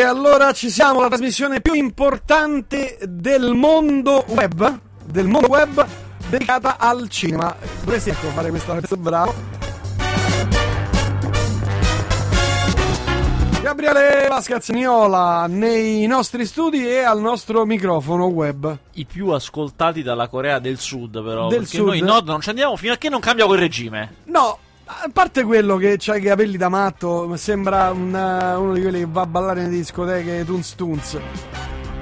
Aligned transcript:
E 0.00 0.02
allora 0.02 0.54
ci 0.54 0.70
siamo, 0.70 1.02
la 1.02 1.08
trasmissione 1.08 1.60
più 1.60 1.74
importante 1.74 2.96
del 3.02 3.52
mondo 3.52 4.24
web, 4.28 4.80
del 5.04 5.26
mondo 5.26 5.48
web 5.48 5.86
dedicata 6.26 6.78
al 6.78 7.06
cinema. 7.10 7.54
Dovresti 7.84 8.08
ecco 8.08 8.28
fare 8.28 8.48
questa 8.48 8.72
questo 8.76 8.96
bravo. 8.96 9.34
Gabriele 13.60 14.26
Vascazzignola 14.26 15.44
nei 15.48 16.06
nostri 16.06 16.46
studi 16.46 16.88
e 16.88 17.00
al 17.00 17.20
nostro 17.20 17.66
microfono 17.66 18.24
web. 18.24 18.74
I 18.92 19.04
più 19.04 19.28
ascoltati 19.28 20.02
dalla 20.02 20.28
Corea 20.28 20.60
del 20.60 20.78
Sud, 20.78 21.22
però. 21.22 21.48
Del 21.48 21.58
perché 21.58 21.76
Sud? 21.76 21.86
noi 21.88 21.98
in 21.98 22.06
nord 22.06 22.26
non 22.26 22.40
ci 22.40 22.48
andiamo 22.48 22.74
fino 22.76 22.94
a 22.94 22.96
che 22.96 23.10
non 23.10 23.20
cambia 23.20 23.44
quel 23.44 23.58
regime. 23.58 24.14
No, 24.24 24.60
a 25.02 25.08
parte 25.12 25.44
quello 25.44 25.76
che 25.76 25.96
c'ha 25.98 26.16
i 26.16 26.20
capelli 26.20 26.56
da 26.56 26.68
matto, 26.68 27.36
sembra 27.36 27.92
un, 27.92 28.14
eh, 28.14 28.54
uno 28.56 28.72
di 28.72 28.80
quelli 28.80 28.98
che 28.98 29.06
va 29.08 29.22
a 29.22 29.26
ballare 29.26 29.62
nelle 29.62 29.76
discoteche 29.76 30.44
Tunes 30.44 30.74
Tunes. 30.74 31.18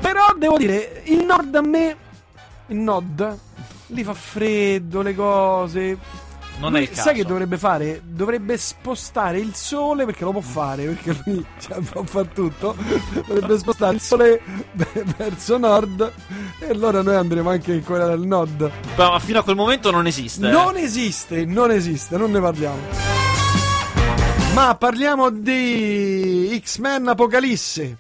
Però 0.01 0.35
devo 0.37 0.57
dire, 0.57 1.03
il 1.05 1.25
nord 1.25 1.55
a 1.55 1.61
me, 1.61 1.97
il 2.69 2.77
nord, 2.77 3.39
lì 3.89 4.03
fa 4.03 4.15
freddo, 4.15 5.03
le 5.03 5.15
cose. 5.15 5.99
Non 6.61 6.71
Lui 6.73 6.81
è 6.81 6.83
il 6.83 6.89
caso. 6.89 7.03
Sai 7.03 7.15
che 7.15 7.25
dovrebbe 7.25 7.57
fare? 7.57 8.01
Dovrebbe 8.05 8.57
spostare 8.59 9.39
il 9.39 9.55
sole, 9.55 10.05
perché 10.05 10.25
lo 10.25 10.33
può 10.33 10.41
fare, 10.41 10.85
perché 10.87 11.17
lui 11.25 11.45
cioè, 11.61 11.79
può 11.81 12.03
fare 12.03 12.33
tutto. 12.33 12.75
Dovrebbe 13.27 13.59
spostare 13.59 13.95
il 13.95 14.01
sole 14.01 14.41
ve- 14.73 15.05
verso 15.17 15.57
nord 15.59 16.13
e 16.59 16.67
allora 16.69 17.01
noi 17.03 17.15
andremo 17.15 17.51
anche 17.51 17.73
in 17.75 17.85
Corea 17.85 18.07
del 18.09 18.21
Nord. 18.27 18.71
Ma 18.97 19.19
fino 19.21 19.39
a 19.39 19.43
quel 19.45 19.55
momento 19.57 19.91
non 19.93 20.07
esiste. 20.09 20.49
eh. 20.49 20.51
Non 20.51 20.77
esiste, 20.77 21.45
non 21.45 21.71
esiste, 21.71 22.17
non 22.17 22.31
ne 22.33 22.41
parliamo. 22.41 22.79
Ma 24.55 24.75
parliamo 24.75 25.31
di 25.31 26.61
X-Men 26.65 27.07
Apocalisse. 27.09 27.97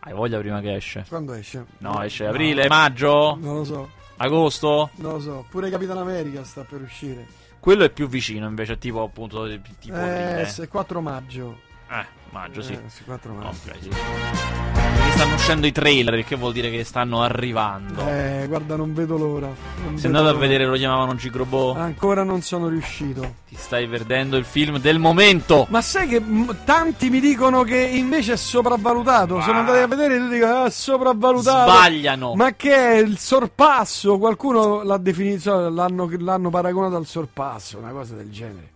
Hai 0.00 0.12
voglia 0.12 0.38
prima 0.38 0.60
che 0.60 0.76
esce? 0.76 1.04
Quando 1.08 1.32
esce? 1.32 1.64
No, 1.78 2.00
esce 2.02 2.26
aprile, 2.26 2.68
maggio, 2.68 3.36
Non 3.40 3.56
lo 3.56 3.64
so, 3.64 3.90
agosto. 4.18 4.90
non 4.96 5.14
lo 5.14 5.20
so. 5.20 5.44
Pure 5.50 5.68
Capitan 5.70 5.98
America 5.98 6.44
sta 6.44 6.62
per 6.62 6.80
uscire. 6.82 7.26
Quello 7.60 7.84
è 7.84 7.90
più 7.90 8.08
vicino 8.08 8.46
invece, 8.46 8.78
tipo 8.78 9.02
appunto 9.02 9.46
tipo 9.78 9.96
eh, 9.96 10.00
aprile. 10.00 10.46
se 10.46 10.68
4 10.68 11.00
maggio. 11.00 11.66
Eh, 11.90 12.06
maggio, 12.30 12.60
sì. 12.62 12.72
Eh, 12.74 12.80
sì, 12.88 13.04
4 13.04 13.32
maggio. 13.32 13.48
Ok, 13.48 13.76
sì. 13.80 13.88
Perché 13.88 15.10
stanno 15.12 15.34
uscendo 15.34 15.66
i 15.66 15.72
trailer, 15.72 16.14
il 16.18 16.24
che 16.24 16.36
vuol 16.36 16.52
dire 16.52 16.70
che 16.70 16.84
stanno 16.84 17.22
arrivando. 17.22 18.06
Eh, 18.06 18.44
guarda, 18.46 18.76
non 18.76 18.92
vedo 18.92 19.16
l'ora. 19.16 19.46
Non 19.84 19.96
Sei 19.96 20.06
andato 20.06 20.28
a 20.28 20.34
vedere, 20.34 20.66
lo 20.66 20.76
chiamavano 20.76 21.14
Gigrobot? 21.14 21.76
Ancora 21.78 22.22
non 22.24 22.42
sono 22.42 22.68
riuscito. 22.68 23.36
Ti 23.48 23.56
stai 23.56 23.88
perdendo 23.88 24.36
il 24.36 24.44
film 24.44 24.78
del 24.78 24.98
momento. 24.98 25.66
Ma 25.70 25.80
sai 25.80 26.08
che 26.08 26.20
m- 26.20 26.54
tanti 26.64 27.08
mi 27.08 27.20
dicono 27.20 27.62
che 27.62 27.78
invece 27.78 28.34
è 28.34 28.36
sopravvalutato? 28.36 29.40
Sono 29.40 29.56
Ah. 29.56 29.60
andati 29.60 29.78
a 29.78 29.86
vedere 29.86 30.16
e 30.16 30.18
tutti 30.18 30.34
dicono 30.34 30.52
ah, 30.62 30.64
è 30.66 30.70
sopravvalutato. 30.70 31.70
Sbagliano. 31.70 32.34
Ma 32.34 32.52
che 32.52 32.74
è 32.76 32.96
il 32.98 33.18
sorpasso? 33.18 34.18
Qualcuno 34.18 34.82
l'ha 34.82 34.98
definito, 34.98 35.70
l'hanno, 35.70 36.08
l'hanno 36.18 36.50
paragonato 36.50 36.96
al 36.96 37.06
sorpasso, 37.06 37.78
una 37.78 37.90
cosa 37.92 38.14
del 38.14 38.30
genere. 38.30 38.72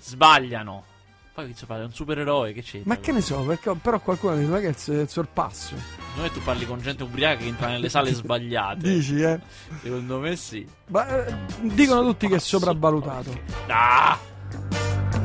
Sbagliano. 0.00 0.84
Poi 1.34 1.52
che 1.52 1.66
fare? 1.66 1.82
È 1.82 1.84
un 1.84 1.92
supereroe, 1.92 2.52
che 2.52 2.62
c'è? 2.62 2.82
Ma 2.84 2.98
che 2.98 3.10
ne 3.10 3.20
so, 3.20 3.40
perché, 3.40 3.74
però 3.82 3.98
qualcuno 3.98 4.36
dice 4.36 4.48
ma 4.48 4.60
che 4.60 4.68
è 4.68 4.90
il, 4.92 5.08
sorpasso? 5.08 5.74
Secondo 5.76 6.22
me 6.22 6.30
tu 6.30 6.40
parli 6.44 6.64
con 6.64 6.80
gente 6.80 7.02
ubriaca 7.02 7.38
che 7.38 7.46
entra 7.46 7.66
nelle 7.66 7.88
sale 7.88 8.12
sbagliate. 8.14 8.88
Dici, 8.88 9.20
eh? 9.20 9.40
Secondo 9.82 10.20
me 10.20 10.36
sì. 10.36 10.64
Ma, 10.90 11.26
eh, 11.26 11.34
dicono 11.62 12.02
tutti 12.04 12.28
che 12.28 12.36
è 12.36 12.38
sopravvalutato. 12.38 13.36
Ah! 13.66 14.16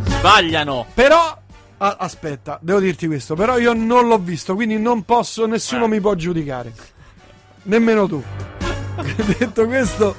Sbagliano. 0.06 0.88
Però, 0.96 1.38
a- 1.78 1.96
aspetta, 2.00 2.58
devo 2.59 2.80
dirti 2.80 3.06
questo, 3.06 3.36
però 3.36 3.59
io 3.59 3.74
non 3.74 4.08
l'ho 4.08 4.18
visto, 4.18 4.56
quindi 4.56 4.80
non 4.80 5.03
posso, 5.03 5.46
nessuno 5.46 5.86
Eh. 5.86 5.90
mi 5.90 6.02
può 6.02 6.16
giudicare. 6.16 6.74
Nemmeno 7.64 8.08
tu. 8.08 8.24
detto 9.38 9.68
questo, 9.68 10.16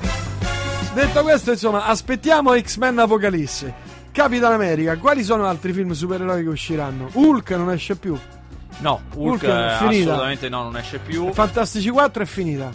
detto 0.95 1.23
questo, 1.25 1.51
insomma, 1.51 1.87
aspettiamo 1.87 2.57
X-Men 2.57 2.97
Apocalisse. 3.01 3.89
Capitan 4.21 4.53
America, 4.53 4.99
quali 4.99 5.25
sono 5.25 5.47
altri 5.47 5.73
film 5.73 5.93
supereroi 5.93 6.43
che 6.43 6.49
usciranno? 6.51 7.09
Hulk 7.11 7.53
non 7.53 7.71
esce 7.71 7.97
più. 7.97 8.15
No, 8.81 9.01
Hulk 9.15 9.43
Hulk, 9.43 9.45
è 9.45 9.47
eh, 9.47 9.77
finita. 9.79 10.11
assolutamente 10.11 10.49
no, 10.51 10.63
non 10.65 10.77
esce 10.77 10.99
più. 10.99 11.33
Fantastici 11.33 11.89
4 11.89 12.23
è 12.23 12.27
finita. 12.27 12.71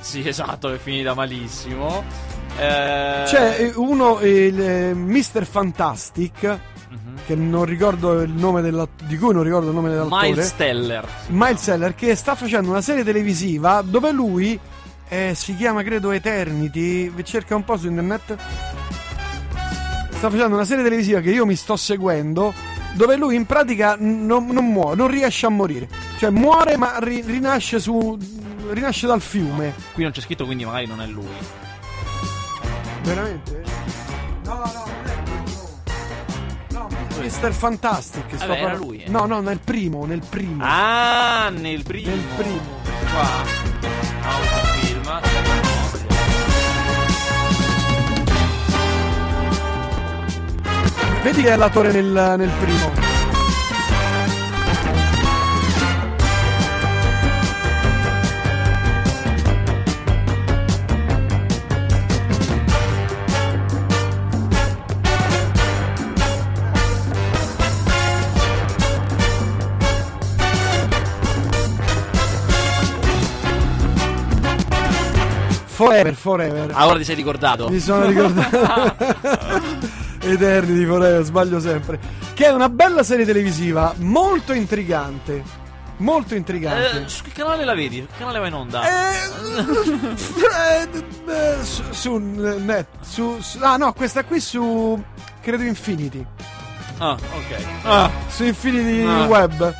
Sì, 0.00 0.26
esatto, 0.26 0.72
è 0.72 0.78
finita 0.78 1.12
malissimo. 1.12 2.02
Eh, 2.56 3.24
C'è 3.26 3.56
eh, 3.58 3.72
uno, 3.76 4.20
il 4.22 4.58
eh, 4.58 4.94
Mr. 4.94 5.44
Fantastic, 5.44 6.58
mhm. 6.88 7.18
che 7.26 7.34
non 7.34 7.66
ricordo 7.66 8.22
il 8.22 8.32
nome 8.32 8.62
dell'att- 8.62 9.02
di 9.02 9.18
cui 9.18 9.34
non 9.34 9.42
ricordo 9.42 9.68
il 9.68 9.74
nome 9.74 9.90
dell'attore. 9.90 10.28
Miles 10.30 10.56
Teller. 10.56 11.06
Miles 11.26 11.62
Teller 11.62 11.94
che 11.94 12.14
sta 12.14 12.34
facendo 12.34 12.70
una 12.70 12.80
serie 12.80 13.04
televisiva 13.04 13.82
dove 13.82 14.12
lui 14.12 14.58
eh, 15.08 15.32
si 15.34 15.54
chiama 15.56 15.82
credo 15.82 16.10
Eternity 16.10 17.12
cerca 17.22 17.54
un 17.54 17.64
po' 17.64 17.76
su 17.76 17.86
internet 17.86 18.36
sta 20.16 20.30
facendo 20.30 20.54
una 20.54 20.64
serie 20.64 20.82
televisiva 20.84 21.20
che 21.20 21.30
io 21.30 21.44
mi 21.46 21.56
sto 21.56 21.76
seguendo 21.76 22.52
dove 22.94 23.16
lui 23.16 23.34
in 23.36 23.44
pratica 23.46 23.96
non, 23.98 24.46
non 24.46 24.66
muore 24.72 24.96
non 24.96 25.08
riesce 25.08 25.46
a 25.46 25.50
morire 25.50 25.88
cioè 26.18 26.30
muore 26.30 26.76
ma 26.76 26.98
ri- 26.98 27.22
rinasce 27.24 27.78
su 27.78 28.18
rinasce 28.70 29.06
dal 29.06 29.20
fiume 29.20 29.74
Qui 29.92 30.02
non 30.02 30.12
c'è 30.12 30.20
scritto, 30.20 30.44
quindi 30.46 30.64
magari 30.64 30.86
non 30.86 31.00
è 31.02 31.06
lui. 31.06 31.24
veramente? 33.02 33.62
no 34.44 34.54
no 34.54 34.62
non 34.64 35.04
è 35.04 35.22
quello 35.22 35.68
no 36.70 36.88
Mr. 37.20 37.52
Fantastic 37.52 38.24
sto 38.36 38.46
Vabbè, 38.46 38.60
era 38.60 38.74
lui, 38.74 39.02
eh. 39.02 39.08
no 39.10 39.26
no 39.26 39.40
nel 39.40 39.60
primo 39.62 40.04
nel 40.06 40.22
primo 40.28 40.62
Ah, 40.66 41.50
nel 41.50 41.82
primo. 41.82 42.08
nel 42.10 42.24
primo 42.36 42.60
Qua. 43.12 43.65
Vedi 51.26 51.42
che 51.42 51.50
è 51.50 51.56
l'attore 51.56 51.90
nel, 51.90 52.34
nel 52.38 52.50
primo. 52.60 52.92
Forever, 75.64 76.14
forever. 76.14 76.70
Ah, 76.72 76.86
ora 76.86 76.98
ti 76.98 77.04
sei 77.04 77.16
ricordato. 77.16 77.68
Mi 77.68 77.80
sono 77.80 78.06
ricordato. 78.06 78.94
Eternity 80.32 80.84
Forever, 80.84 81.24
sbaglio 81.24 81.60
sempre. 81.60 81.98
Che 82.34 82.44
è 82.46 82.52
una 82.52 82.68
bella 82.68 83.02
serie 83.02 83.24
televisiva, 83.24 83.94
molto 83.98 84.52
intrigante. 84.52 85.64
Molto 85.98 86.34
intrigante. 86.34 87.04
Eh, 87.04 87.08
su 87.08 87.22
che 87.22 87.30
canale 87.32 87.64
la 87.64 87.74
vedi? 87.74 88.00
Che 88.00 88.18
canale 88.18 88.38
va 88.38 88.46
in 88.48 88.52
onda? 88.52 88.82
Eh, 88.86 90.88
eh, 91.28 91.64
su, 91.64 91.82
su 91.90 92.16
net, 92.18 92.86
su, 93.00 93.38
su- 93.40 93.58
ah 93.62 93.76
no, 93.76 93.92
questa 93.94 94.24
qui 94.24 94.40
su 94.40 95.02
credo 95.40 95.62
Infinity. 95.62 96.24
Ah, 96.98 97.12
ok. 97.12 97.64
Ah, 97.84 98.10
Su 98.28 98.44
Infinity 98.44 99.06
Ah. 99.06 99.26
Web. 99.26 99.74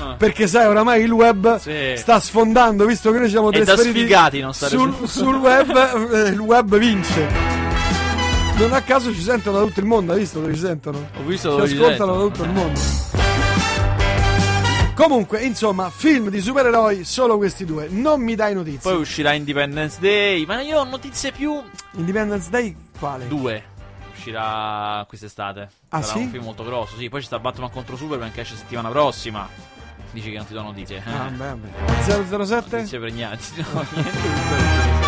ah. 0.00 0.14
Perché 0.18 0.46
sai, 0.46 0.66
oramai 0.66 1.02
il 1.02 1.12
web 1.12 1.58
Sì. 1.58 1.94
sta 1.96 2.18
sfondando, 2.20 2.84
visto 2.86 3.10
che 3.12 3.18
noi 3.18 3.28
siamo 3.30 3.50
trasferiti 3.50 4.00
sfigati 4.00 4.46
sul, 4.50 4.94
su- 4.94 5.06
sul 5.06 5.36
web, 5.36 5.70
eh, 6.12 6.28
il 6.28 6.38
web 6.40 6.76
vince. 6.76 7.51
Non 8.56 8.72
a 8.74 8.82
caso 8.82 9.12
ci 9.12 9.20
sentono 9.20 9.58
da 9.58 9.64
tutto 9.66 9.80
il 9.80 9.86
mondo, 9.86 10.12
hai 10.12 10.20
visto 10.20 10.40
dove 10.40 10.54
ci 10.54 10.60
sentono? 10.60 11.08
Ho 11.18 11.22
visto 11.24 11.50
dove 11.50 11.68
ci 11.68 11.74
ascoltano 11.76 12.14
da 12.16 12.20
tutto 12.20 12.44
il 12.44 12.50
mondo. 12.50 12.80
Comunque, 14.94 15.40
insomma, 15.42 15.90
film 15.90 16.28
di 16.28 16.40
supereroi, 16.40 17.02
solo 17.04 17.36
questi 17.38 17.64
due. 17.64 17.88
Non 17.90 18.20
mi 18.20 18.34
dai 18.36 18.54
notizie. 18.54 18.90
Poi 18.90 19.00
uscirà 19.00 19.32
Independence 19.32 19.98
Day. 19.98 20.44
Ma 20.46 20.60
io 20.60 20.78
ho 20.78 20.84
notizie 20.84 21.32
più. 21.32 21.60
Independence 21.92 22.50
Day, 22.50 22.76
quale? 22.98 23.26
Due. 23.26 23.64
Uscirà 24.14 25.04
quest'estate. 25.08 25.68
Ah, 25.88 26.02
Sarà 26.02 26.18
sì? 26.18 26.24
un 26.24 26.30
film 26.30 26.44
molto 26.44 26.62
grosso. 26.62 26.96
Sì, 26.96 27.08
poi 27.08 27.20
ci 27.20 27.26
sta 27.26 27.40
Batman 27.40 27.70
contro 27.70 27.96
Superman 27.96 28.30
che 28.30 28.42
esce 28.42 28.54
settimana 28.54 28.90
prossima. 28.90 29.48
Dici 30.12 30.30
che 30.30 30.36
non 30.36 30.46
ti 30.46 30.52
do 30.52 30.62
notizie. 30.62 31.02
Eh. 31.04 31.10
Ah, 31.10 31.30
beh, 31.30 31.54
beh. 31.54 32.44
007? 32.44 32.76
Notizie 32.76 32.98
pregnanti. 33.00 33.64
No, 33.72 33.84
niente. 33.90 35.01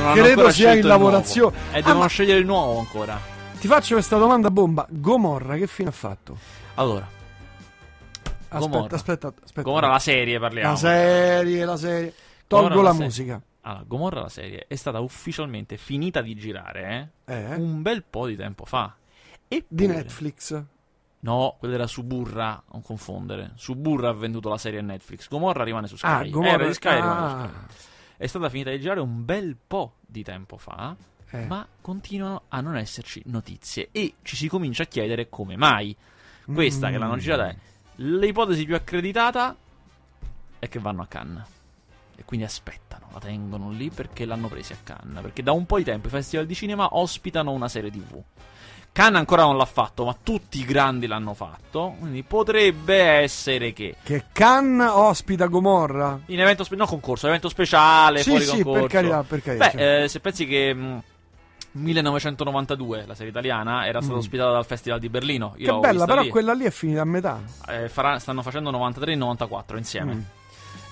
Non 0.00 0.14
Credo 0.14 0.50
sia 0.50 0.74
in 0.74 0.86
lavorazione. 0.86 1.56
E 1.72 1.78
Ah, 1.78 1.82
devono 1.82 1.98
ma- 2.00 2.06
scegliere 2.06 2.38
il 2.38 2.46
nuovo 2.46 2.78
ancora. 2.78 3.18
Ti 3.58 3.66
faccio 3.68 3.94
questa 3.94 4.16
domanda 4.16 4.50
bomba. 4.50 4.86
Gomorra, 4.88 5.56
che 5.56 5.66
fine 5.66 5.88
ha 5.90 5.92
fatto? 5.92 6.36
Allora, 6.74 7.06
Aspetta, 8.52 8.58
Gomorra. 8.58 8.94
aspetta, 8.96 9.32
aspetta. 9.44 9.62
Gomorra 9.62 9.88
la 9.88 9.98
serie 9.98 10.38
parliamo. 10.38 10.70
La 10.70 10.76
serie, 10.76 11.64
la 11.64 11.76
serie. 11.76 12.14
Tolgo 12.46 12.68
Gomorra 12.68 12.88
la 12.92 12.98
la 12.98 13.04
musica. 13.04 13.40
Allora, 13.62 13.84
Gomorra 13.86 14.20
la 14.22 14.28
serie 14.28 14.64
è 14.66 14.74
stata 14.74 15.00
ufficialmente 15.00 15.76
finita 15.76 16.22
di 16.22 16.34
girare, 16.34 17.12
eh? 17.26 17.34
Eh? 17.34 17.54
Un 17.56 17.82
bel 17.82 18.02
po' 18.08 18.26
di 18.26 18.36
tempo 18.36 18.64
fa. 18.64 18.94
Di 19.46 19.56
Eppure- 19.56 19.86
Netflix. 19.86 20.62
No, 21.22 21.56
quella 21.58 21.74
era 21.74 21.86
Suburra, 21.86 22.62
non 22.72 22.82
confondere. 22.82 23.52
Suburra 23.56 24.08
ha 24.08 24.14
venduto 24.14 24.48
la 24.48 24.56
serie 24.56 24.78
a 24.78 24.82
Netflix. 24.82 25.28
Gomorra 25.28 25.62
rimane 25.64 25.86
su 25.86 25.96
Sky. 25.96 26.08
Ah, 26.08 26.24
Gomorra- 26.30 26.54
Era 26.54 26.66
di 26.66 26.72
Sky, 26.74 26.94
rimane 26.94 27.28
su 27.28 27.34
ah. 27.36 27.50
Sky. 27.68 27.88
È 28.20 28.26
stata 28.26 28.50
finita 28.50 28.68
di 28.68 28.78
girare 28.80 29.00
un 29.00 29.24
bel 29.24 29.56
po' 29.66 29.94
di 30.06 30.22
tempo 30.22 30.58
fa, 30.58 30.94
Eh. 31.30 31.46
ma 31.46 31.66
continuano 31.80 32.42
a 32.48 32.60
non 32.60 32.76
esserci 32.76 33.22
notizie. 33.26 33.88
E 33.92 34.16
ci 34.20 34.36
si 34.36 34.46
comincia 34.46 34.82
a 34.82 34.86
chiedere 34.86 35.30
come 35.30 35.56
mai. 35.56 35.96
Questa 36.44 36.90
che 36.90 36.98
l'hanno 36.98 37.14
Mm. 37.14 37.18
girata 37.18 37.48
è 37.48 37.56
l'ipotesi 37.96 38.66
più 38.66 38.74
accreditata 38.74 39.56
è 40.58 40.68
che 40.68 40.78
vanno 40.78 41.00
a 41.00 41.06
Cannes. 41.06 41.46
E 42.14 42.24
quindi 42.26 42.44
aspettano, 42.44 43.06
la 43.14 43.20
tengono 43.20 43.70
lì 43.70 43.88
perché 43.88 44.26
l'hanno 44.26 44.48
presa 44.48 44.74
a 44.74 44.78
Cannes. 44.84 45.22
Perché 45.22 45.42
da 45.42 45.52
un 45.52 45.64
po' 45.64 45.78
di 45.78 45.84
tempo 45.84 46.08
i 46.08 46.10
festival 46.10 46.44
di 46.44 46.54
cinema 46.54 46.94
ospitano 46.96 47.52
una 47.52 47.68
serie 47.68 47.90
TV. 47.90 48.22
Cannes 48.92 49.18
ancora 49.18 49.42
non 49.44 49.56
l'ha 49.56 49.64
fatto, 49.64 50.04
ma 50.04 50.16
tutti 50.20 50.58
i 50.58 50.64
grandi 50.64 51.06
l'hanno 51.06 51.32
fatto. 51.34 51.94
Quindi 52.00 52.22
potrebbe 52.24 52.96
essere 52.96 53.72
che 53.72 53.94
Che 54.02 54.24
Cannes 54.32 54.90
ospita 54.92 55.46
Gomorra? 55.46 56.18
in 56.26 56.40
evento 56.40 56.64
spe- 56.64 56.76
no 56.76 56.86
concorso, 56.86 57.26
evento 57.28 57.48
speciale, 57.48 58.22
Sì, 58.22 58.30
fuori 58.30 58.44
sì, 58.44 58.50
concorso. 58.62 58.80
per 58.80 58.88
carità, 58.90 59.22
per 59.22 59.42
carità. 59.42 59.70
Beh, 59.74 60.02
eh, 60.02 60.08
se 60.08 60.20
pensi 60.20 60.44
che 60.46 60.74
mh, 60.74 61.02
1992, 61.72 63.04
la 63.06 63.14
serie 63.14 63.30
italiana, 63.30 63.86
era 63.86 64.00
stata 64.00 64.16
Mm. 64.16 64.18
ospitata 64.18 64.50
dal 64.50 64.66
Festival 64.66 64.98
di 64.98 65.08
Berlino. 65.08 65.54
Io 65.56 65.74
che 65.74 65.78
bella, 65.86 66.04
però 66.04 66.22
lì. 66.22 66.28
quella 66.28 66.52
lì 66.52 66.64
è 66.64 66.70
finita 66.70 67.02
a 67.02 67.04
metà. 67.04 67.40
Eh, 67.68 67.88
farà- 67.88 68.18
stanno 68.18 68.42
facendo 68.42 68.70
93 68.70 69.12
e 69.12 69.16
94 69.16 69.76
insieme. 69.78 70.14
Mm. 70.14 70.20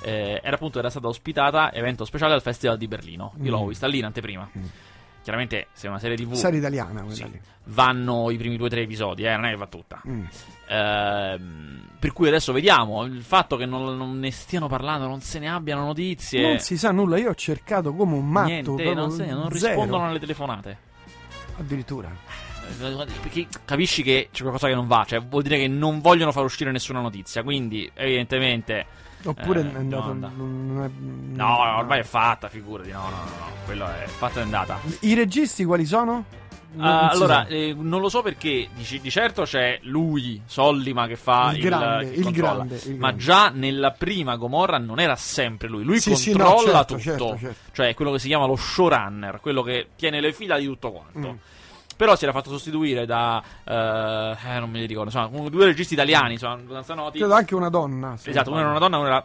Eh, 0.03 0.41
era 0.43 0.55
appunto 0.55 0.79
era 0.79 0.91
stata 0.91 1.09
ospitata 1.09 1.73
evento 1.73 2.05
speciale 2.05 2.33
al 2.35 2.43
Festival 2.43 2.79
di 2.79 2.87
Berlino. 2.87 3.33
Io 3.43 3.51
Mm. 3.51 3.61
l'ho 3.61 3.67
vista 3.67 3.87
lì 3.89 3.99
in 3.99 4.05
anteprima. 4.05 4.49
Mm. 4.57 4.63
Chiaramente, 5.29 5.67
se 5.75 5.89
è 5.89 5.91
una 5.91 5.99
serie 5.99 6.17
TV, 6.17 6.33
Serie 6.33 6.59
italiana 6.59 7.05
sì, 7.09 7.31
vanno 7.65 8.31
i 8.31 8.39
primi 8.39 8.57
due 8.57 8.69
o 8.69 8.71
tre 8.71 8.81
episodi, 8.81 9.25
eh, 9.25 9.37
non 9.37 9.45
è 9.45 9.51
che 9.51 9.57
va 9.57 9.67
tutta. 9.67 10.01
Mm. 10.09 10.25
Ehm, 10.71 11.83
per 11.99 12.15
cui 12.15 12.29
adesso 12.29 12.51
vediamo 12.55 13.05
il 13.05 13.21
fatto 13.21 13.57
che 13.57 13.67
non, 13.67 13.95
non 13.95 14.19
ne 14.19 14.31
stiano 14.31 14.69
parlando, 14.69 15.07
non 15.07 15.21
se 15.21 15.39
ne 15.39 15.51
abbiano 15.51 15.85
notizie. 15.85 16.41
Non 16.41 16.61
si 16.61 16.79
sa 16.79 16.93
nulla, 16.93 17.19
io 17.19 17.29
ho 17.29 17.35
cercato 17.35 17.93
come 17.93 18.15
un 18.15 18.27
matto. 18.27 18.49
Niente, 18.49 18.95
non, 18.95 19.11
se- 19.11 19.27
non 19.27 19.51
rispondono 19.51 20.07
alle 20.07 20.19
telefonate. 20.19 20.79
Addirittura. 21.59 22.11
Eh, 22.81 23.07
Perché 23.21 23.49
capisci 23.67 24.03
che 24.03 24.31
c'è 24.33 24.41
qualcosa 24.41 24.69
che 24.69 24.75
non 24.75 24.87
va, 24.87 25.05
cioè 25.07 25.21
vuol 25.21 25.43
dire 25.43 25.59
che 25.59 25.69
non 25.69 26.01
vogliono 26.01 26.33
far 26.33 26.45
uscire 26.45 26.73
nessuna 26.73 27.03
notizia. 27.03 27.43
Quindi, 27.43 27.91
evidentemente. 27.93 28.87
Oppure 29.25 29.61
Eh, 29.61 29.73
è 29.73 29.77
andato. 29.77 30.03
domanda. 30.03 30.31
non- 30.37 30.67
non 30.75 30.85
è- 30.85 31.37
No, 31.37 31.77
ormai 31.79 32.01
è 32.01 32.05
fatta, 32.05 32.49
figurati. 32.49 32.91
No, 32.91 33.01
no, 33.03 33.09
no, 33.09 33.15
no. 33.15 33.47
Quello 33.65 33.87
è 33.87 34.05
fatto 34.07 34.39
e 34.39 34.43
andata. 34.43 34.79
I 35.01 35.15
registi 35.15 35.65
quali 35.65 35.85
sono? 35.85 36.25
Non 36.71 37.09
si 37.11 37.17
allora, 37.17 37.47
eh, 37.47 37.75
non 37.77 38.01
lo 38.03 38.11
so 38.11 38.21
perché 38.21 38.69
di, 38.75 39.01
di 39.01 39.11
certo 39.11 39.43
c'è 39.45 39.79
lui, 39.85 40.43
Sollima, 40.45 41.07
che 41.07 41.17
fa 41.17 41.49
Il 41.51 41.57
il, 41.57 41.63
grande, 41.65 42.11
che 42.11 42.17
il 42.19 42.23
controlla. 42.25 42.53
grande, 42.53 42.81
il 42.85 42.91
Ma 42.97 43.07
grande. 43.09 43.23
già 43.25 43.49
nella 43.49 43.91
prima 43.93 44.37
Gomorra 44.37 44.77
non 44.79 45.01
era 45.01 45.17
sempre 45.17 45.67
lui. 45.69 45.83
Lui 45.83 45.99
Sì, 45.99 46.15
sì, 46.15 46.33
no, 46.37 46.45
controlla 46.45 46.85
certo, 46.85 46.95
tutto. 46.97 47.01
certo, 47.03 47.39
certo. 47.39 47.57
Cioè, 47.73 47.95
quello 47.95 48.13
che 48.13 48.19
si 48.19 48.29
chiama 48.29 48.47
lo 48.47 48.55
showrunner, 48.57 49.41
quello 49.41 49.63
che 49.63 49.89
tiene 49.97 50.21
le 50.21 50.33
fila 50.35 50.59
di 50.59 50.67
tutto 50.67 50.93
quanto. 50.93 51.33
Mm. 51.33 51.37
Però 51.99 52.15
si 52.15 52.23
era 52.23 52.33
fatto 52.33 52.49
sostituire 52.51 53.07
da. 53.07 53.43
eh, 53.65 54.37
eh, 54.55 54.59
non 54.61 54.71
me 54.71 54.79
li 54.79 54.87
ricordo. 54.87 55.11
Insomma, 55.11 55.49
due 55.49 55.65
registi 55.65 55.95
italiani 55.95 56.39
sono 56.39 56.53
abbastanza 56.53 56.95
noti. 56.95 57.19
Credo 57.19 57.35
anche 57.35 57.57
una 57.57 57.69
donna. 57.69 58.17
se 58.17 58.31
Esatto, 58.31 58.51
uno 58.51 58.61
era 58.61 58.69
una 58.71 58.79
donna, 58.79 58.99
uno 58.99 59.07
era. 59.09 59.25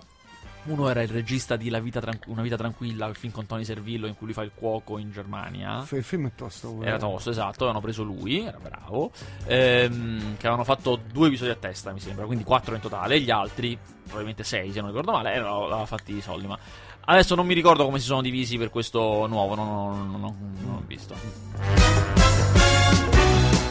Uno 0.65 0.89
era 0.89 1.01
il 1.03 1.09
regista 1.09 1.55
di 1.57 1.69
La 1.69 1.79
vita 1.79 1.99
tranqu- 1.99 2.25
Una 2.29 2.41
vita 2.41 2.55
tranquilla, 2.55 3.05
il 3.07 3.15
film 3.15 3.31
con 3.33 3.45
Tony 3.45 3.63
Servillo 3.65 4.07
in 4.07 4.15
cui 4.15 4.25
lui 4.27 4.33
fa 4.33 4.41
il 4.43 4.51
cuoco 4.55 4.97
in 4.97 5.11
Germania. 5.11 5.81
F- 5.83 5.91
Il 5.91 6.03
film 6.03 6.27
è 6.27 6.31
tosto. 6.35 6.79
Era 6.81 6.97
tosto, 6.97 7.29
esatto, 7.29 7.63
avevano 7.65 7.81
preso 7.81 8.01
lui, 8.01 8.43
era 8.43 8.57
bravo. 8.59 9.11
Ehm, 9.45 10.37
che 10.37 10.47
avevano 10.47 10.63
fatto 10.63 10.99
due 11.11 11.27
episodi 11.27 11.51
a 11.51 11.55
testa, 11.55 11.91
mi 11.91 11.99
sembra, 11.99 12.25
quindi 12.25 12.43
quattro 12.43 12.73
in 12.75 12.81
totale. 12.81 13.15
E 13.15 13.19
gli 13.19 13.29
altri, 13.29 13.77
probabilmente 14.03 14.43
sei, 14.43 14.71
se 14.71 14.79
non 14.79 14.89
ricordo 14.89 15.11
male, 15.11 15.33
erano 15.33 15.85
fatti 15.85 16.19
Sollima. 16.21 16.57
Adesso 17.05 17.35
non 17.35 17.45
mi 17.45 17.53
ricordo 17.53 17.83
come 17.83 17.99
si 17.99 18.05
sono 18.05 18.21
divisi 18.21 18.57
per 18.57 18.69
questo 18.69 19.25
nuovo, 19.27 19.55
non, 19.55 19.67
non- 19.67 20.09
non- 20.21 20.35
non- 20.63 20.73
ho 20.75 20.83
visto. 20.87 21.13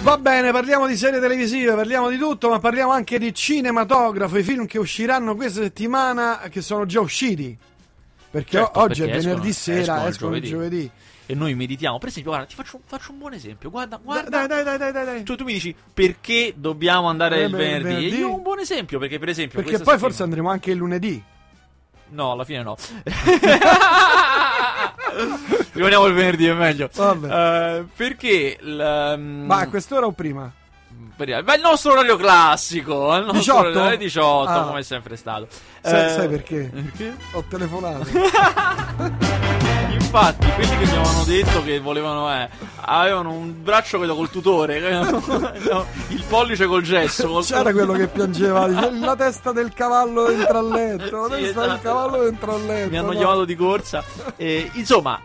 Va 0.02 0.18
bene, 0.18 0.50
parliamo 0.52 0.86
di 0.86 0.96
serie 0.96 1.20
televisive, 1.20 1.74
parliamo 1.74 2.10
di 2.10 2.18
tutto, 2.18 2.50
ma 2.50 2.58
parliamo 2.58 2.90
anche 2.92 3.18
di 3.18 3.32
cinematografo, 3.32 4.36
i 4.36 4.42
film 4.42 4.66
che 4.66 4.78
usciranno 4.78 5.34
questa 5.36 5.62
settimana, 5.62 6.40
che 6.50 6.60
sono 6.60 6.84
già 6.86 7.00
usciti. 7.00 7.56
Perché 8.30 8.58
Certo, 8.58 8.80
oggi 8.80 9.00
perché 9.02 9.16
è 9.16 9.20
venerdì 9.20 9.48
escono- 9.48 9.76
sera, 9.76 9.80
escono 9.94 10.08
escono 10.08 10.30
giovedì. 10.30 10.48
giovedì. 10.48 10.90
E 11.26 11.34
noi 11.34 11.54
meditiamo. 11.54 11.98
Per 11.98 12.08
esempio, 12.08 12.32
guarda, 12.32 12.48
ti 12.48 12.54
faccio, 12.56 12.80
faccio 12.84 13.12
un 13.12 13.18
buon 13.18 13.32
esempio. 13.34 13.70
Guarda, 13.70 13.98
guarda. 14.02 14.28
Dai, 14.28 14.46
dai, 14.48 14.64
dai, 14.64 14.92
dai, 14.92 15.04
dai. 15.04 15.24
Cioè, 15.24 15.36
tu 15.36 15.44
mi 15.44 15.52
dici 15.52 15.74
perché 15.94 16.52
dobbiamo 16.56 17.08
andare 17.08 17.40
Eh, 17.42 17.44
il 17.44 17.50
venerdì? 17.54 17.82
venerdì. 17.84 18.06
E 18.06 18.18
io 18.18 18.28
ho 18.28 18.34
un 18.34 18.42
buon 18.42 18.58
esempio, 18.58 18.98
perché 18.98 19.18
per 19.18 19.28
esempio. 19.28 19.56
Perché 19.60 19.76
poi 19.76 19.84
questa 19.84 19.98
forse 19.98 20.16
settimana- 20.16 20.24
andremo 20.34 20.50
anche 20.50 20.70
il 20.72 20.76
lunedì. 20.76 21.22
No, 22.12 22.32
alla 22.32 22.44
fine 22.44 22.62
no. 22.62 22.76
Rimaniamo 25.72 26.06
il 26.06 26.14
venerdì, 26.14 26.46
è 26.46 26.52
meglio. 26.52 26.88
Eh, 26.94 27.84
perché 27.96 28.58
il, 28.60 29.12
um, 29.16 29.44
Ma 29.46 29.58
a 29.60 29.68
quest'ora 29.68 30.06
o 30.06 30.12
prima? 30.12 30.50
Beh, 31.14 31.54
il 31.54 31.60
nostro 31.62 31.92
orario 31.92 32.16
classico, 32.16 33.14
il 33.14 33.20
nostro 33.24 33.38
18? 33.38 33.58
orario 33.60 33.82
alle 33.84 33.96
18, 33.96 34.50
Ah. 34.50 34.62
come 34.64 34.80
è 34.80 34.82
sempre 34.82 35.16
stato. 35.16 35.46
Sai, 35.80 36.04
Eh, 36.06 36.08
sai 36.10 36.28
perché? 36.28 36.70
Perché? 36.72 37.16
Ho 37.32 37.44
telefonato. 37.48 38.06
Infatti, 40.14 40.46
quelli 40.52 40.68
che 40.76 40.84
mi 40.84 40.90
avevano 40.90 41.24
detto 41.24 41.62
che 41.62 41.80
volevano, 41.80 42.30
eh, 42.34 42.46
avevano 42.82 43.30
un 43.32 43.62
braccio 43.62 43.96
credo 43.96 44.14
col 44.14 44.28
tutore, 44.28 44.78
no, 44.78 45.86
il 46.08 46.22
pollice 46.28 46.66
col 46.66 46.82
gesso. 46.82 47.28
col- 47.28 47.42
C'era 47.46 47.72
quello 47.72 47.94
che 47.94 48.08
piangeva, 48.08 48.66
la 48.90 49.16
testa 49.16 49.52
del 49.52 49.72
cavallo 49.72 50.28
entra 50.28 50.58
a 50.58 50.62
letto, 50.62 51.28
la 51.28 51.36
Sì, 51.36 51.42
testa 51.44 51.60
del 51.62 51.70
esatto. 51.70 51.82
cavallo 51.82 52.26
entra 52.26 52.52
a 52.52 52.58
letto. 52.58 52.90
Mi 52.90 52.98
hanno 52.98 53.12
no? 53.12 53.16
chiamato 53.16 53.44
di 53.46 53.56
corsa. 53.56 54.04
Eh, 54.36 54.70
insomma, 54.74 55.18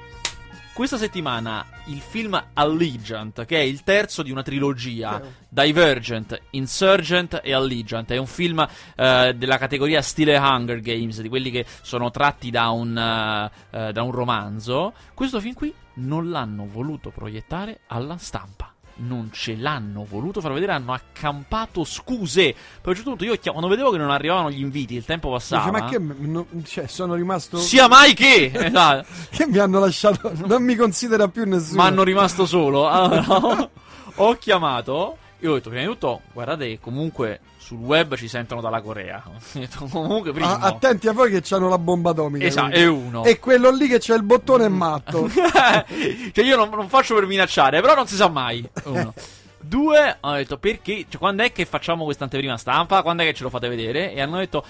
questa 0.78 0.98
settimana 0.98 1.66
il 1.86 2.00
film 2.00 2.40
Allegiant, 2.54 3.46
che 3.46 3.58
è 3.58 3.64
il 3.64 3.82
terzo 3.82 4.22
di 4.22 4.30
una 4.30 4.44
trilogia. 4.44 5.20
Divergent, 5.50 6.40
Insurgent 6.52 7.42
e 7.44 7.52
Allegiant, 7.52 8.12
è 8.12 8.18
un 8.18 8.28
film 8.28 8.64
eh, 8.96 9.34
della 9.36 9.58
categoria 9.58 10.04
stile 10.04 10.38
Hunger 10.38 10.80
Games, 10.82 11.20
di 11.20 11.30
quelli 11.30 11.50
che 11.50 11.66
sono 11.82 12.12
tratti 12.12 12.52
da 12.52 12.70
un, 12.70 12.96
eh, 12.96 13.52
eh, 13.72 13.92
da 13.92 14.04
un 14.04 14.12
romanzo. 14.12 14.94
Questo 15.16 15.40
film 15.40 15.56
qui 15.56 15.74
non 15.96 16.30
l'hanno 16.30 16.68
voluto 16.68 17.10
proiettare 17.10 17.80
alla 17.88 18.18
stampa. 18.18 18.77
Non 19.00 19.30
ce 19.32 19.56
l'hanno 19.56 20.06
voluto 20.10 20.42
far 20.42 20.54
vedere, 20.54 20.72
hanno 20.72 20.94
accampato 20.94 21.84
scuse. 21.84 22.50
A 22.50 22.90
un 22.90 22.96
certo 22.96 23.10
punto 23.12 23.26
io 23.26 23.38
quando 23.40 23.68
vedevo 23.68 23.92
che 23.92 23.98
non 23.98 24.10
arrivavano 24.10 24.50
gli 24.50 24.60
inviti, 24.60 24.96
il 24.96 25.06
tempo 25.06 25.30
passava. 25.30 25.70
Dice, 25.70 26.00
ma 26.00 26.16
che 26.16 26.26
no- 26.28 26.48
cioè, 26.64 26.88
sono 26.88 27.14
rimasto. 27.14 27.58
Sia 27.60 27.88
mai 27.88 28.14
che! 28.14 28.52
Esatto. 28.68 29.06
Che 29.30 29.46
mi 29.48 29.58
hanno 29.60 29.80
lasciato. 29.80 30.32
Non 30.46 30.64
mi 30.64 30.76
considera 30.76 31.28
più 31.28 31.46
nessuno. 31.46 31.82
Ma 31.82 31.88
hanno 31.88 32.04
rimasto 32.04 32.46
solo. 32.46 32.88
Allora, 32.88 33.70
ho 34.16 34.34
chiamato 34.34 35.18
e 35.40 35.48
ho 35.48 35.54
detto, 35.54 35.70
prima 35.70 35.84
di 35.86 35.90
tutto, 35.90 36.22
guardate 36.34 36.68
che 36.68 36.80
comunque 36.80 37.42
sul 37.58 37.78
web 37.78 38.16
ci 38.16 38.28
sentono 38.28 38.62
dalla 38.62 38.82
Corea. 38.82 39.22
Detto, 39.54 39.88
comunque, 39.92 40.32
primo. 40.32 40.48
Ah, 40.48 40.60
attenti 40.60 41.08
a 41.08 41.12
voi 41.12 41.30
che 41.30 41.44
hanno 41.54 41.70
la 41.70 41.78
bomba 41.78 42.12
atomica. 42.12 42.46
Esatto, 42.46 42.76
e 42.76 42.88
uno. 42.88 43.24
E 43.24 43.40
quello 43.40 43.70
lì 43.70 43.88
che 43.88 44.00
c'è 44.00 44.16
il 44.16 44.24
bottone 44.24 44.66
è 44.66 44.70
matto. 44.70 45.30
cioè, 45.30 46.44
io 46.44 46.56
non, 46.56 46.70
non 46.70 46.88
faccio 46.88 47.14
per 47.14 47.26
minacciare, 47.26 47.82
però 47.82 47.94
non 47.94 48.08
si 48.08 48.16
sa 48.16 48.30
mai. 48.30 48.68
Uno. 48.86 49.14
Due, 49.60 50.18
ho 50.20 50.34
detto, 50.34 50.58
perché? 50.58 51.06
Cioè, 51.10 51.20
quando 51.20 51.44
è 51.44 51.52
che 51.52 51.66
facciamo 51.66 52.06
questa 52.06 52.24
anteprima 52.24 52.58
stampa? 52.58 53.02
Quando 53.02 53.24
è 53.24 53.26
che 53.26 53.34
ce 53.34 53.44
lo 53.44 53.50
fate 53.50 53.68
vedere? 53.68 54.14
E 54.14 54.22
hanno 54.22 54.38
detto, 54.38 54.64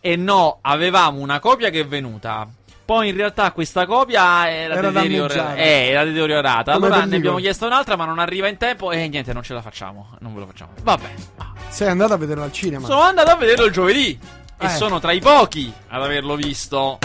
e 0.00 0.16
no, 0.16 0.58
avevamo 0.60 1.20
una 1.20 1.40
copia 1.40 1.70
che 1.70 1.80
è 1.80 1.86
venuta. 1.86 2.48
Poi 2.88 3.10
in 3.10 3.16
realtà 3.16 3.52
questa 3.52 3.84
copia 3.84 4.50
era, 4.50 4.76
Era 4.76 4.90
deteriorata. 4.90 5.54
Eh, 5.56 5.88
era 5.90 6.04
deteriorata. 6.04 6.72
Allora 6.72 7.04
ne 7.04 7.16
abbiamo 7.16 7.36
chiesto 7.36 7.66
un'altra, 7.66 7.96
ma 7.96 8.06
non 8.06 8.18
arriva 8.18 8.48
in 8.48 8.56
tempo. 8.56 8.90
E 8.92 9.06
niente, 9.08 9.34
non 9.34 9.42
ce 9.42 9.52
la 9.52 9.60
facciamo. 9.60 10.16
Non 10.20 10.32
ve 10.32 10.40
lo 10.40 10.46
facciamo. 10.46 10.70
Vabbè. 10.82 11.10
Ah. 11.36 11.52
Sei 11.68 11.86
andato 11.88 12.14
a 12.14 12.16
vederlo 12.16 12.44
al 12.44 12.52
cinema. 12.52 12.86
Sono 12.86 13.02
andato 13.02 13.30
a 13.30 13.36
vederlo 13.36 13.66
il 13.66 13.72
giovedì. 13.72 14.18
E 14.58 14.64
Eh. 14.64 14.68
sono 14.70 15.00
tra 15.00 15.12
i 15.12 15.20
pochi 15.20 15.70
ad 15.88 16.02
averlo 16.02 16.34
visto. 16.34 16.98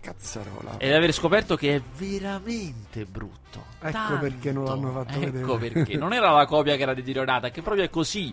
Cazzarola. 0.00 0.76
Ed 0.78 0.92
aver 0.92 1.12
scoperto 1.12 1.56
che 1.56 1.74
è 1.74 1.82
veramente 1.98 3.04
brutto. 3.04 3.64
Ecco 3.82 3.90
Tanto. 3.90 4.18
perché 4.20 4.52
non 4.52 4.64
l'hanno 4.66 4.92
fatto 4.92 5.18
ecco 5.20 5.58
vedere. 5.58 5.72
perché. 5.82 5.96
Non 5.96 6.12
era 6.12 6.30
la 6.30 6.46
copia 6.46 6.76
che 6.76 6.82
era 6.82 6.94
deteriorata, 6.94 7.50
che 7.50 7.62
proprio 7.62 7.82
è 7.82 7.90
così. 7.90 8.32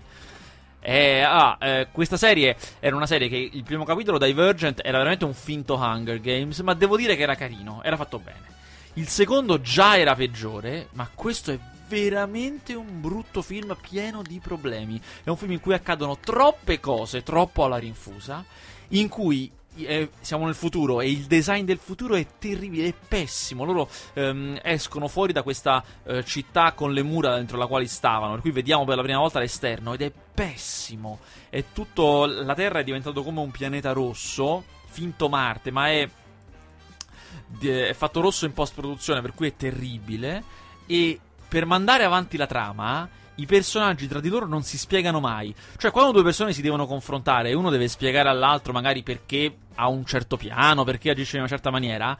Eh, 0.79 1.21
ah, 1.21 1.57
eh, 1.59 1.87
questa 1.91 2.17
serie 2.17 2.55
era 2.79 2.95
una 2.95 3.07
serie 3.07 3.27
che 3.27 3.49
il 3.51 3.63
primo 3.63 3.83
capitolo 3.83 4.17
Divergent 4.17 4.81
era 4.83 4.97
veramente 4.97 5.25
un 5.25 5.33
finto 5.33 5.75
Hunger 5.75 6.21
Games, 6.21 6.59
ma 6.59 6.73
devo 6.73 6.95
dire 6.95 7.15
che 7.15 7.23
era 7.23 7.35
carino, 7.35 7.81
era 7.83 7.97
fatto 7.97 8.19
bene. 8.19 8.55
Il 8.93 9.07
secondo 9.07 9.61
già 9.61 9.97
era 9.97 10.15
peggiore, 10.15 10.87
ma 10.93 11.09
questo 11.13 11.51
è 11.51 11.59
veramente 11.87 12.73
un 12.73 12.99
brutto 12.99 13.41
film 13.41 13.75
pieno 13.79 14.21
di 14.21 14.39
problemi. 14.39 14.99
È 15.23 15.29
un 15.29 15.37
film 15.37 15.51
in 15.51 15.59
cui 15.59 15.73
accadono 15.73 16.17
troppe 16.19 16.79
cose, 16.79 17.23
troppo 17.23 17.63
alla 17.63 17.77
rinfusa, 17.77 18.43
in 18.89 19.07
cui 19.07 19.51
eh, 19.85 20.09
siamo 20.19 20.45
nel 20.45 20.55
futuro 20.55 21.01
e 21.01 21.09
il 21.09 21.25
design 21.25 21.65
del 21.65 21.77
futuro 21.77 22.15
è 22.15 22.25
terribile, 22.39 22.87
è 22.87 22.93
pessimo. 23.07 23.65
Loro 23.65 23.89
ehm, 24.13 24.59
escono 24.61 25.07
fuori 25.07 25.33
da 25.33 25.43
questa 25.43 25.83
eh, 26.03 26.23
città 26.23 26.73
con 26.73 26.93
le 26.93 27.03
mura 27.03 27.35
dentro 27.35 27.57
la 27.57 27.67
quale 27.67 27.87
stavano, 27.87 28.33
per 28.33 28.41
cui 28.41 28.51
vediamo 28.51 28.85
per 28.85 28.95
la 28.95 29.03
prima 29.03 29.19
volta 29.19 29.39
l'esterno 29.39 29.93
ed 29.93 30.01
è 30.01 30.11
pessimo. 30.33 31.19
È 31.49 31.63
tutto 31.73 32.25
la 32.25 32.53
Terra 32.53 32.79
è 32.79 32.83
diventato 32.83 33.23
come 33.23 33.39
un 33.39 33.51
pianeta 33.51 33.91
rosso, 33.91 34.63
finto 34.87 35.29
Marte, 35.29 35.71
ma 35.71 35.89
è 35.89 36.09
è 37.59 37.93
fatto 37.93 38.19
rosso 38.19 38.45
in 38.45 38.53
post 38.53 38.73
produzione, 38.73 39.21
per 39.21 39.33
cui 39.33 39.47
è 39.47 39.55
terribile 39.55 40.43
e 40.85 41.19
per 41.47 41.65
mandare 41.65 42.03
avanti 42.03 42.35
la 42.35 42.45
trama 42.45 43.07
i 43.37 43.45
personaggi 43.45 44.07
tra 44.07 44.19
di 44.19 44.29
loro 44.29 44.45
non 44.45 44.63
si 44.63 44.77
spiegano 44.77 45.19
mai. 45.19 45.53
Cioè, 45.77 45.91
quando 45.91 46.11
due 46.11 46.23
persone 46.23 46.53
si 46.53 46.61
devono 46.61 46.85
confrontare 46.85 47.49
e 47.49 47.53
uno 47.53 47.69
deve 47.69 47.87
spiegare 47.87 48.29
all'altro 48.29 48.73
magari 48.73 49.03
perché 49.03 49.55
ha 49.75 49.87
un 49.87 50.05
certo 50.05 50.37
piano, 50.37 50.83
perché 50.83 51.11
agisce 51.11 51.35
in 51.35 51.41
una 51.41 51.49
certa 51.49 51.69
maniera, 51.69 52.17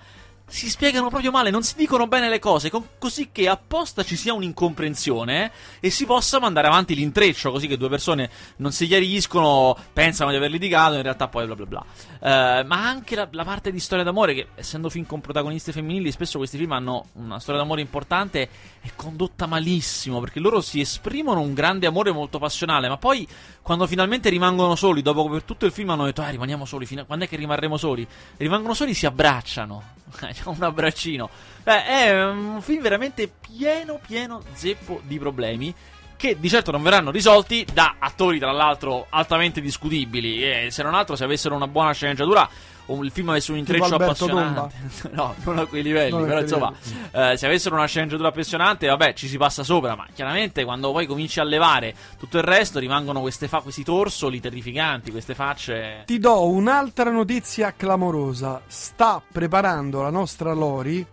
si 0.50 0.70
spiegano 0.70 1.10
proprio 1.10 1.30
male, 1.30 1.50
non 1.50 1.62
si 1.62 1.76
dicono 1.76 2.08
bene 2.08 2.30
le 2.30 2.40
cose, 2.40 2.70
co- 2.70 2.88
così 2.98 3.30
che 3.34 3.50
apposta 3.50 4.04
ci 4.04 4.16
sia 4.16 4.34
un'incomprensione 4.34 5.52
e 5.82 5.90
si 5.90 6.06
possa 6.06 6.40
mandare 6.40 6.68
avanti 6.68 6.96
l'intreccio, 6.96 7.52
così 7.52 7.68
che 7.68 7.76
due 7.76 7.90
persone 7.90 8.30
non 8.58 8.72
si 8.72 8.88
chiariscono, 8.88 9.78
pensano 9.92 10.30
di 10.30 10.38
aver 10.38 10.50
litigato, 10.50 10.96
in 10.96 11.02
realtà 11.02 11.28
poi 11.28 11.46
bla 11.46 11.56
bla 11.56 11.66
bla. 11.66 11.86
Uh, 12.20 12.66
ma 12.66 12.88
anche 12.88 13.16
la, 13.16 13.28
la, 13.32 13.44
parte 13.44 13.72
di 13.72 13.80
storia 13.80 14.06
d'amore, 14.06 14.34
che 14.34 14.48
essendo 14.56 14.90
film 14.90 15.06
con 15.06 15.20
protagoniste 15.20 15.74
femminili, 15.74 16.12
spesso 16.12 16.38
questi 16.38 16.58
film 16.58 16.72
hanno 16.72 17.08
una 17.14 17.40
storia 17.40 17.60
d'amore 17.60 17.82
importante, 17.82 18.50
è 18.80 18.90
condotta 18.96 19.48
malissimo, 19.48 20.22
perché 20.22 20.40
loro 20.40 20.62
si 20.62 20.80
esprimono 20.80 21.42
un 21.42 21.54
grande 21.54 21.88
amore 21.88 22.12
molto 22.12 22.40
passionale, 22.40 22.88
ma 22.88 22.98
poi 22.98 23.28
quando 23.68 23.86
finalmente 23.86 24.30
rimangono 24.30 24.76
soli, 24.76 25.02
dopo 25.02 25.28
per 25.28 25.44
tutto 25.44 25.66
il 25.66 25.74
film 25.74 25.90
hanno 25.90 26.06
detto, 26.06 26.22
ah, 26.22 26.30
rimaniamo 26.30 26.64
soli, 26.64 26.86
fino 26.86 27.02
a... 27.02 27.04
quando 27.04 27.26
è 27.26 27.28
che 27.28 27.36
rimarremo 27.36 27.76
soli? 27.76 28.08
rimangono 28.38 28.74
soli, 28.74 28.94
si 28.94 29.06
abbracciano. 29.06 29.84
un 30.46 30.64
abbraccino. 30.64 31.30
Beh, 31.64 31.86
è 31.86 32.26
un 32.28 32.62
film 32.62 32.82
veramente 32.82 33.28
pieno, 33.28 34.00
pieno, 34.08 34.42
zeppo 34.54 35.02
di 35.04 35.20
problemi. 35.20 35.76
Che 36.18 36.40
di 36.40 36.50
certo 36.50 36.72
non 36.72 36.82
verranno 36.82 37.12
risolti 37.12 37.66
da 37.72 37.96
attori, 38.00 38.40
tra 38.40 38.52
l'altro, 38.52 39.06
altamente 39.10 39.62
discutibili. 39.62 40.44
E 40.44 40.68
se 40.72 40.82
non 40.82 40.96
altro, 40.96 41.16
se 41.16 41.24
avessero 41.24 41.54
una 41.54 41.68
buona 41.68 41.92
sceneggiatura, 41.94 42.50
il 42.88 43.12
film 43.12 43.30
avesse 43.30 43.52
un 43.52 43.58
intreccio 43.58 43.96
appassionante. 43.96 44.76
no, 45.12 45.36
non 45.44 45.60
a 45.60 45.66
quei 45.66 45.84
livelli. 45.84 46.12
Non 46.12 46.26
però 46.26 46.40
insomma, 46.40 46.74
eh, 47.12 47.38
se 47.38 47.46
avessero 47.46 47.76
una 47.76 47.86
sceneggiatura 47.86 48.30
appassionante, 48.30 48.88
vabbè, 48.88 49.14
ci 49.14 49.28
si 49.28 49.38
passa 49.38 49.64
sopra. 49.64 49.96
Ma 49.96 50.08
chiaramente 50.14 50.64
quando 50.64 50.92
poi 50.92 51.06
cominci 51.06 51.40
a 51.40 51.44
levare 51.44 51.94
tutto 52.18 52.38
il 52.38 52.44
resto, 52.44 52.80
rimangono 52.80 53.24
fa- 53.30 53.62
questi 53.62 53.84
torsoli 53.84 54.40
terrificanti, 54.40 55.12
queste 55.12 55.36
facce. 55.36 56.04
Ti 56.06 56.18
do 56.20 56.48
un'altra 56.50 57.12
notizia 57.12 57.74
clamorosa. 57.76 58.62
Sta 58.66 59.22
preparando 59.32 60.02
la 60.02 60.10
nostra 60.10 60.54
Lori. 60.54 61.06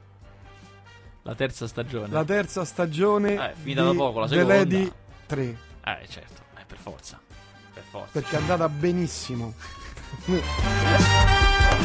La 1.27 1.35
terza 1.35 1.67
stagione. 1.67 2.09
La 2.11 2.25
terza 2.25 2.67
stagione. 2.67 3.35
Eh, 3.35 3.55
finita 3.63 3.83
da 3.83 3.95
poco, 3.95 4.21
la 4.21 4.29
seconda. 4.29 4.53
The 4.53 4.59
Lady 4.59 4.93
3. 5.27 5.43
Eh, 5.43 6.07
certo, 6.07 6.43
eh, 6.59 6.65
per 6.67 6.77
forza. 6.79 7.19
Per 7.73 7.83
forza. 7.89 8.09
Perché 8.13 8.37
è 8.37 8.39
andata 8.41 8.69
benissimo. 8.69 9.55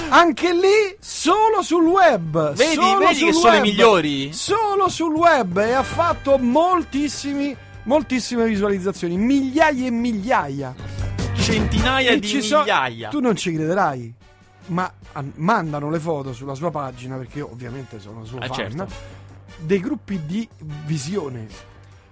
Anche 0.09 0.53
lì 0.53 0.97
solo 0.99 1.61
sul 1.61 1.85
web. 1.85 2.53
Vedi, 2.53 2.73
solo 2.73 2.97
vedi 2.97 3.25
che 3.25 3.33
sono 3.33 3.55
i 3.55 3.61
migliori? 3.61 4.33
Solo 4.33 4.89
sul 4.89 5.13
web 5.13 5.57
e 5.57 5.71
ha 5.71 5.83
fatto 5.83 6.37
moltissimi, 6.37 7.55
moltissime 7.83 8.45
visualizzazioni, 8.45 9.15
migliaia 9.15 9.87
e 9.87 9.91
migliaia. 9.91 10.75
Centinaia 11.35 12.11
e 12.11 12.19
di 12.19 12.33
migliaia. 12.33 13.09
So, 13.09 13.17
tu 13.17 13.23
non 13.23 13.37
ci 13.37 13.53
crederai, 13.53 14.13
ma 14.67 14.91
mandano 15.35 15.89
le 15.89 15.99
foto 15.99 16.33
sulla 16.33 16.55
sua 16.55 16.71
pagina 16.71 17.15
perché 17.15 17.39
io 17.39 17.49
ovviamente 17.49 17.99
sono 17.99 18.25
suo 18.25 18.41
eh 18.41 18.47
fan. 18.47 18.55
Certo. 18.55 18.87
Dei 19.59 19.79
gruppi 19.79 20.21
di 20.25 20.47
visione. 20.85 21.47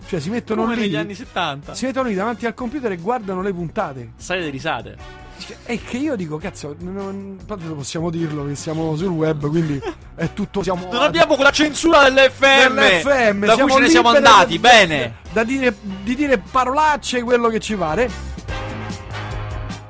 Cioè 0.05 0.19
si 0.19 0.29
mettono 0.29 0.61
Come 0.61 0.75
lì 0.75 0.81
negli 0.81 0.95
anni 0.95 1.15
70. 1.15 1.73
Si 1.73 1.85
mettono 1.85 2.07
lì 2.07 2.15
davanti 2.15 2.45
al 2.45 2.53
computer 2.53 2.91
e 2.91 2.97
guardano 2.97 3.41
le 3.41 3.53
puntate. 3.53 4.11
Sai 4.15 4.39
le 4.39 4.49
risate. 4.49 5.25
È 5.63 5.79
che 5.79 5.97
io 5.97 6.15
dico, 6.15 6.37
cazzo, 6.37 6.75
non, 6.79 7.37
tanto 7.45 7.75
possiamo 7.75 8.09
dirlo 8.09 8.45
che 8.47 8.55
siamo 8.55 8.95
sul 8.95 9.09
web, 9.09 9.47
quindi 9.47 9.79
è 10.15 10.33
tutto. 10.33 10.63
Siamo 10.63 10.89
non 10.91 11.03
abbiamo 11.03 11.35
quella 11.35 11.51
censura 11.51 12.09
dell'FM, 12.09 12.73
dell'FM 12.73 13.45
da 13.45 13.55
cui 13.57 13.71
ce 13.71 13.79
ne 13.79 13.89
siamo 13.89 14.09
andati, 14.09 14.59
da, 14.59 14.69
bene. 14.69 15.15
Da 15.31 15.43
dire, 15.43 15.75
di 15.81 16.15
dire 16.15 16.37
parolacce, 16.39 17.21
quello 17.21 17.49
che 17.49 17.59
ci 17.59 17.75
pare. 17.75 18.09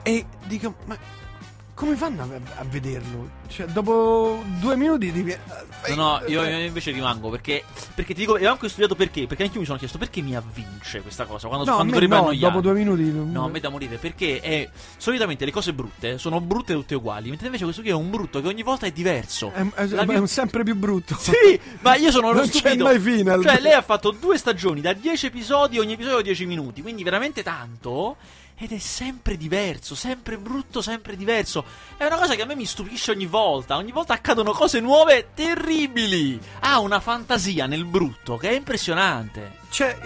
E 0.03 0.25
dico, 0.45 0.75
ma 0.85 0.97
come 1.77 1.95
fanno 1.95 2.23
a, 2.23 2.59
a 2.59 2.63
vederlo? 2.63 3.29
Cioè, 3.47 3.67
dopo 3.67 4.43
due 4.59 4.75
minuti 4.75 5.11
di. 5.11 5.37
No, 5.89 5.95
no, 5.95 6.21
io, 6.25 6.43
io 6.43 6.65
invece 6.65 6.89
rimango 6.89 7.29
perché. 7.29 7.63
Perché 7.93 8.15
ti 8.15 8.21
dico, 8.21 8.35
e 8.35 8.47
ho 8.47 8.51
anche 8.53 8.67
studiato 8.67 8.95
perché. 8.95 9.27
Perché 9.27 9.43
anche 9.43 9.53
io 9.53 9.59
mi 9.59 9.67
sono 9.67 9.77
chiesto 9.77 9.99
perché 9.99 10.21
mi 10.21 10.35
avvince 10.35 11.03
questa 11.03 11.25
cosa. 11.25 11.47
Quando, 11.47 11.65
no, 11.65 11.75
quando 11.75 11.93
dovrebbe 11.93 12.15
no, 12.15 12.21
annoiare. 12.21 12.53
dopo 12.53 12.61
due 12.61 12.73
minuti. 12.73 13.03
No, 13.03 13.45
a 13.45 13.49
me 13.49 13.59
da 13.59 13.69
morire. 13.69 13.97
Perché 13.97 14.39
è. 14.39 14.67
Solitamente 14.97 15.45
le 15.45 15.51
cose 15.51 15.71
brutte 15.71 16.17
sono 16.17 16.41
brutte 16.41 16.73
tutte 16.73 16.95
uguali. 16.95 17.29
Mentre 17.29 17.45
invece 17.45 17.65
questo 17.65 17.83
qui 17.83 17.91
è 17.91 17.93
un 17.93 18.09
brutto 18.09 18.41
che 18.41 18.47
ogni 18.47 18.63
volta 18.63 18.87
è 18.87 18.91
diverso. 18.91 19.51
È, 19.51 19.61
è, 19.75 19.87
è 19.87 20.05
mia... 20.05 20.25
sempre 20.25 20.63
più 20.63 20.75
brutto. 20.75 21.15
Sì, 21.19 21.59
ma 21.81 21.95
io 21.95 22.09
sono 22.09 22.33
non 22.33 22.47
stupido. 22.47 22.85
c'è 22.85 22.91
mai 22.91 22.99
fine. 22.99 23.39
Cioè, 23.39 23.59
lei 23.59 23.73
ha 23.73 23.83
fatto 23.83 24.09
due 24.09 24.39
stagioni 24.39 24.81
da 24.81 24.93
10 24.93 25.27
episodi, 25.27 25.77
ogni 25.77 25.93
episodio 25.93 26.23
10 26.23 26.45
minuti. 26.47 26.81
Quindi 26.81 27.03
veramente 27.03 27.43
tanto 27.43 28.17
ed 28.59 28.71
è 28.71 28.79
sempre 28.79 29.37
diverso, 29.37 29.93
sempre 29.93 30.37
brutto, 30.37 30.81
sempre 30.81 31.15
diverso. 31.15 31.63
È 31.95 32.05
una 32.05 32.17
cosa 32.17 32.33
che 32.33 32.41
a 32.41 32.45
me 32.45 32.55
mi 32.55 32.65
stupisce 32.65 33.11
ogni 33.11 33.27
volta. 33.27 33.75
Ogni 33.75 33.91
volta 33.91 34.13
accadono 34.13 34.51
cose 34.51 34.79
nuove 34.79 35.29
terribili. 35.35 36.39
Ha 36.61 36.79
una 36.79 36.99
fantasia 36.99 37.67
nel 37.67 37.85
brutto 37.85 38.37
che 38.37 38.49
è 38.49 38.53
impressionante. 38.53 39.59
Cioè, 39.69 39.97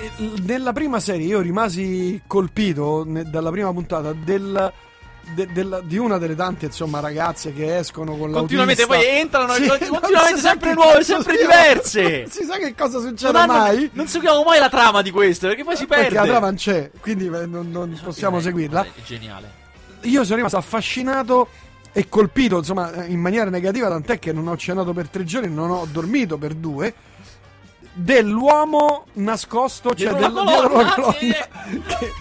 nella 0.43 0.73
prima 0.73 0.99
serie 0.99 1.27
io 1.27 1.39
rimasi 1.39 2.21
colpito 2.27 3.05
dalla 3.05 3.51
prima 3.51 3.71
puntata 3.71 4.11
del 4.11 4.73
de, 5.33 5.47
de, 5.51 5.81
di 5.83 5.97
una 5.97 6.17
delle 6.17 6.35
tante 6.35 6.65
insomma 6.65 6.99
ragazze 6.99 7.53
che 7.53 7.77
escono 7.77 8.15
con 8.15 8.31
continuamente 8.31 8.85
l'autista. 8.85 9.09
poi 9.09 9.19
entrano 9.19 9.53
sì, 9.53 9.67
continuamente 9.67 10.39
sempre 10.39 10.73
nuove 10.73 11.03
sempre 11.03 11.37
diverse. 11.37 11.99
Non 12.21 12.29
si 12.29 12.43
sa 12.43 12.57
che 12.57 12.75
cosa 12.75 12.99
succede 12.99 13.31
non 13.31 13.47
mai. 13.47 13.77
hanno, 13.77 13.89
non 13.93 14.07
seguiamo 14.07 14.43
mai 14.43 14.59
la 14.59 14.69
trama 14.69 15.01
di 15.01 15.11
queste 15.11 15.47
perché 15.47 15.63
poi 15.63 15.75
si 15.75 15.85
perde 15.85 16.03
perché 16.03 16.19
la 16.19 16.25
trama 16.25 16.45
non 16.47 16.55
c'è 16.55 16.91
quindi 16.99 17.29
non, 17.29 17.69
non 17.71 17.99
possiamo 18.03 18.37
è, 18.37 18.41
seguirla. 18.41 18.83
è 18.83 19.01
geniale. 19.05 19.59
Io 20.01 20.23
sono 20.23 20.37
rimasto 20.37 20.57
affascinato 20.57 21.47
e 21.93 22.07
colpito 22.07 22.57
insomma 22.57 23.05
in 23.05 23.19
maniera 23.19 23.49
negativa 23.49 23.89
tant'è 23.89 24.17
che 24.19 24.31
non 24.31 24.47
ho 24.47 24.57
cenato 24.57 24.93
per 24.93 25.09
tre 25.09 25.23
giorni 25.23 25.53
non 25.53 25.69
ho 25.71 25.85
dormito 25.89 26.37
per 26.37 26.53
due 26.53 26.93
dell'uomo 27.93 29.07
nascosto 29.13 29.93
cioè 29.93 30.13
del, 30.13 30.31
dietro 30.31 30.77
la 30.77 30.93
colonna 30.93 31.13
che, 31.17 32.11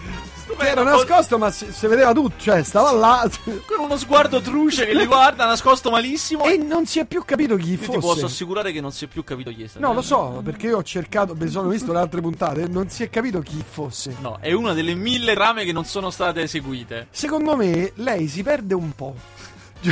che 0.61 0.69
era 0.69 0.83
nascosto, 0.83 1.37
ma 1.37 1.51
si, 1.51 1.71
si, 1.71 1.87
vedeva 1.87 2.13
tutto, 2.13 2.35
cioè 2.37 2.63
stava 2.63 2.91
là. 2.91 3.29
Con 3.65 3.79
uno 3.79 3.97
sguardo 3.97 4.41
truce 4.41 4.85
che 4.85 4.93
li 4.93 5.05
guarda, 5.05 5.45
nascosto 5.45 5.89
malissimo. 5.89 6.45
E 6.45 6.57
non 6.57 6.85
si 6.85 6.99
è 6.99 7.05
più 7.05 7.23
capito 7.25 7.55
chi 7.55 7.71
io 7.71 7.77
fosse. 7.77 7.91
Ti 7.91 7.99
posso 7.99 8.25
assicurare 8.25 8.71
che 8.71 8.81
non 8.81 8.91
si 8.91 9.05
è 9.05 9.07
più 9.07 9.23
capito 9.23 9.51
chi 9.51 9.63
è 9.63 9.67
stato. 9.67 9.85
No, 9.85 9.93
lo 9.93 10.01
so, 10.01 10.41
perché 10.43 10.67
io 10.67 10.77
ho 10.77 10.83
cercato, 10.83 11.35
mi 11.35 11.49
sono 11.49 11.69
visto 11.69 11.91
le 11.91 11.99
altre 11.99 12.21
puntate, 12.21 12.67
non 12.67 12.89
si 12.89 13.03
è 13.03 13.09
capito 13.09 13.39
chi 13.41 13.63
fosse. 13.67 14.15
No, 14.19 14.37
è 14.39 14.51
una 14.53 14.73
delle 14.73 14.93
mille 14.93 15.33
rame 15.33 15.65
che 15.65 15.71
non 15.71 15.85
sono 15.85 16.09
state 16.09 16.41
eseguite. 16.41 17.07
Secondo 17.09 17.55
me, 17.55 17.91
lei 17.95 18.27
si 18.27 18.43
perde 18.43 18.73
un 18.73 18.93
po'. 18.95 19.15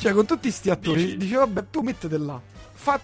cioè, 0.00 0.12
con 0.12 0.26
tutti 0.26 0.50
sti 0.50 0.70
attori, 0.70 1.04
Dici. 1.04 1.16
dice, 1.16 1.36
vabbè, 1.36 1.64
tu 1.70 1.80
mettete 1.80 2.18
là, 2.18 2.40
fa 2.72 3.00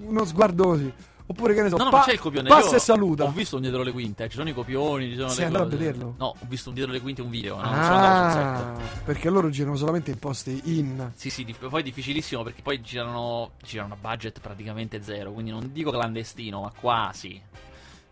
uno 0.00 0.24
sguardo 0.24 0.64
così. 0.64 0.92
Oppure 1.30 1.52
che 1.52 1.62
ne 1.62 1.68
so, 1.68 1.76
no, 1.76 1.84
no, 1.84 1.90
pa- 1.90 2.04
c'è 2.04 2.12
il 2.12 2.20
copione. 2.20 2.48
passa 2.48 2.70
Io 2.70 2.76
e 2.76 2.78
saluta. 2.80 3.24
Ho 3.24 3.30
visto 3.30 3.56
un 3.56 3.62
dietro 3.62 3.82
le 3.82 3.92
quinte, 3.92 4.24
eh. 4.24 4.28
ci 4.30 4.36
sono 4.36 4.48
i 4.48 4.54
copioni, 4.54 5.10
ci 5.10 5.16
sono 5.16 5.28
Sei 5.28 5.44
andato 5.44 5.64
a 5.64 5.66
vederlo? 5.66 6.14
No, 6.16 6.26
ho 6.28 6.46
visto 6.48 6.70
un 6.70 6.74
dietro 6.74 6.90
le 6.90 7.02
quinte 7.02 7.20
un 7.20 7.28
video, 7.28 7.56
no, 7.56 7.70
ah, 7.70 8.74
perché 9.04 9.28
loro 9.28 9.50
girano 9.50 9.76
solamente 9.76 10.10
in 10.10 10.18
posti 10.18 10.58
in. 10.64 11.10
Sì, 11.14 11.28
sì, 11.28 11.44
poi 11.44 11.80
è 11.80 11.84
difficilissimo 11.84 12.42
perché 12.42 12.62
poi 12.62 12.80
girano 12.80 13.50
girano 13.62 13.92
a 13.92 13.96
budget 14.00 14.40
praticamente 14.40 15.02
zero, 15.02 15.32
quindi 15.32 15.50
non 15.50 15.70
dico 15.70 15.90
clandestino, 15.90 16.62
ma 16.62 16.72
quasi. 16.74 17.38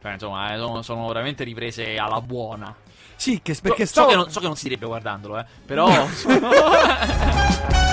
Cioè, 0.03 0.13
insomma, 0.13 0.53
eh, 0.53 0.59
sono, 0.59 0.83
sono 0.83 1.07
veramente 1.07 1.43
riprese 1.43 1.97
alla 1.97 2.21
buona. 2.21 2.75
Sì, 3.15 3.41
che 3.43 3.57
perché 3.63 3.87
so, 3.87 3.93
stavo... 3.93 4.11
so, 4.11 4.15
che 4.15 4.23
non, 4.23 4.31
so 4.31 4.41
che 4.41 4.47
non 4.47 4.57
si 4.57 4.65
direbbe 4.65 4.85
guardandolo, 4.85 5.39
eh. 5.39 5.47
Però. 5.65 5.89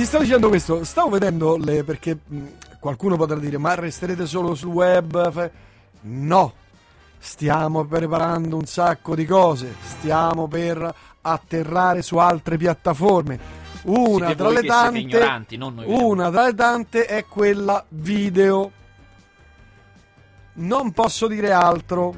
Ti 0.00 0.06
stavo 0.06 0.22
dicendo 0.24 0.48
questo, 0.48 0.82
stavo 0.82 1.10
vedendo 1.10 1.58
le. 1.58 1.84
perché 1.84 2.16
mh, 2.26 2.44
qualcuno 2.78 3.16
potrà 3.16 3.36
dire, 3.36 3.58
ma 3.58 3.74
resterete 3.74 4.24
solo 4.24 4.54
sul 4.54 4.70
web? 4.70 5.50
No, 6.00 6.54
stiamo 7.18 7.84
preparando 7.84 8.56
un 8.56 8.64
sacco 8.64 9.14
di 9.14 9.26
cose, 9.26 9.74
stiamo 9.82 10.48
per 10.48 10.94
atterrare 11.20 12.00
su 12.00 12.16
altre 12.16 12.56
piattaforme. 12.56 13.38
Una 13.82 14.34
tra 14.34 14.48
le 14.48 14.62
tante, 14.62 15.44
una 15.84 16.30
tra 16.30 16.46
le 16.46 16.54
tante 16.54 17.04
è 17.04 17.26
quella 17.26 17.84
video. 17.90 18.72
Non 20.54 20.92
posso 20.92 21.26
dire 21.26 21.52
altro. 21.52 22.14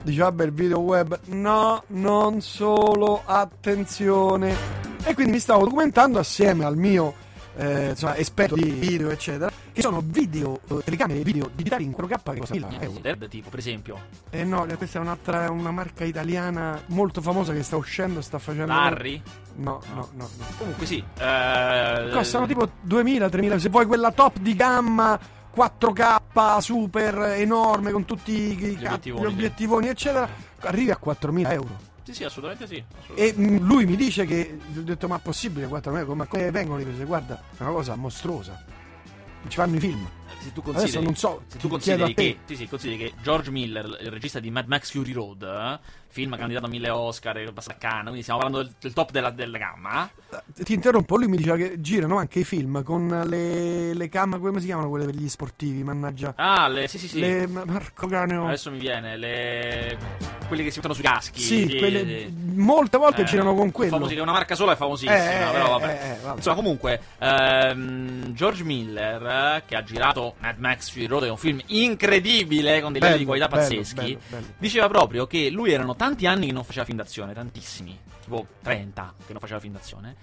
Dice, 0.00 0.20
vabbè, 0.20 0.44
il 0.44 0.52
video 0.52 0.78
web. 0.78 1.18
No, 1.24 1.82
non 1.88 2.40
solo, 2.40 3.22
attenzione. 3.24 4.85
E 5.08 5.14
quindi 5.14 5.34
mi 5.34 5.38
stavo 5.38 5.62
documentando 5.62 6.18
assieme 6.18 6.64
al 6.64 6.76
mio 6.76 7.14
eh, 7.58 7.90
insomma, 7.90 8.16
esperto 8.16 8.56
di 8.56 8.70
video, 8.70 9.10
eccetera, 9.10 9.48
che 9.72 9.80
sono 9.80 10.02
video, 10.04 10.58
eh, 10.68 10.82
telecamere 10.82 11.20
video 11.20 11.48
digitali 11.54 11.84
in 11.84 11.92
4K 11.92 12.32
che 12.32 12.38
costano 12.40 12.66
1000 12.68 12.84
euro. 12.84 12.98
Dead, 12.98 13.28
tipo, 13.28 13.48
per 13.48 13.60
esempio. 13.60 13.98
Eh 14.30 14.42
no, 14.42 14.66
questa 14.76 14.98
è 14.98 15.00
un'altra, 15.00 15.48
una 15.52 15.70
marca 15.70 16.02
italiana 16.02 16.82
molto 16.86 17.20
famosa 17.20 17.52
che 17.52 17.62
sta 17.62 17.76
uscendo, 17.76 18.20
sta 18.20 18.40
facendo... 18.40 18.66
Larry? 18.66 19.22
No, 19.58 19.80
no, 19.94 20.08
no. 20.14 20.28
no. 20.38 20.44
Comunque 20.58 20.86
sì. 20.86 21.02
Eh... 21.18 22.10
Costano 22.12 22.46
tipo 22.46 22.68
2000-3000, 22.84 23.56
se 23.58 23.68
vuoi 23.68 23.86
quella 23.86 24.10
top 24.10 24.38
di 24.40 24.56
gamma 24.56 25.18
4K 25.56 26.58
super 26.58 27.16
enorme 27.36 27.92
con 27.92 28.04
tutti 28.04 28.32
i, 28.32 28.56
Gli 28.56 28.82
cap- 28.82 28.86
obiettivoni, 28.94 29.22
gli 29.22 29.26
obiettivoni, 29.26 29.88
eccetera, 29.88 30.28
arrivi 30.62 30.90
a 30.90 30.96
4000 30.96 31.52
euro. 31.52 31.85
Sì, 32.06 32.14
sì, 32.14 32.24
assolutamente 32.24 32.68
sì. 32.68 32.84
assolutamente. 33.00 33.40
E 33.40 33.60
mm, 33.60 33.66
lui 33.66 33.84
mi 33.84 33.96
dice 33.96 34.24
che, 34.26 34.58
gli 34.72 34.78
ho 34.78 34.82
detto, 34.82 35.08
ma 35.08 35.18
possibile 35.18 35.66
4.000 35.66 35.96
euro? 35.98 36.14
Ma 36.14 36.26
come 36.26 36.52
vengono 36.52 36.78
le 36.78 36.84
prese? 36.84 37.04
Guarda, 37.04 37.42
è 37.58 37.62
una 37.62 37.72
cosa 37.72 37.96
mostruosa. 37.96 38.64
Ci 39.48 39.56
fanno 39.56 39.74
i 39.76 39.80
film. 39.80 40.08
Se 40.38 40.52
tu 40.52 40.60
Adesso 40.60 40.78
consideri, 40.78 41.04
non 41.04 41.16
so, 41.16 41.42
se 41.48 41.58
tu 41.58 41.68
consideri 41.68 42.14
che, 42.14 42.38
sì, 42.44 42.54
sì, 42.54 42.68
consideri 42.68 42.98
che 42.98 43.12
George 43.20 43.50
Miller, 43.50 43.98
il 44.00 44.10
regista 44.12 44.38
di 44.38 44.52
Mad 44.52 44.66
Max 44.68 44.92
Fury 44.92 45.10
Road, 45.10 45.42
eh, 45.42 45.80
film 46.06 46.36
candidato 46.36 46.66
a 46.66 46.68
1000 46.68 46.88
Oscar, 46.90 47.36
è 47.38 47.52
passato 47.52 47.74
a 47.74 47.78
Cannes, 47.78 48.02
quindi 48.04 48.22
stiamo 48.22 48.40
parlando 48.40 48.64
del, 48.64 48.74
del 48.78 48.92
top 48.92 49.10
della, 49.10 49.30
della 49.30 49.58
gamma. 49.58 50.08
Eh, 50.30 50.62
Ti 50.62 50.72
interrompo, 50.74 51.16
lui 51.16 51.26
mi 51.26 51.36
diceva 51.36 51.56
che 51.56 51.80
girano 51.80 52.18
anche 52.18 52.40
i 52.40 52.44
film 52.44 52.84
con 52.84 53.08
le, 53.26 53.92
le 53.94 54.08
cam, 54.08 54.38
come 54.38 54.60
si 54.60 54.66
chiamano 54.66 54.88
quelle 54.88 55.06
per 55.06 55.16
gli 55.16 55.28
sportivi, 55.28 55.82
mannaggia. 55.82 56.34
Ah, 56.36 56.68
le, 56.68 56.86
sì, 56.86 56.98
sì, 56.98 57.08
sì. 57.08 57.18
Le, 57.18 57.48
ma- 57.48 57.64
Marco 57.64 58.06
Caneo. 58.06 58.46
Adesso 58.46 58.70
mi 58.70 58.78
viene, 58.78 59.16
le... 59.16 60.35
quelli 60.46 60.62
che 60.64 60.70
si 60.70 60.76
mettono 60.76 60.94
sui 60.94 61.02
caschi. 61.02 61.40
Sì, 61.40 61.76
quelle, 61.78 62.30
molte 62.54 62.96
volte 62.98 63.22
Eh, 63.22 63.24
girano 63.24 63.54
con 63.54 63.70
quello. 63.70 63.90
famosi, 63.92 64.16
una 64.18 64.32
marca 64.32 64.54
sola 64.54 64.72
è 64.72 64.76
famosissima, 64.76 65.48
Eh, 65.48 65.50
però 65.52 65.66
eh, 65.66 65.70
vabbè. 65.70 65.86
eh, 66.02 66.10
eh, 66.12 66.16
vabbè. 66.22 66.36
Insomma, 66.36 66.56
comunque, 66.56 67.00
ehm, 67.18 68.32
George 68.34 68.62
Miller, 68.64 69.62
che 69.66 69.76
ha 69.76 69.82
girato 69.82 70.34
Mad 70.38 70.58
Max 70.58 70.90
Fury 70.90 71.06
Road, 71.06 71.24
è 71.24 71.30
un 71.30 71.36
film 71.36 71.60
incredibile, 71.66 72.80
con 72.80 72.92
dei 72.92 73.00
livelli 73.00 73.20
di 73.20 73.24
qualità 73.26 73.48
bello, 73.48 73.62
pazzeschi, 73.62 73.94
bello, 73.94 74.18
bello. 74.28 74.46
diceva 74.58 74.88
proprio 74.88 75.26
che 75.26 75.50
lui 75.50 75.72
erano 75.72 75.96
tanti 75.96 76.26
anni 76.26 76.46
che 76.46 76.52
non 76.52 76.64
faceva 76.64 76.84
film 76.84 76.98
d'azione, 76.98 77.32
tantissimi, 77.34 77.98
tipo 78.22 78.46
30 78.62 79.14
che 79.26 79.32
non 79.32 79.40
faceva 79.40 79.60
film 79.60 79.72
d'azione. 79.74 80.16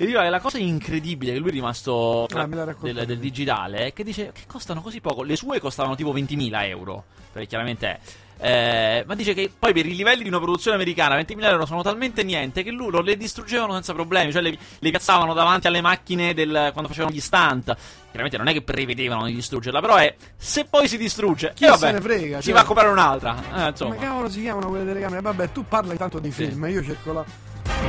E 0.00 0.04
diceva 0.06 0.22
che 0.22 0.28
la 0.30 0.38
cosa 0.40 0.58
incredibile 0.58 1.32
che 1.32 1.38
lui 1.40 1.48
è 1.48 1.52
rimasto 1.52 2.24
tra- 2.28 2.42
Ah, 2.42 2.46
del, 2.80 3.04
del 3.04 3.18
digitale 3.18 3.86
è 3.86 3.92
che 3.92 4.04
dice 4.04 4.30
che 4.32 4.42
costano 4.46 4.80
così 4.80 5.00
poco. 5.00 5.24
Le 5.24 5.34
sue 5.34 5.58
costavano 5.58 5.96
tipo 5.96 6.12
20.000 6.14 6.50
euro, 6.68 7.04
perché 7.32 7.48
chiaramente 7.48 7.86
è. 7.88 7.98
Eh, 8.40 9.04
ma 9.06 9.14
dice 9.16 9.34
che 9.34 9.50
poi 9.56 9.72
per 9.72 9.84
i 9.84 9.96
livelli 9.96 10.22
di 10.22 10.28
una 10.28 10.38
produzione 10.38 10.76
americana 10.76 11.16
20.000 11.16 11.42
euro 11.44 11.66
sono 11.66 11.82
talmente 11.82 12.22
niente 12.22 12.62
che 12.62 12.70
loro 12.70 13.00
le 13.02 13.16
distruggevano 13.16 13.72
senza 13.74 13.92
problemi, 13.92 14.30
cioè 14.30 14.42
le, 14.42 14.56
le 14.78 14.90
piazzavano 14.90 15.34
davanti 15.34 15.66
alle 15.66 15.80
macchine 15.80 16.34
del, 16.34 16.70
quando 16.72 16.88
facevano 16.88 17.12
gli 17.12 17.20
stunt. 17.20 17.76
Chiaramente 18.10 18.36
non 18.38 18.46
è 18.48 18.52
che 18.52 18.62
prevedevano 18.62 19.26
di 19.26 19.34
distruggerla, 19.34 19.80
però 19.80 19.96
è 19.96 20.14
se 20.36 20.64
poi 20.66 20.86
si 20.88 20.96
distrugge, 20.96 21.52
Chi 21.54 21.64
e 21.64 21.68
vabbè, 21.68 21.86
se 21.86 21.92
ne 21.92 22.00
frega, 22.00 22.36
si 22.38 22.44
cioè. 22.44 22.54
va 22.54 22.60
a 22.60 22.64
comprare 22.64 22.88
un'altra. 22.90 23.36
Eh, 23.64 23.68
insomma. 23.68 23.94
Come 23.94 24.06
cavolo 24.06 24.28
si 24.30 24.40
chiamano 24.40 24.68
quelle 24.68 24.84
telecamere? 24.86 25.20
Vabbè, 25.20 25.52
tu 25.52 25.64
parla 25.66 25.92
intanto 25.92 26.18
di 26.20 26.30
Sì. 26.30 26.46
film, 26.46 26.64
io 26.68 26.82
cerco 26.84 27.12
la. 27.12 27.24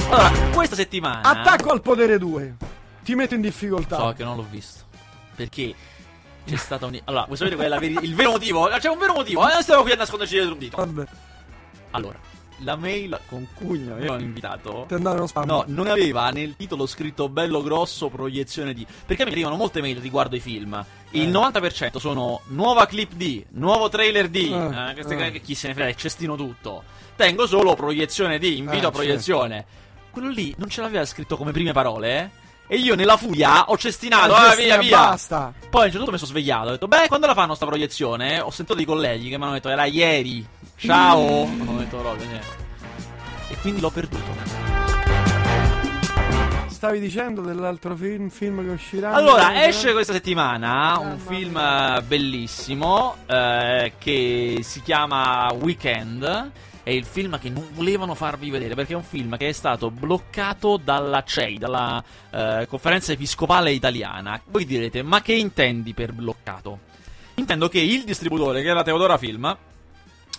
Allora, 0.09 0.29
questa 0.51 0.75
settimana 0.75 1.21
Attacco 1.21 1.69
al 1.71 1.81
potere 1.81 2.17
2. 2.17 2.55
Ti 3.03 3.15
metto 3.15 3.33
in 3.35 3.41
difficoltà. 3.41 3.97
So 3.97 4.13
che 4.15 4.23
non 4.23 4.35
l'ho 4.35 4.45
visto. 4.49 4.83
Perché 5.35 5.73
c'è 6.49 6.55
stata 6.57 6.85
un. 6.85 6.99
Allora, 7.05 7.23
vuoi 7.25 7.37
sapere 7.37 7.55
qual 7.55 7.71
è 7.71 7.79
veri- 7.79 7.97
il 8.05 8.15
vero 8.15 8.31
motivo? 8.31 8.67
C'è 8.67 8.89
un 8.89 8.97
vero 8.97 9.13
motivo, 9.13 9.47
eh, 9.49 9.53
non 9.53 9.61
stiamo 9.61 9.81
qui 9.83 9.91
a 9.91 9.95
nasconderci 9.95 10.33
dietro 10.33 10.53
un 10.53 10.59
dito. 10.59 10.77
Vabbè, 10.77 11.03
Allora, 11.91 12.19
la 12.63 12.75
mail 12.75 13.19
con 13.27 13.47
cui 13.53 13.79
mi 13.79 13.91
avevano 13.91 14.21
invitato. 14.21 14.85
è 14.89 14.93
andato 14.93 15.15
uno 15.17 15.27
spam. 15.27 15.45
No, 15.45 15.63
non 15.67 15.87
aveva 15.87 16.29
nel 16.29 16.55
titolo 16.55 16.85
scritto 16.85 17.29
bello 17.29 17.61
grosso 17.61 18.09
proiezione 18.09 18.73
di. 18.73 18.85
Perché 19.05 19.23
mi 19.25 19.31
arrivano 19.31 19.55
molte 19.55 19.81
mail 19.81 19.97
riguardo 19.99 20.35
i 20.35 20.39
film. 20.39 20.83
Il 21.11 21.27
Eh. 21.27 21.31
90% 21.31 21.97
sono 21.97 22.41
nuova 22.47 22.85
clip 22.85 23.13
di, 23.13 23.43
nuovo 23.51 23.89
trailer 23.89 24.27
di. 24.27 24.51
Eh, 24.51 24.89
eh, 24.89 24.93
queste 24.93 25.15
eh. 25.17 25.41
chi 25.41 25.55
se 25.55 25.67
ne 25.69 25.73
frega, 25.73 25.89
è 25.89 25.95
cestino 25.95 26.35
tutto. 26.35 26.83
Tengo 27.15 27.47
solo 27.47 27.73
proiezione 27.75 28.37
di, 28.39 28.57
invito 28.57 28.83
Eh, 28.85 28.87
a 28.87 28.91
proiezione. 28.91 29.65
Quello 30.11 30.29
lì 30.29 30.53
non 30.57 30.69
ce 30.69 30.81
l'aveva 30.81 31.05
scritto 31.05 31.37
come 31.37 31.51
prime 31.51 31.71
parole, 31.71 32.17
eh? 32.19 32.29
E 32.71 32.77
io 32.77 32.93
nella 32.93 33.17
furia 33.17 33.65
ho 33.65 33.77
cestinato, 33.79 34.35
ah, 34.35 34.53
via, 34.53 34.77
via. 34.77 34.97
Basta. 34.97 35.51
Poi 35.71 35.81
a 35.81 35.85
un 35.85 35.89
certo 35.91 36.05
punto 36.05 36.11
mi 36.11 36.17
sono 36.19 36.29
svegliato. 36.29 36.67
Ho 36.67 36.71
detto, 36.73 36.87
beh, 36.87 37.07
quando 37.07 37.25
la 37.25 37.33
fanno 37.33 37.55
sta 37.55 37.65
proiezione? 37.65 38.39
Ho 38.39 38.51
sentito 38.51 38.75
dei 38.77 38.85
colleghi 38.85 39.27
che 39.27 39.39
mi 39.39 39.43
hanno 39.43 39.53
detto, 39.53 39.69
era 39.69 39.85
ieri. 39.85 40.45
Ciao. 40.75 41.19
Ho 41.19 41.77
detto 41.79 41.97
proprio, 41.97 42.27
sì. 42.27 43.53
E 43.53 43.57
quindi 43.61 43.81
l'ho 43.81 43.89
perduto. 43.89 44.37
Stavi 46.67 46.99
dicendo 46.99 47.41
dell'altro 47.41 47.95
film, 47.95 48.29
film 48.29 48.63
che 48.63 48.69
uscirà? 48.71 49.13
Allora, 49.13 49.65
esce 49.65 49.91
questa 49.91 50.13
settimana 50.13 50.99
un 50.99 51.07
mamma 51.07 51.17
film 51.27 51.51
mia. 51.53 51.97
eh, 51.97 52.01
bellissimo 52.03 53.15
eh, 53.25 53.93
che 53.97 54.59
si 54.61 54.83
chiama 54.83 55.51
Weekend. 55.59 56.51
È 56.89 56.93
il 56.93 57.05
film 57.05 57.37
che 57.37 57.51
non 57.51 57.67
volevano 57.73 58.15
farvi 58.15 58.49
vedere 58.49 58.73
perché 58.73 58.93
è 58.93 58.95
un 58.95 59.03
film 59.03 59.37
che 59.37 59.49
è 59.49 59.51
stato 59.51 59.91
bloccato 59.91 60.77
dalla 60.83 61.23
CEI, 61.23 61.59
dalla 61.59 62.03
eh, 62.31 62.65
Conferenza 62.67 63.11
Episcopale 63.11 63.71
Italiana. 63.71 64.41
Voi 64.47 64.65
direte, 64.65 65.03
ma 65.03 65.21
che 65.21 65.33
intendi 65.33 65.93
per 65.93 66.13
bloccato? 66.13 66.79
Intendo 67.35 67.69
che 67.69 67.77
il 67.77 68.05
distributore, 68.05 68.63
che 68.63 68.69
era 68.69 68.81
Teodora 68.81 69.19
Film, 69.19 69.55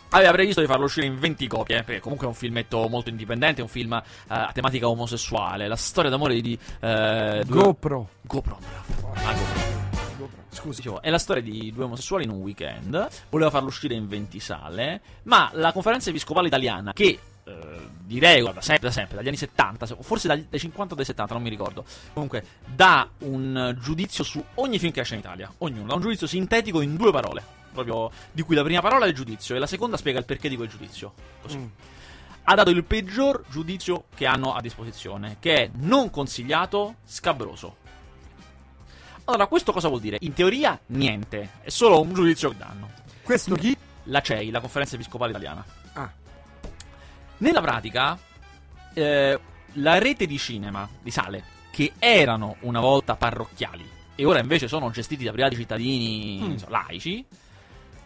aveva 0.09 0.33
previsto 0.33 0.61
di 0.61 0.67
farlo 0.67 0.87
uscire 0.87 1.07
in 1.07 1.21
20 1.21 1.47
copie, 1.47 1.85
perché 1.85 2.01
comunque 2.01 2.27
è 2.27 2.31
un 2.31 2.35
filmetto 2.35 2.89
molto 2.89 3.11
indipendente, 3.11 3.61
è 3.61 3.63
un 3.63 3.71
film 3.71 3.93
eh, 3.93 4.03
a 4.27 4.51
tematica 4.53 4.89
omosessuale, 4.89 5.69
la 5.69 5.77
storia 5.77 6.11
d'amore 6.11 6.41
di... 6.41 6.59
eh, 6.81 7.45
GoPro. 7.47 8.09
GoPro, 8.23 8.59
bravo. 8.59 9.13
Ah, 9.25 9.33
GoPro. 9.35 9.90
Scusi. 10.51 10.77
Dicevo, 10.83 11.03
è 11.03 11.11
la 11.11 11.19
storia 11.19 11.43
di 11.43 11.73
due 11.73 11.85
omosessuali 11.85 12.25
in 12.25 12.31
un 12.31 12.41
weekend. 12.41 13.09
Voleva 13.31 13.51
farlo 13.51 13.69
uscire 13.69 13.95
in 13.95 14.09
20 14.09 14.41
sale. 14.41 15.01
Ma 15.25 15.51
la 15.55 15.73
conferenza 15.73 16.11
episcopale 16.11 16.47
italiana, 16.49 16.93
che 16.93 17.19
eh, 17.45 17.89
di 18.01 18.19
regola 18.19 18.53
da 18.53 18.61
sempre, 18.61 18.89
da 18.89 18.95
sempre, 18.95 19.17
dagli 19.17 19.29
anni 19.29 19.37
70, 19.37 19.87
se- 19.87 19.97
forse 20.01 20.29
dagli- 20.29 20.47
dai 20.49 20.59
50 20.61 20.93
o 20.95 20.97
dai 20.97 21.05
70, 21.07 21.35
non 21.35 21.43
mi 21.43 21.49
ricordo. 21.49 21.85
Comunque, 22.13 22.45
dà 22.67 23.09
un 23.19 23.57
eh, 23.57 23.81
giudizio 23.81 24.25
su 24.25 24.43
ogni 24.57 24.79
film 24.79 24.93
che 24.93 25.01
esce 25.01 25.15
in 25.15 25.21
Italia. 25.21 25.53
Ognuno 25.59 25.87
dà 25.87 25.95
un 25.95 26.01
giudizio 26.01 26.27
sintetico 26.27 26.81
in 26.81 26.97
due 26.97 27.11
parole. 27.13 27.43
Proprio 27.73 28.11
di 28.33 28.43
cui 28.43 28.57
la 28.57 28.65
prima 28.65 28.81
parola 28.81 29.05
è 29.05 29.09
il 29.09 29.15
giudizio 29.15 29.55
e 29.55 29.59
la 29.61 29.67
seconda 29.69 29.97
spiega 29.97 30.19
il 30.19 30.25
perché 30.25 30.49
di 30.49 30.57
quel 30.57 30.69
giudizio. 30.69 31.13
Così 31.41 31.57
Mm. 31.57 31.67
ha 32.45 32.55
dato 32.57 32.71
il 32.71 32.83
peggior 32.83 33.45
giudizio 33.49 34.05
che 34.15 34.27
hanno 34.27 34.55
a 34.55 34.61
disposizione, 34.61 35.37
che 35.39 35.55
è 35.55 35.71
non 35.75 36.11
consigliato, 36.11 36.97
scabroso. 37.05 37.77
Allora, 39.31 39.47
questo 39.47 39.71
cosa 39.73 39.87
vuol 39.87 40.01
dire? 40.01 40.17
In 40.23 40.33
teoria, 40.33 40.77
niente, 40.87 41.51
è 41.63 41.69
solo 41.71 42.01
un 42.01 42.13
giudizio 42.13 42.51
che 42.51 42.57
danno. 42.57 42.91
Questo 43.23 43.55
chi? 43.55 43.77
La 44.05 44.21
CEI, 44.21 44.51
la 44.51 44.59
Conferenza 44.59 44.97
Episcopale 44.97 45.31
Italiana. 45.31 45.65
Ah, 45.93 46.11
Nella 47.39 47.61
pratica, 47.61 48.19
eh, 48.93 49.39
la 49.75 49.99
rete 49.99 50.27
di 50.27 50.37
cinema, 50.37 50.89
di 51.01 51.13
sale, 51.13 51.45
che 51.71 51.93
erano 52.01 52.57
una 52.63 52.81
volta 52.81 53.15
parrocchiali 53.15 53.89
e 54.17 54.25
ora 54.25 54.41
invece 54.41 54.67
sono 54.67 54.91
gestiti 54.91 55.23
da 55.25 55.31
privati 55.31 55.55
cittadini 55.55 56.41
Mm. 56.43 56.51
insomma, 56.51 56.85
laici, 56.89 57.25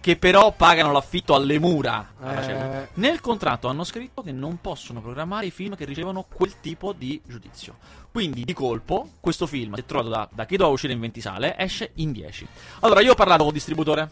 che 0.04 0.16
però 0.16 0.52
pagano 0.52 0.92
l'affitto 0.92 1.34
alle 1.34 1.58
mura. 1.58 2.12
Eh. 2.22 2.42
CEI. 2.42 2.86
Nel 2.96 3.22
contratto 3.22 3.68
hanno 3.68 3.84
scritto 3.84 4.20
che 4.20 4.32
non 4.32 4.60
possono 4.60 5.00
programmare 5.00 5.46
i 5.46 5.50
film 5.50 5.76
che 5.76 5.86
ricevono 5.86 6.26
quel 6.30 6.60
tipo 6.60 6.92
di 6.92 7.22
giudizio. 7.26 7.76
Quindi, 8.12 8.44
di 8.44 8.52
colpo, 8.52 9.12
questo 9.18 9.46
film, 9.46 9.76
se 9.76 9.86
trovato 9.86 10.10
da, 10.10 10.28
da 10.30 10.44
che 10.44 10.58
doveva 10.58 10.74
uscire 10.74 10.92
in 10.92 11.00
20 11.00 11.20
sale, 11.22 11.56
esce 11.56 11.92
in 11.94 12.12
10. 12.12 12.46
Allora, 12.80 13.00
io 13.00 13.12
ho 13.12 13.14
parlato 13.14 13.38
con 13.38 13.48
il 13.48 13.54
distributore. 13.54 14.10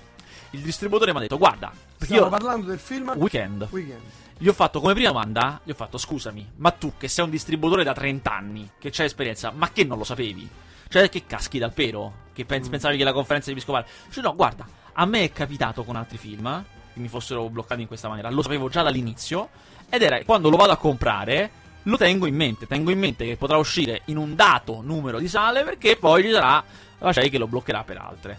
Il 0.52 0.60
distributore 0.62 1.10
mi 1.12 1.18
ha 1.18 1.20
detto, 1.20 1.36
guarda, 1.36 1.70
stiamo 1.98 2.22
io... 2.22 2.28
parlando 2.30 2.66
del 2.68 2.78
film 2.78 3.12
Weekend. 3.14 3.68
Weekend. 3.70 4.00
Gli 4.38 4.48
ho 4.48 4.54
fatto 4.54 4.80
come 4.80 4.94
prima 4.94 5.10
domanda, 5.10 5.60
gli 5.62 5.72
ho 5.72 5.74
fatto 5.74 5.98
scusami, 5.98 6.52
ma 6.56 6.70
tu 6.70 6.94
che 6.96 7.08
sei 7.08 7.26
un 7.26 7.30
distributore 7.30 7.84
da 7.84 7.92
30 7.92 8.32
anni, 8.34 8.70
che 8.78 8.88
c'hai 8.90 9.04
esperienza, 9.04 9.52
ma 9.54 9.70
che 9.70 9.84
non 9.84 9.98
lo 9.98 10.04
sapevi? 10.04 10.48
Cioè 10.88 11.10
che 11.10 11.26
caschi 11.26 11.58
dal 11.58 11.74
pero? 11.74 12.30
Che 12.32 12.46
pens- 12.46 12.68
Mm. 12.68 12.70
pensavi 12.70 12.96
che 12.96 13.04
la 13.04 13.12
conferenza 13.12 13.50
episcopale... 13.50 13.86
Cioè 14.10 14.22
no, 14.22 14.34
guarda, 14.34 14.66
a 14.94 15.06
me 15.06 15.24
è 15.24 15.32
capitato 15.32 15.84
con 15.84 15.96
altri 15.96 16.18
film 16.18 16.64
che 16.92 17.00
mi 17.00 17.08
fossero 17.08 17.48
bloccati 17.48 17.80
in 17.80 17.86
questa 17.86 18.08
maniera, 18.08 18.30
lo 18.30 18.42
sapevo 18.42 18.68
già 18.68 18.82
dall'inizio, 18.82 19.48
ed 19.88 20.02
era 20.02 20.22
quando 20.24 20.50
lo 20.50 20.56
vado 20.56 20.72
a 20.72 20.76
comprare, 20.76 21.50
lo 21.84 21.96
tengo 21.96 22.26
in 22.26 22.34
mente, 22.34 22.66
tengo 22.66 22.90
in 22.90 22.98
mente 22.98 23.24
che 23.24 23.36
potrà 23.36 23.56
uscire 23.56 24.02
in 24.06 24.16
un 24.16 24.34
dato 24.34 24.80
numero 24.82 25.18
di 25.18 25.28
sale 25.28 25.64
perché 25.64 25.96
poi 25.96 26.22
ci 26.22 26.30
sarà 26.30 26.62
la 26.98 27.12
CEI 27.12 27.30
che 27.30 27.38
lo 27.38 27.46
bloccherà 27.46 27.82
per 27.82 27.96
altre. 27.96 28.38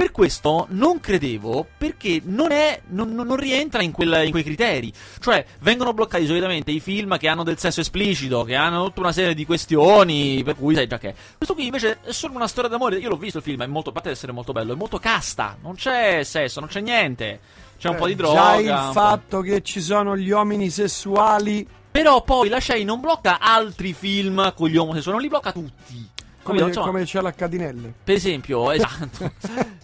Per 0.00 0.12
questo 0.12 0.66
non 0.70 0.98
credevo, 0.98 1.66
perché 1.76 2.22
non, 2.24 2.52
è, 2.52 2.80
non, 2.86 3.12
non 3.12 3.36
rientra 3.36 3.82
in, 3.82 3.92
quel, 3.92 4.22
in, 4.24 4.30
quei 4.30 4.42
criteri. 4.42 4.90
Cioè, 5.18 5.44
vengono 5.58 5.92
bloccati 5.92 6.24
solitamente 6.24 6.70
i 6.70 6.80
film 6.80 7.18
che 7.18 7.28
hanno 7.28 7.42
del 7.42 7.58
sesso 7.58 7.82
esplicito, 7.82 8.42
che 8.44 8.54
hanno 8.54 8.86
tutta 8.86 9.00
una 9.00 9.12
serie 9.12 9.34
di 9.34 9.44
questioni, 9.44 10.40
per 10.42 10.56
cui 10.56 10.74
sai 10.74 10.86
già 10.86 10.96
che. 10.96 11.14
Questo 11.36 11.52
qui 11.52 11.66
invece 11.66 11.98
è 12.02 12.12
solo 12.12 12.34
una 12.34 12.48
storia 12.48 12.70
d'amore. 12.70 12.96
Io 12.96 13.10
l'ho 13.10 13.18
visto 13.18 13.36
il 13.36 13.44
film, 13.44 13.62
è 13.62 13.66
molto, 13.66 13.90
a 13.90 13.92
parte 13.92 14.08
essere 14.08 14.32
molto 14.32 14.52
bello, 14.52 14.72
è 14.72 14.76
molto 14.76 14.96
casta. 14.96 15.58
Non 15.60 15.74
c'è 15.74 16.24
sesso, 16.24 16.60
non 16.60 16.70
c'è 16.70 16.80
niente. 16.80 17.40
C'è 17.78 17.90
un 17.90 17.96
po' 17.96 18.06
di 18.06 18.14
droga. 18.14 18.40
Già 18.40 18.54
il 18.56 18.92
fatto 18.92 19.42
che 19.42 19.60
ci 19.60 19.82
sono 19.82 20.16
gli 20.16 20.30
uomini 20.30 20.70
sessuali. 20.70 21.68
Però 21.90 22.22
poi 22.22 22.48
la 22.48 22.58
Shea 22.58 22.82
non 22.86 23.00
blocca 23.00 23.38
altri 23.38 23.92
film 23.92 24.54
con 24.54 24.68
gli 24.68 24.78
omosessuali, 24.78 25.18
non 25.18 25.20
li 25.20 25.28
blocca 25.28 25.52
tutti. 25.52 26.08
Come, 26.42 26.60
insomma, 26.60 26.86
come 26.86 27.04
c'è 27.04 27.20
la 27.20 27.32
Catinelle. 27.32 27.92
Per 28.02 28.14
esempio, 28.14 28.70
esatto, 28.72 29.32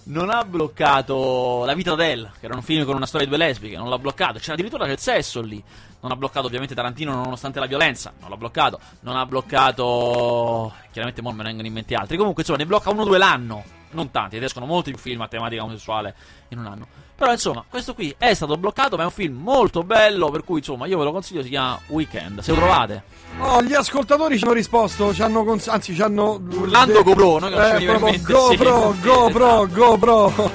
non 0.05 0.31
ha 0.31 0.45
bloccato 0.45 1.65
La 1.65 1.75
vita 1.75 1.91
d'Adele, 1.91 2.33
che 2.39 2.47
era 2.47 2.55
un 2.55 2.63
film 2.63 2.85
con 2.85 2.97
una 2.97 3.07
storia 3.07 3.27
di 3.27 3.35
due 3.35 3.45
lesbiche, 3.45 3.77
non 3.77 3.89
l'ha 3.89 3.99
bloccato. 3.99 4.39
C'era 4.39 4.55
addirittura 4.55 4.87
del 4.87 4.99
sesso 4.99 5.41
lì. 5.41 5.63
Non 6.01 6.13
ha 6.13 6.17
bloccato 6.17 6.47
ovviamente 6.47 6.75
Tarantino 6.75 7.15
nonostante 7.15 7.59
la 7.59 7.67
violenza, 7.67 8.13
non 8.21 8.31
l'ha 8.31 8.37
bloccato. 8.37 8.79
Non 9.01 9.17
ha 9.17 9.27
bloccato... 9.27 10.73
Chiaramente 10.91 11.23
non 11.23 11.35
me 11.35 11.43
ne 11.43 11.49
vengono 11.49 11.67
in 11.67 11.75
mente 11.75 11.95
altri. 11.95 12.17
Comunque, 12.17 12.43
insomma, 12.43 12.59
ne 12.59 12.67
blocca 12.67 12.91
uno 12.91 13.03
o 13.03 13.05
due 13.05 13.19
l'anno. 13.19 13.65
Non 13.91 14.11
tanti, 14.11 14.37
ed 14.37 14.43
escono 14.43 14.67
molti 14.67 14.91
più 14.91 15.01
film 15.01 15.21
a 15.23 15.29
tematica 15.29 15.63
omosessuale 15.63 16.15
in 16.49 16.59
un 16.59 16.67
anno. 16.67 16.87
Però 17.17 17.33
insomma, 17.33 17.65
questo 17.67 17.95
qui 17.95 18.15
è 18.19 18.35
stato 18.35 18.59
bloccato, 18.59 18.97
ma 18.97 19.03
è 19.03 19.07
un 19.07 19.11
film 19.11 19.41
molto 19.41 19.83
bello, 19.83 20.29
per 20.29 20.45
cui 20.45 20.59
insomma 20.59 20.87
io 20.87 20.99
ve 20.99 21.05
lo 21.05 21.13
consiglio, 21.13 21.43
si 21.43 21.49
chiama 21.49 21.81
Weekend, 21.87 22.41
se 22.41 22.51
lo 22.51 22.59
trovate. 22.59 23.05
Oh, 23.41 23.63
gli 23.63 23.73
ascoltatori 23.73 24.37
ci 24.37 24.45
hanno 24.45 24.53
risposto, 24.53 25.15
ci 25.15 25.23
hanno 25.23 25.43
cons- 25.43 25.69
anzi 25.69 25.95
ci 25.95 26.03
hanno... 26.03 26.39
Urlando 26.51 26.93
de- 26.93 27.03
GoPro, 27.03 27.39
no? 27.39 27.49
Che 27.49 27.77
eh, 27.77 27.85
proprio 27.87 28.21
GoPro, 28.21 28.93
sì, 28.93 29.01
GoPro, 29.01 29.65
esatto. 29.65 29.75
GoPro. 29.75 30.51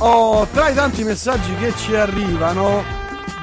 Oh, 0.00 0.46
tra 0.52 0.68
i 0.68 0.74
tanti 0.74 1.02
messaggi 1.02 1.54
che 1.56 1.74
ci 1.76 1.94
arrivano, 1.94 2.84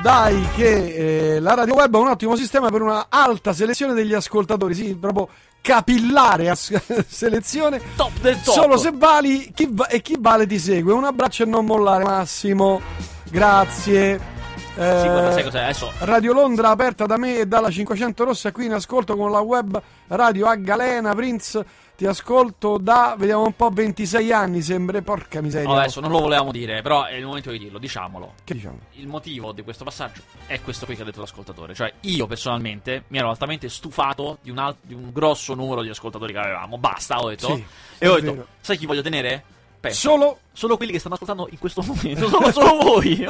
dai 0.04 0.48
che 0.56 1.36
eh, 1.36 1.40
la 1.40 1.56
radio 1.56 1.74
web 1.74 1.96
è 1.96 1.98
un 1.98 2.10
ottimo 2.10 2.36
sistema 2.36 2.70
per 2.70 2.84
una 2.84 3.08
alta 3.10 3.54
selezione 3.54 3.94
degli 3.94 4.14
ascoltatori, 4.14 4.76
sì, 4.76 4.96
proprio 4.96 5.30
capillare 5.62 6.50
a 6.50 6.56
selezione. 7.08 7.82
Top 7.96 8.12
del 8.22 8.42
top. 8.42 8.54
Solo 8.54 8.78
se 8.78 8.92
vali 8.94 9.52
chi 9.54 9.68
va- 9.72 9.88
e 9.88 10.02
chi 10.02 10.16
vale 10.20 10.46
ti 10.48 10.60
segue. 10.60 10.94
Un 10.94 11.04
abbraccio 11.04 11.44
e 11.44 11.46
non 11.46 11.66
mollare, 11.66 12.04
Massimo. 12.04 12.82
Grazie. 13.30 14.36
Eh, 14.80 15.00
sì, 15.02 15.08
guarda, 15.08 15.32
sai 15.32 15.44
cos'è? 15.44 15.64
Adesso... 15.64 15.92
Radio 16.00 16.34
Londra 16.34 16.70
aperta 16.70 17.06
da 17.08 17.18
me 17.18 17.40
e 17.40 17.46
dalla 17.48 17.72
500 17.72 18.24
Rossa 18.24 18.52
qui 18.52 18.66
in 18.66 18.74
ascolto 18.74 19.16
con 19.16 19.32
la 19.32 19.40
web 19.40 19.82
radio 20.08 20.46
a 20.46 20.56
Galena 20.56 21.16
Prince 21.16 21.66
ti 21.98 22.06
ascolto 22.06 22.78
da, 22.78 23.16
vediamo 23.18 23.44
un 23.44 23.56
po', 23.56 23.72
26 23.72 24.32
anni, 24.32 24.62
sembra. 24.62 25.02
Porca 25.02 25.42
miseria. 25.42 25.68
No, 25.68 25.78
adesso 25.78 26.00
non 26.00 26.12
lo 26.12 26.20
volevamo 26.20 26.52
dire, 26.52 26.84
però 26.84 27.06
è 27.06 27.16
il 27.16 27.26
momento 27.26 27.50
di 27.50 27.58
dirlo, 27.58 27.80
diciamolo. 27.80 28.36
Che 28.44 28.54
diciamo? 28.54 28.78
Il 28.94 29.08
motivo 29.08 29.52
di 29.52 29.64
questo 29.64 29.84
passaggio 29.84 30.22
è 30.46 30.62
questo 30.62 30.86
qui 30.86 30.96
che 30.96 31.02
ha 31.02 31.06
detto 31.06 31.22
l'ascoltatore. 31.22 31.74
Cioè, 31.74 31.92
io 32.02 32.28
personalmente 32.28 33.06
mi 33.08 33.18
ero 33.18 33.30
altamente 33.30 33.68
stufato 33.68 34.38
di 34.44 34.52
un, 34.52 34.60
alt- 34.60 34.78
di 34.82 34.94
un 34.94 35.12
grosso 35.12 35.56
numero 35.56 35.82
di 35.82 35.90
ascoltatori 35.90 36.34
che 36.34 36.38
avevamo. 36.38 36.78
Basta, 36.78 37.20
ho 37.20 37.30
detto. 37.30 37.56
Sì, 37.56 37.66
e 37.98 38.08
ho 38.08 38.20
detto, 38.20 38.32
vero. 38.32 38.48
sai 38.62 38.78
chi 38.78 38.86
voglio 38.86 39.02
tenere? 39.02 39.44
Penso. 39.80 40.00
Solo 40.00 40.38
solo 40.54 40.78
quelli 40.78 40.92
che 40.92 41.00
stanno 41.00 41.16
ascoltando 41.16 41.48
in 41.50 41.58
questo 41.58 41.82
momento. 41.82 42.28
Solo, 42.28 42.52
solo 42.54 42.76
voi. 42.78 43.28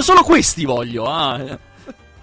solo 0.00 0.22
questi 0.22 0.64
voglio. 0.64 1.04
Ah. 1.04 1.58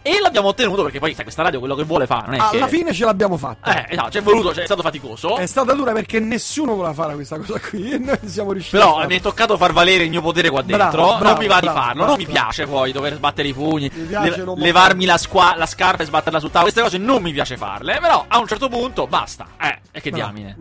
E 0.08 0.20
l'abbiamo 0.22 0.50
ottenuto 0.50 0.84
perché 0.84 1.00
poi 1.00 1.16
sai, 1.16 1.24
questa 1.24 1.42
radio 1.42 1.58
quello 1.58 1.74
che 1.74 1.84
vuole 1.84 2.06
fare. 2.06 2.28
Non 2.28 2.36
è 2.36 2.38
Alla 2.38 2.68
che... 2.68 2.78
fine 2.78 2.94
ce 2.94 3.06
l'abbiamo 3.06 3.38
fatta. 3.38 3.88
Eh, 3.88 3.94
esatto, 3.94 4.12
ci 4.12 4.18
è 4.20 4.22
voluto, 4.22 4.54
cioè, 4.54 4.62
è 4.62 4.66
stato 4.66 4.84
faticoso. 4.84 5.36
È 5.36 5.48
stata 5.48 5.74
dura 5.74 5.94
perché 5.94 6.20
nessuno 6.20 6.76
voleva 6.76 6.94
fare 6.94 7.16
questa 7.16 7.40
cosa 7.40 7.60
qui 7.60 7.90
e 7.90 7.98
noi 7.98 8.20
siamo 8.26 8.52
riusciti. 8.52 8.78
Però 8.78 9.04
mi 9.08 9.16
è 9.16 9.20
toccato 9.20 9.58
far 9.58 9.74
valere 9.74 10.04
il 10.04 10.12
mio 10.12 10.22
potere 10.22 10.52
qua 10.52 10.62
dentro. 10.62 10.90
Bravo, 10.90 11.18
bravo, 11.18 11.24
non 11.24 11.38
mi 11.40 11.48
va 11.48 11.60
bravo, 11.60 11.80
di 11.80 11.84
farlo. 11.84 12.06
non 12.06 12.18
mi 12.18 12.26
piace 12.28 12.68
poi 12.68 12.92
dover 12.92 13.16
sbattere 13.16 13.48
i 13.48 13.54
pugni, 13.54 13.92
le- 14.08 14.44
levarmi 14.58 15.06
la, 15.06 15.18
squa- 15.18 15.56
la, 15.58 15.66
scarpa 15.66 16.04
e 16.04 16.06
sbatterla 16.06 16.40
sul 16.40 16.52
tavolo. 16.52 16.72
Queste 16.72 16.88
cose 16.88 17.04
non 17.04 17.24
mi 17.24 17.32
piace 17.32 17.58
farle. 17.58 17.98
Però 18.00 18.26
a 18.28 18.38
un 18.38 18.46
certo 18.46 18.70
punto 18.70 19.08
basta. 19.08 19.48
Eh, 19.60 19.80
e 19.92 20.02
che 20.02 20.12
diamine. 20.12 20.56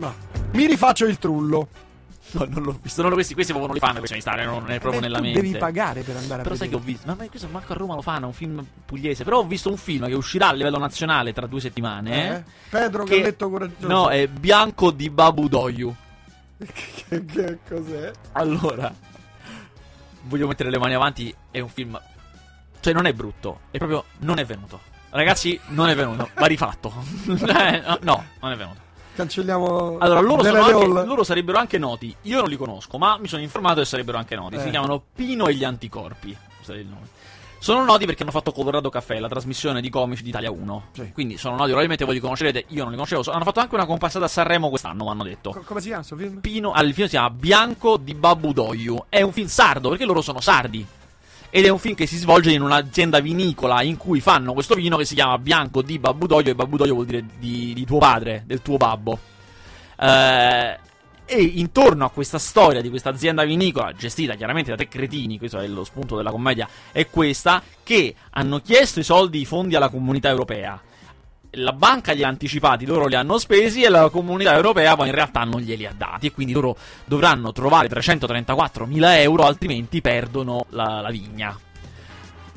Mi 0.53 0.65
rifaccio 0.65 1.05
il 1.05 1.19
trullo. 1.19 1.67
No, 2.35 2.45
non 2.49 2.63
l'ho 2.63 2.79
visto. 2.81 3.01
Non 3.01 3.13
questi, 3.13 3.33
questi 3.33 3.53
proprio 3.53 3.71
non 3.71 3.79
li 3.79 3.85
fanno 3.85 3.99
questi 3.99 4.19
stare, 4.19 4.43
non 4.43 4.69
è 4.69 4.79
proprio 4.79 4.99
Beh, 4.99 5.07
nella 5.07 5.21
mente. 5.21 5.41
Devi 5.41 5.57
pagare 5.57 6.01
per 6.01 6.17
andare 6.17 6.43
Però 6.43 6.53
a 6.53 6.57
sai 6.57 6.69
che 6.69 6.75
ho 6.75 6.79
visto. 6.79 7.07
Ma, 7.07 7.15
questo 7.27 7.47
manco 7.47 7.71
a 7.71 7.75
Roma 7.75 7.95
lo 7.95 8.01
fanno, 8.01 8.23
è 8.23 8.27
un 8.27 8.33
film 8.33 8.65
pugliese. 8.85 9.23
Però 9.23 9.39
ho 9.39 9.45
visto 9.45 9.69
un 9.69 9.77
film 9.77 10.07
che 10.07 10.13
uscirà 10.13 10.49
a 10.49 10.53
livello 10.53 10.77
nazionale 10.77 11.31
tra 11.31 11.47
due 11.47 11.61
settimane. 11.61 12.35
Eh? 12.35 12.43
Pedro 12.69 13.05
che, 13.05 13.21
detto 13.21 13.49
coraggioso. 13.49 13.87
No, 13.87 14.09
è 14.09 14.27
Bianco 14.27 14.91
di 14.91 15.09
Babu 15.09 15.47
Doyu. 15.47 15.95
che, 16.57 17.25
che 17.25 17.59
cos'è? 17.67 18.11
Allora, 18.33 18.93
voglio 20.23 20.47
mettere 20.47 20.69
le 20.69 20.77
mani 20.77 20.93
avanti. 20.93 21.33
È 21.49 21.59
un 21.59 21.69
film. 21.69 21.99
Cioè, 22.81 22.93
non 22.93 23.05
è 23.05 23.13
brutto, 23.13 23.61
è 23.71 23.77
proprio. 23.77 24.03
Non 24.19 24.39
è 24.39 24.45
venuto. 24.45 24.93
Ragazzi, 25.09 25.57
non 25.67 25.87
è 25.87 25.95
venuto. 25.95 26.29
Va 26.35 26.45
rifatto. 26.45 26.91
Eh, 27.55 27.81
no, 28.01 28.25
non 28.41 28.51
è 28.51 28.55
venuto. 28.55 28.84
Cancelliamo. 29.15 29.97
Allora, 29.99 30.19
loro, 30.19 30.41
anche, 30.43 31.05
loro, 31.05 31.23
sarebbero 31.23 31.57
anche 31.57 31.77
noti. 31.77 32.13
Io 32.23 32.41
non 32.41 32.49
li 32.49 32.57
conosco, 32.57 32.97
ma 32.97 33.17
mi 33.17 33.27
sono 33.27 33.41
informato 33.41 33.79
che 33.79 33.85
sarebbero 33.85 34.17
anche 34.17 34.35
noti. 34.35 34.55
Eh. 34.55 34.59
Si 34.59 34.69
chiamano 34.69 35.01
Pino 35.15 35.47
e 35.47 35.53
gli 35.53 35.63
anticorpi. 35.63 36.37
Sono 37.59 37.83
noti 37.83 38.05
perché 38.05 38.21
hanno 38.21 38.31
fatto 38.31 38.51
Colorado 38.51 38.89
Caffè, 38.89 39.17
la 39.19 39.27
trasmissione 39.27 39.81
di 39.81 39.89
comici 39.89 40.21
di 40.21 40.29
Italia 40.29 40.51
1. 40.51 40.89
Sì. 40.91 41.11
Quindi 41.13 41.37
sono 41.37 41.53
noti, 41.53 41.65
probabilmente 41.65 42.05
voi 42.05 42.13
li 42.15 42.19
conoscerete, 42.19 42.65
io 42.67 42.81
non 42.83 42.91
li 42.91 42.97
conoscevo. 42.97 43.23
Hanno 43.31 43.43
fatto 43.43 43.59
anche 43.59 43.73
una 43.73 43.85
comparsata 43.85 44.25
a 44.25 44.27
Sanremo 44.27 44.69
quest'anno, 44.69 45.05
mi 45.05 45.09
hanno 45.09 45.23
detto. 45.23 45.51
Co- 45.51 45.63
come 45.65 45.79
si 45.79 45.87
chiama 45.87 46.05
questo 46.05 46.17
film? 46.17 46.41
Pino, 46.41 46.73
al 46.73 46.93
film 46.93 47.07
si 47.07 47.13
chiama 47.13 47.29
Bianco 47.31 47.97
di 47.97 48.13
Babu 48.13 48.53
Doyu. 48.53 49.05
È 49.09 49.21
un 49.21 49.31
film 49.31 49.47
sardo 49.47 49.89
perché 49.89 50.05
loro 50.05 50.21
sono 50.21 50.41
sardi. 50.41 50.85
Ed 51.49 51.65
è 51.65 51.69
un 51.69 51.79
film 51.79 51.95
che 51.95 52.05
si 52.05 52.17
svolge 52.17 52.51
in 52.51 52.61
un'azienda 52.61 53.19
vinicola 53.19 53.81
in 53.81 53.97
cui 53.97 54.19
fanno 54.19 54.53
questo 54.53 54.75
vino 54.75 54.97
che 54.97 55.05
si 55.05 55.15
chiama 55.15 55.37
Bianco 55.37 55.81
di 55.81 55.99
Babudoglio. 55.99 56.51
E 56.51 56.55
Babudoglio 56.55 56.93
vuol 56.93 57.05
dire 57.05 57.23
di, 57.39 57.73
di 57.73 57.85
tuo 57.85 57.99
padre, 57.99 58.43
del 58.45 58.61
tuo 58.61 58.77
babbo. 58.77 59.19
Eh, 59.97 60.79
e 61.27 61.41
intorno 61.41 62.05
a 62.05 62.09
questa 62.11 62.37
storia 62.37 62.81
di 62.81 62.89
questa 62.89 63.09
azienda 63.09 63.43
vinicola, 63.43 63.93
gestita 63.93 64.35
chiaramente 64.35 64.69
da 64.69 64.77
tre 64.77 64.87
cretini, 64.87 65.39
questo 65.39 65.57
è 65.57 65.67
lo 65.67 65.83
spunto 65.83 66.15
della 66.15 66.29
commedia, 66.29 66.69
è 66.91 67.09
questa, 67.09 67.63
che 67.81 68.13
hanno 68.31 68.59
chiesto 68.59 68.99
i 68.99 69.03
soldi, 69.03 69.41
i 69.41 69.45
fondi 69.45 69.75
alla 69.75 69.89
comunità 69.89 70.29
europea 70.29 70.79
la 71.55 71.73
banca 71.73 72.13
li 72.13 72.23
ha 72.23 72.27
anticipati, 72.27 72.85
loro 72.85 73.07
li 73.07 73.15
hanno 73.15 73.37
spesi 73.37 73.83
e 73.83 73.89
la 73.89 74.09
comunità 74.09 74.53
europea 74.55 74.95
poi 74.95 75.07
in 75.07 75.13
realtà 75.13 75.43
non 75.43 75.61
glieli 75.61 75.85
ha 75.85 75.93
dati 75.95 76.27
e 76.27 76.31
quindi 76.31 76.53
loro 76.53 76.77
dovranno 77.05 77.51
trovare 77.51 77.87
334 77.87 78.85
mila 78.85 79.19
euro 79.19 79.43
altrimenti 79.43 80.01
perdono 80.01 80.65
la, 80.69 81.01
la 81.01 81.09
vigna. 81.09 81.57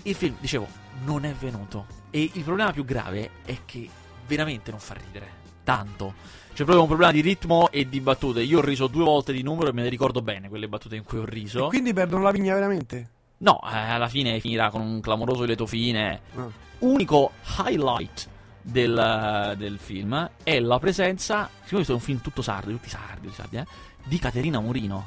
Il 0.02 0.14
film, 0.14 0.36
dicevo, 0.40 0.66
non 1.04 1.24
è 1.24 1.32
venuto 1.32 1.86
e 2.10 2.30
il 2.32 2.42
problema 2.42 2.72
più 2.72 2.84
grave 2.84 3.30
è 3.44 3.58
che 3.64 3.88
veramente 4.26 4.70
non 4.70 4.80
fa 4.80 4.94
ridere, 4.94 5.28
tanto. 5.64 6.14
C'è 6.48 6.64
proprio 6.64 6.80
un 6.80 6.88
problema 6.88 7.12
di 7.12 7.20
ritmo 7.20 7.70
e 7.70 7.88
di 7.88 8.00
battute. 8.00 8.42
Io 8.42 8.58
ho 8.58 8.62
riso 8.62 8.88
due 8.88 9.04
volte 9.04 9.32
di 9.32 9.42
numero 9.42 9.68
e 9.68 9.72
me 9.72 9.82
ne 9.82 9.88
ricordo 9.88 10.22
bene 10.22 10.48
quelle 10.48 10.66
battute 10.66 10.96
in 10.96 11.04
cui 11.04 11.18
ho 11.18 11.24
riso. 11.24 11.66
E 11.66 11.68
quindi 11.68 11.92
perdono 11.92 12.24
la 12.24 12.32
vigna 12.32 12.54
veramente? 12.54 13.10
No, 13.38 13.60
eh, 13.62 13.76
alla 13.76 14.08
fine 14.08 14.40
finirà 14.40 14.68
con 14.68 14.80
un 14.80 15.00
clamoroso 15.00 15.44
lieto 15.44 15.66
fine. 15.66 16.20
Oh. 16.34 16.52
Unico 16.78 17.30
highlight 17.58 18.28
del, 18.62 19.54
del, 19.56 19.78
film 19.78 20.30
è 20.42 20.60
la 20.60 20.78
presenza, 20.78 21.48
siccome 21.62 21.84
questo 21.84 21.92
è 21.92 21.94
un 21.94 22.00
film 22.00 22.20
tutto 22.20 22.42
sardo, 22.42 22.70
tutti 22.70 22.88
sardi, 22.88 23.26
tutti 23.26 23.34
sardi 23.34 23.56
eh, 23.56 23.66
di 24.04 24.18
Caterina 24.18 24.60
Murino, 24.60 25.06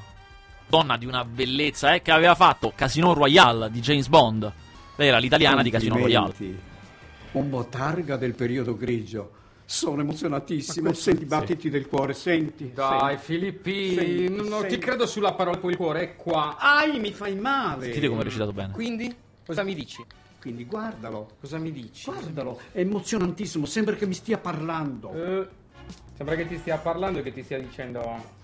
donna 0.67 0.97
di 0.97 1.05
una 1.05 1.25
bellezza 1.25 1.93
eh, 1.93 2.01
che 2.01 2.11
aveva 2.11 2.35
fatto 2.35 2.71
Casino 2.75 3.13
Royale 3.13 3.69
di 3.69 3.79
James 3.81 4.07
Bond. 4.07 4.51
Lei 4.95 5.07
era 5.07 5.17
l'italiana 5.17 5.61
di 5.61 5.69
Casino 5.69 5.97
Royale. 5.97 6.33
Un 7.31 7.49
botarga 7.49 8.17
del 8.17 8.33
periodo 8.35 8.75
grigio. 8.75 9.39
Sono 9.65 10.01
emozionatissimo, 10.01 10.91
senti 10.91 11.23
i 11.23 11.25
battiti 11.25 11.61
sì. 11.61 11.69
del 11.69 11.87
cuore, 11.87 12.13
senti. 12.13 12.73
Dai, 12.73 13.11
senti. 13.11 13.23
Filippi, 13.23 13.93
senti, 13.95 14.29
non 14.33 14.59
senti. 14.59 14.67
ti 14.67 14.77
credo 14.79 15.07
sulla 15.07 15.33
parola 15.33 15.57
poi 15.57 15.71
il 15.71 15.77
cuore, 15.77 16.01
è 16.01 16.15
qua. 16.17 16.57
Ai, 16.59 16.99
mi 16.99 17.13
fai 17.13 17.35
male. 17.35 17.85
Sentite 17.85 18.09
come 18.09 18.19
ha 18.19 18.23
recitato 18.25 18.51
bene. 18.51 18.73
Quindi, 18.73 19.15
cosa 19.45 19.63
mi 19.63 19.73
dici? 19.73 20.03
Quindi 20.41 20.65
guardalo. 20.65 21.35
Cosa 21.39 21.59
mi 21.59 21.71
dici? 21.71 22.09
Guardalo, 22.09 22.59
è 22.71 22.79
emozionantissimo, 22.79 23.67
sembra 23.67 23.93
che 23.93 24.07
mi 24.07 24.15
stia 24.15 24.39
parlando. 24.39 25.09
Uh, 25.09 25.47
sembra 26.15 26.35
che 26.35 26.47
ti 26.47 26.57
stia 26.57 26.79
parlando 26.79 27.19
e 27.19 27.21
che 27.21 27.31
ti 27.31 27.43
stia 27.43 27.59
dicendo... 27.59 28.39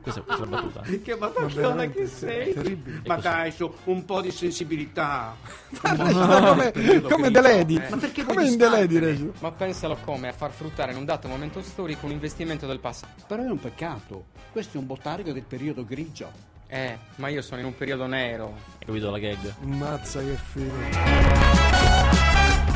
Questa 0.00 0.20
è 0.20 0.36
una 0.36 0.46
battuta. 0.46 0.82
Che 1.02 1.16
battuta 1.16 1.86
che 1.88 2.06
sei? 2.06 2.52
Terribile. 2.54 3.00
Ma 3.04 3.16
dai, 3.16 3.50
su, 3.50 3.72
un 3.84 4.04
po' 4.04 4.20
di 4.20 4.30
sensibilità. 4.30 5.34
come, 5.82 6.72
come 7.02 7.30
The 7.32 7.40
Lady. 7.40 7.76
Eh. 7.78 7.88
Ma 7.88 7.96
perché 7.96 8.22
come 8.22 8.46
in 8.46 8.56
The 8.56 8.68
Lady, 8.68 9.32
Ma 9.40 9.50
pensalo 9.50 9.96
come 10.04 10.28
a 10.28 10.32
far 10.32 10.52
fruttare 10.52 10.92
in 10.92 10.98
un 10.98 11.04
dato 11.04 11.26
momento 11.26 11.60
storico 11.62 12.06
un 12.06 12.12
investimento 12.12 12.68
del 12.68 12.78
passato. 12.78 13.24
Però 13.26 13.42
è 13.42 13.50
un 13.50 13.58
peccato. 13.58 14.26
Questo 14.52 14.76
è 14.76 14.80
un 14.80 14.86
botargo 14.86 15.32
del 15.32 15.44
periodo 15.44 15.84
grigio. 15.84 16.54
Eh, 16.68 16.98
ma 17.16 17.28
io 17.28 17.42
sono 17.42 17.60
in 17.60 17.66
un 17.66 17.76
periodo 17.76 18.06
nero. 18.06 18.54
Hai 18.78 18.86
capito 18.86 19.10
la 19.10 19.18
gag? 19.18 19.54
Mazza 19.60 20.20
che 20.20 20.36
figo. 20.52 20.74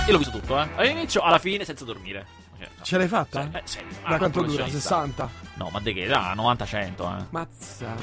Io 0.07 0.13
l'ho 0.13 0.19
visto 0.19 0.39
tutto, 0.39 0.61
eh. 0.61 0.69
All'inizio, 0.77 1.21
alla 1.21 1.39
fine, 1.39 1.65
senza 1.65 1.85
dormire. 1.85 2.27
Cioè, 2.59 2.69
Ce 2.83 2.99
l'hai 2.99 3.09
fatta? 3.09 3.43
Sì, 3.43 3.57
eh, 3.57 3.61
sì. 3.65 3.79
Da 4.03 4.09
Ah, 4.15 4.19
quanto 4.19 4.41
dura? 4.43 4.55
professionista. 4.65 4.79
60? 5.07 5.31
No, 5.55 5.69
ma 5.73 5.81
di 5.81 5.93
che? 5.95 6.07
Da 6.07 6.35
90-100, 6.35 7.19
eh. 7.19 7.25
Mazza. 7.31 7.95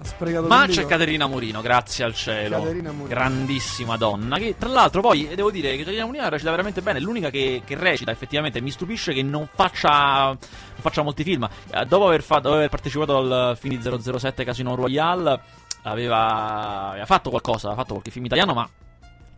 Ha 0.00 0.04
sprecato 0.04 0.46
Ma 0.48 0.66
c'è 0.66 0.84
Caterina 0.86 1.26
Morino, 1.26 1.60
grazie 1.60 2.04
al 2.04 2.14
cielo. 2.14 2.58
Caterina 2.60 2.90
Morino. 2.90 3.08
Grandissima 3.08 3.96
donna. 3.96 4.36
Che 4.38 4.56
tra 4.58 4.68
l'altro 4.68 5.00
poi 5.00 5.28
devo 5.34 5.50
dire 5.50 5.70
che 5.72 5.78
Caterina 5.78 6.06
Morino 6.06 6.28
recita 6.28 6.50
veramente 6.50 6.82
bene. 6.82 6.98
È 6.98 7.02
l'unica 7.02 7.30
che, 7.30 7.62
che 7.64 7.76
recita 7.76 8.10
effettivamente. 8.10 8.60
Mi 8.60 8.70
stupisce 8.70 9.12
che 9.12 9.22
non 9.22 9.48
faccia, 9.52 10.36
faccia 10.84 11.02
molti 11.02 11.24
film. 11.24 11.48
Eh, 11.70 11.86
Dopo 11.86 12.06
aver, 12.06 12.22
fatto, 12.22 12.42
dopo 12.42 12.54
aver 12.56 12.68
partecipato 12.68 13.16
al 13.16 13.56
film 13.56 13.80
di 13.80 14.18
007 14.18 14.44
Casino 14.44 14.74
Royale, 14.74 15.40
aveva, 15.82 16.90
aveva 16.90 17.06
fatto 17.06 17.30
qualcosa, 17.30 17.68
aveva 17.68 17.80
fatto 17.80 17.92
qualche 17.94 18.10
film 18.10 18.26
italiano, 18.26 18.52
ma 18.52 18.68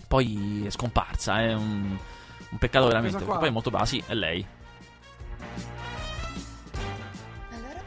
poi 0.09 0.65
è 0.67 0.71
scomparsa. 0.71 1.41
È 1.41 1.55
un, 1.55 1.97
un 2.51 2.59
peccato 2.59 2.87
veramente. 2.87 3.19
Perché 3.19 3.39
poi 3.39 3.49
è 3.49 3.53
molto 3.53 3.71
brava. 3.71 3.87
Sì, 3.87 4.03
è 4.07 4.15
lei. 4.15 4.45
Allora? 7.53 7.81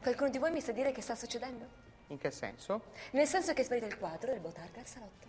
Qualcuno 0.00 0.30
di 0.30 0.38
voi 0.38 0.52
mi 0.52 0.60
sa 0.60 0.72
dire 0.72 0.92
che 0.92 1.00
sta 1.02 1.16
succedendo? 1.16 1.66
In 2.08 2.18
che 2.18 2.30
senso? 2.30 2.82
Nel 3.12 3.26
senso 3.26 3.52
che 3.52 3.62
è 3.62 3.64
sparito 3.64 3.86
il 3.86 3.98
quadro 3.98 4.30
del 4.30 4.40
Botarga 4.40 4.80
al 4.80 4.86
salotto. 4.86 5.26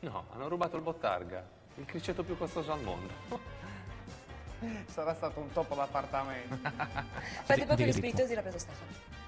No, 0.00 0.24
hanno 0.32 0.48
rubato 0.48 0.76
il 0.76 0.82
Bottarga, 0.82 1.46
il 1.76 1.84
criceto 1.84 2.22
più 2.22 2.36
costoso 2.36 2.72
al 2.72 2.82
mondo. 2.82 3.12
Sarà 4.92 5.14
stato 5.14 5.40
un 5.40 5.50
topo 5.52 5.74
d'appartamento. 5.74 6.58
Fate 7.44 7.66
di 7.66 7.82
gli 7.82 7.86
che 7.86 7.92
spiritosi 7.92 8.34
l'ha 8.34 8.42
preso 8.42 8.58
Stefano. 8.58 9.18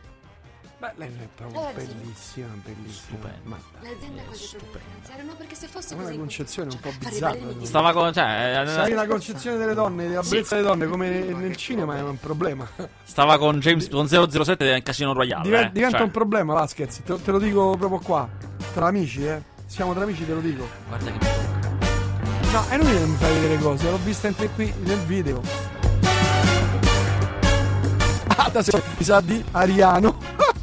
Beh, 0.83 0.91
lei 0.97 1.09
è 1.11 1.29
proprio 1.37 1.69
sì. 1.69 1.75
bellissima, 1.75 2.49
bellissima. 2.55 3.19
Stupenda. 3.19 3.39
Ma 3.45 3.57
L'azienda 3.83 4.23
con 4.25 4.35
i 4.35 4.49
problemi 4.59 4.85
finanziari, 4.89 5.25
no, 5.25 5.35
perché 5.35 5.55
se 5.55 5.67
fosse 5.69 5.95
una 5.95 6.03
così... 6.03 6.17
concezione 6.17 6.71
un 6.73 6.81
po' 6.81 6.91
fa 6.91 7.09
bizzarra. 7.09 7.39
Stava 7.63 7.93
con. 7.93 8.13
Cioè, 8.13 8.63
eh, 8.63 8.67
Sai 8.67 8.93
la 8.93 9.07
concezione 9.07 9.59
delle 9.59 9.75
donne, 9.75 10.09
della 10.09 10.23
bellezza 10.23 10.57
delle 10.57 10.67
donne, 10.67 10.87
come 10.89 11.09
nel 11.09 11.55
cinema, 11.55 11.97
è 11.97 12.03
un 12.03 12.19
problema. 12.19 12.69
stava 13.05 13.39
con 13.39 13.61
James 13.61 13.89
con 13.89 14.09
007 14.09 14.65
del 14.65 14.83
Casino 14.83 15.13
Royale. 15.13 15.45
Diven- 15.45 15.65
eh. 15.67 15.71
diventa 15.71 15.99
Cioè, 15.99 16.07
un 16.07 16.13
problema, 16.13 16.55
Vasquez. 16.55 17.01
Te, 17.05 17.23
te 17.23 17.31
lo 17.31 17.39
dico 17.39 17.77
proprio 17.77 18.01
qua. 18.01 18.29
Tra 18.75 18.87
amici, 18.87 19.25
eh. 19.25 19.41
Siamo 19.67 19.95
tra 19.95 20.03
amici, 20.03 20.27
te 20.27 20.35
lo 20.35 20.41
dico. 20.41 20.67
Guarda 20.89 21.13
che. 21.13 21.42
No, 22.53 22.65
è 22.69 22.75
inutile 22.75 22.99
che 22.99 23.07
mi 23.07 23.17
fai 23.17 23.33
vedere 23.33 23.59
cose, 23.59 23.91
l'ho 23.91 23.99
vista 24.05 24.29
anche 24.29 24.49
qui 24.51 24.73
nel 24.83 24.99
video. 24.99 25.41
Ah, 28.35 28.45
adesso 28.47 28.83
mi 28.97 29.05
sa 29.05 29.21
di 29.21 29.45
Ariano. 29.53 30.17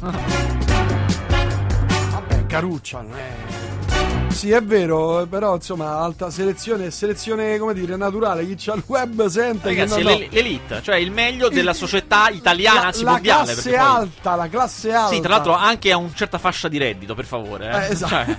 Vabbè, 2.10 2.46
Caruccia, 2.46 3.00
non 3.00 3.14
è. 3.16 4.32
Sì, 4.32 4.50
è 4.50 4.60
vero, 4.60 5.24
però 5.30 5.54
insomma, 5.54 5.98
alta 5.98 6.30
selezione, 6.30 6.90
selezione, 6.90 7.58
come 7.58 7.72
dire, 7.72 7.94
naturale. 7.96 8.44
Chi 8.44 8.56
c'ha 8.58 8.74
il 8.74 8.82
web 8.86 9.24
sente 9.26 9.68
Ragazzi, 9.68 9.94
che 9.98 10.02
no, 10.02 10.10
no. 10.10 10.16
l'el- 10.16 10.28
l'elite, 10.30 10.82
cioè 10.82 10.96
il 10.96 11.12
meglio 11.12 11.48
della 11.48 11.72
società 11.72 12.28
italiana, 12.28 12.80
la, 12.80 12.86
anzi 12.88 13.04
la 13.04 13.10
mondiale. 13.12 13.44
classe 13.44 13.62
perché 13.62 13.78
poi- 13.78 13.86
alta, 13.86 14.34
la 14.34 14.48
classe 14.48 14.92
alta. 14.92 15.14
Sì, 15.14 15.20
tra 15.20 15.28
l'altro 15.30 15.54
anche 15.54 15.92
a 15.92 15.96
una 15.96 16.12
certa 16.14 16.38
fascia 16.38 16.66
di 16.68 16.76
reddito, 16.78 17.14
per 17.14 17.24
favore. 17.24 17.70
Eh. 17.70 17.86
Eh, 17.86 17.92
esatto. 17.92 18.14
Cioè, 18.14 18.36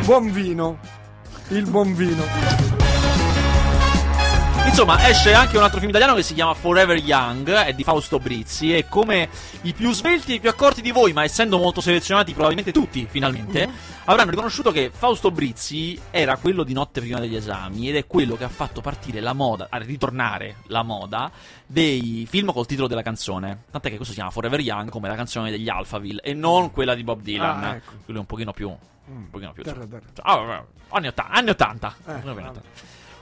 Buon 0.04 0.30
vino. 0.30 0.78
Il 1.48 1.64
buon 1.70 1.94
vino. 1.94 2.75
Insomma, 4.66 5.08
esce 5.08 5.32
anche 5.32 5.56
un 5.56 5.62
altro 5.62 5.78
film 5.78 5.90
italiano 5.90 6.14
che 6.14 6.22
si 6.22 6.34
chiama 6.34 6.52
Forever 6.52 6.96
Young, 6.98 7.50
è 7.50 7.72
di 7.72 7.84
Fausto 7.84 8.18
Brizzi, 8.18 8.76
e 8.76 8.86
come 8.88 9.28
i 9.62 9.72
più 9.72 9.92
svelti 9.92 10.32
e 10.32 10.34
i 10.36 10.40
più 10.40 10.48
accorti 10.48 10.82
di 10.82 10.90
voi, 10.90 11.12
ma 11.12 11.24
essendo 11.24 11.58
molto 11.58 11.80
selezionati 11.80 12.32
probabilmente 12.32 12.72
tutti, 12.72 13.06
finalmente, 13.08 13.68
avranno 14.04 14.30
riconosciuto 14.30 14.72
che 14.72 14.90
Fausto 14.92 15.30
Brizzi 15.30 15.98
era 16.10 16.36
quello 16.36 16.62
di 16.62 16.72
Notte 16.72 17.00
prima 17.00 17.20
degli 17.20 17.36
esami 17.36 17.88
ed 17.88 17.96
è 17.96 18.06
quello 18.06 18.36
che 18.36 18.44
ha 18.44 18.48
fatto 18.48 18.80
partire 18.80 19.20
la 19.20 19.32
moda, 19.32 19.68
a 19.70 19.78
ritornare 19.78 20.56
la 20.66 20.82
moda 20.82 21.30
dei 21.64 22.26
film 22.28 22.52
col 22.52 22.66
titolo 22.66 22.88
della 22.88 23.02
canzone. 23.02 23.64
Tant'è 23.70 23.88
che 23.88 23.96
questo 23.96 24.12
si 24.12 24.18
chiama 24.18 24.30
Forever 24.30 24.60
Young 24.60 24.90
come 24.90 25.08
la 25.08 25.14
canzone 25.14 25.50
degli 25.50 25.68
Alphaville 25.68 26.20
e 26.20 26.34
non 26.34 26.70
quella 26.70 26.94
di 26.94 27.04
Bob 27.04 27.20
Dylan. 27.20 27.64
Ah, 27.64 27.74
ecco. 27.76 27.92
Quello 28.04 28.18
è 28.18 28.22
un 28.22 28.26
pochino 28.26 28.52
più 28.52 28.74
un 29.08 29.30
pochino 29.30 29.52
più 29.52 29.62
Terra, 29.62 29.86
terra. 29.86 30.04
Ah, 30.22 30.64
anni 30.90 31.06
80, 31.06 31.32
anni 31.32 31.50
80. 31.50 31.96
Eh, 32.06 32.12
Anni 32.12 32.28
80. 32.28 32.60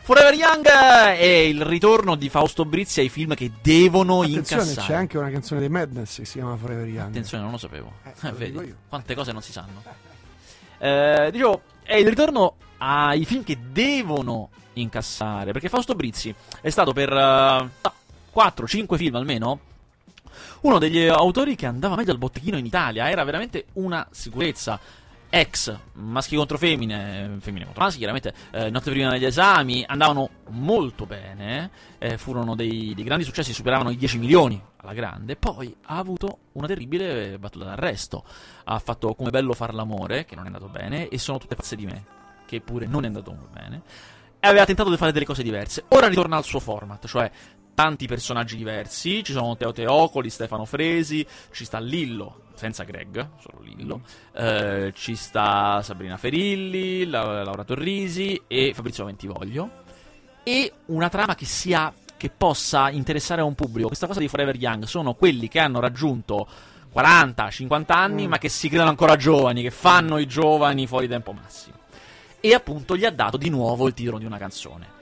Forever 0.05 0.35
Young 0.35 0.67
è 0.67 1.25
il 1.25 1.62
ritorno 1.64 2.14
di 2.14 2.29
Fausto 2.29 2.67
Brizzi 2.67 3.01
ai 3.01 3.09
film 3.09 3.35
che 3.35 3.51
devono 3.62 4.21
Attenzione, 4.21 4.62
incassare. 4.62 4.87
c'è 4.87 4.95
anche 4.95 5.17
una 5.17 5.31
canzone 5.31 5.61
dei 5.61 5.71
Madness 5.71 6.19
che 6.19 6.27
si 6.27 6.35
chiama 6.35 6.57
Forever 6.57 6.87
Young. 6.87 7.09
Attenzione, 7.09 7.43
non 7.43 7.53
lo 7.53 7.59
sapevo. 7.59 7.93
Eh, 8.05 8.11
Eh, 8.21 8.29
lo 8.31 8.37
vedi, 8.37 8.75
quante 8.87 9.14
cose 9.14 9.33
non 9.33 9.40
si 9.40 9.53
sanno. 9.53 9.83
Eh, 10.77 11.31
dicevo, 11.33 11.62
è 11.83 11.95
il 11.95 12.07
ritorno 12.07 12.57
ai 12.79 13.25
film 13.25 13.45
che 13.45 13.57
devono 13.73 14.51
incassare. 14.75 15.53
Perché 15.53 15.71
Fausto 15.71 15.95
Brizzi 15.95 16.35
è 16.61 16.69
stato 16.69 16.93
per 16.93 17.11
4-5 17.11 18.97
film 18.97 19.14
almeno 19.14 19.61
uno 20.62 20.79
degli 20.79 21.07
autori 21.07 21.55
che 21.57 21.64
andava 21.64 21.95
meglio 21.97 22.12
al 22.12 22.19
botteghino 22.19 22.59
in 22.59 22.67
Italia. 22.67 23.09
Era 23.09 23.25
veramente 23.25 23.67
una 23.75 24.07
sicurezza. 24.11 24.79
Ex, 25.37 25.77
maschi 25.94 26.37
contro 26.37 26.57
femmine, 26.57 27.38
femmine 27.40 27.64
contro 27.64 27.83
maschi, 27.83 27.99
chiaramente, 27.99 28.33
eh, 28.53 28.70
notte 28.70 28.92
prima 28.92 29.11
degli 29.11 29.25
esami, 29.25 29.85
andavano 29.85 30.31
molto 30.51 31.07
bene, 31.07 31.73
eh, 31.99 32.16
furono 32.18 32.55
dei, 32.55 32.92
dei 32.94 33.03
grandi 33.03 33.25
successi, 33.25 33.53
superavano 33.53 33.90
i 33.90 33.97
10 33.97 34.18
milioni 34.18 34.62
alla 34.77 34.92
grande, 34.92 35.35
poi 35.35 35.75
ha 35.87 35.99
avuto 35.99 36.38
una 36.53 36.68
terribile 36.68 37.37
battuta 37.40 37.64
d'arresto, 37.64 38.25
ha 38.62 38.79
fatto 38.79 39.16
come 39.16 39.31
bello 39.31 39.55
far 39.55 39.75
l'amore, 39.75 40.25
che 40.25 40.37
non 40.37 40.44
è 40.44 40.47
andato 40.47 40.68
bene, 40.68 41.09
e 41.09 41.18
sono 41.18 41.38
tutte 41.38 41.57
pazze 41.57 41.75
di 41.75 41.87
me, 41.87 42.05
che 42.47 42.61
pure 42.61 42.87
non 42.87 43.03
è 43.03 43.09
andato 43.09 43.33
molto 43.33 43.49
bene, 43.53 43.83
e 44.38 44.47
aveva 44.47 44.64
tentato 44.64 44.88
di 44.88 44.97
fare 44.97 45.11
delle 45.11 45.25
cose 45.25 45.42
diverse, 45.42 45.83
ora 45.88 46.07
ritorna 46.07 46.37
al 46.37 46.44
suo 46.44 46.61
format, 46.61 47.09
cioè 47.09 47.29
tanti 47.74 48.06
personaggi 48.06 48.56
diversi, 48.56 49.22
ci 49.22 49.32
sono 49.32 49.56
Teo 49.56 49.72
Teocoli, 49.72 50.30
Stefano 50.30 50.64
Fresi, 50.64 51.26
ci 51.52 51.64
sta 51.64 51.78
Lillo, 51.78 52.42
senza 52.54 52.84
Greg, 52.84 53.28
solo 53.40 53.60
Lillo, 53.62 54.02
eh, 54.32 54.92
ci 54.94 55.14
sta 55.16 55.82
Sabrina 55.82 56.16
Ferilli, 56.16 57.04
La- 57.06 57.42
Laura 57.42 57.64
Torrisi 57.64 58.40
e 58.46 58.72
Fabrizio 58.74 59.04
Ventivoglio, 59.04 59.82
e 60.42 60.72
una 60.87 61.08
trama 61.08 61.34
che 61.34 61.46
sia 61.46 61.92
che 62.16 62.30
possa 62.30 62.90
interessare 62.90 63.40
a 63.40 63.44
un 63.44 63.54
pubblico. 63.54 63.88
Questa 63.88 64.06
cosa 64.06 64.20
di 64.20 64.28
Forever 64.28 64.56
Young 64.56 64.84
sono 64.84 65.14
quelli 65.14 65.48
che 65.48 65.58
hanno 65.58 65.80
raggiunto 65.80 66.46
40, 66.90 67.50
50 67.50 67.94
anni, 67.94 68.28
ma 68.28 68.38
che 68.38 68.48
si 68.48 68.68
credono 68.68 68.90
ancora 68.90 69.16
giovani, 69.16 69.62
che 69.62 69.70
fanno 69.70 70.18
i 70.18 70.26
giovani 70.26 70.87
fuori 70.87 71.08
tempo 71.08 71.32
massimo. 71.32 71.76
E 72.40 72.54
appunto 72.54 72.96
gli 72.96 73.04
ha 73.04 73.10
dato 73.10 73.37
di 73.37 73.50
nuovo 73.50 73.87
il 73.88 73.94
titolo 73.94 74.18
di 74.18 74.26
una 74.26 74.38
canzone. 74.38 74.93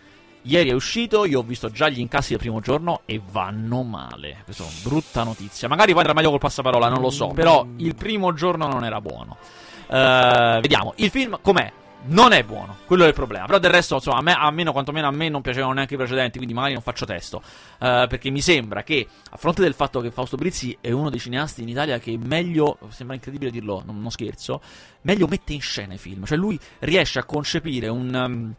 Ieri 0.45 0.71
è 0.71 0.73
uscito, 0.73 1.25
io 1.25 1.39
ho 1.39 1.43
visto 1.43 1.71
già 1.71 1.89
gli 1.89 2.01
incassi 2.01 2.31
del 2.31 2.39
primo 2.39 2.61
giorno 2.61 3.03
e 3.05 3.21
vanno 3.31 3.83
male. 3.83 4.39
Questa 4.45 4.65
è 4.65 4.67
una 4.67 4.77
brutta 4.83 5.23
notizia. 5.23 5.69
Magari 5.69 5.93
andrà 5.93 6.13
meglio 6.13 6.31
col 6.31 6.41
passaparola, 6.41 6.89
non 6.89 7.01
lo 7.01 7.11
so. 7.11 7.29
Però 7.29 7.65
il 7.77 7.95
primo 7.95 8.33
giorno 8.33 8.67
non 8.67 8.85
era 8.85 9.01
buono. 9.01 9.37
Eh, 9.89 10.59
vediamo, 10.61 10.95
il 10.97 11.11
film 11.11 11.39
com'è? 11.41 11.73
Non 12.05 12.33
è 12.33 12.43
buono, 12.43 12.79
quello 12.87 13.05
è 13.05 13.07
il 13.07 13.15
problema. 13.15 13.47
Però 13.47 13.61
del 13.61 13.71
resto, 13.71 13.95
insomma, 13.95 14.19
a 14.19 14.23
me, 14.23 14.33
almeno 14.33 14.73
quantomeno 14.73 15.07
a 15.07 15.13
me 15.13 15.29
non 15.29 15.41
piacevano 15.41 15.75
neanche 15.75 15.95
i 15.95 15.97
precedenti, 15.97 16.39
quindi 16.39 16.53
magari 16.53 16.73
non 16.73 16.83
faccio 16.83 17.07
testo. 17.07 17.41
Eh, 17.79 18.07
perché 18.09 18.29
mi 18.31 18.41
sembra 18.41 18.83
che, 18.83 19.07
a 19.31 19.37
fronte 19.37 19.63
del 19.63 19.75
fatto 19.75 20.01
che 20.01 20.11
Fausto 20.11 20.37
Brizzi 20.37 20.77
è 20.81 20.91
uno 20.91 21.09
dei 21.09 21.21
cineasti 21.21 21.63
in 21.63 21.69
Italia 21.69 22.01
che 22.01 22.19
meglio, 22.21 22.79
sembra 22.89 23.15
incredibile 23.15 23.53
dirlo, 23.53 23.83
non, 23.87 24.01
non 24.01 24.11
scherzo, 24.11 24.61
meglio 25.03 25.29
mette 25.29 25.53
in 25.53 25.61
scena 25.61 25.95
i 25.95 25.99
film. 25.99 26.25
Cioè 26.25 26.37
lui 26.37 26.59
riesce 26.81 27.21
a 27.21 27.25
concepire 27.25 27.87
un... 27.87 28.13
um, 28.13 28.55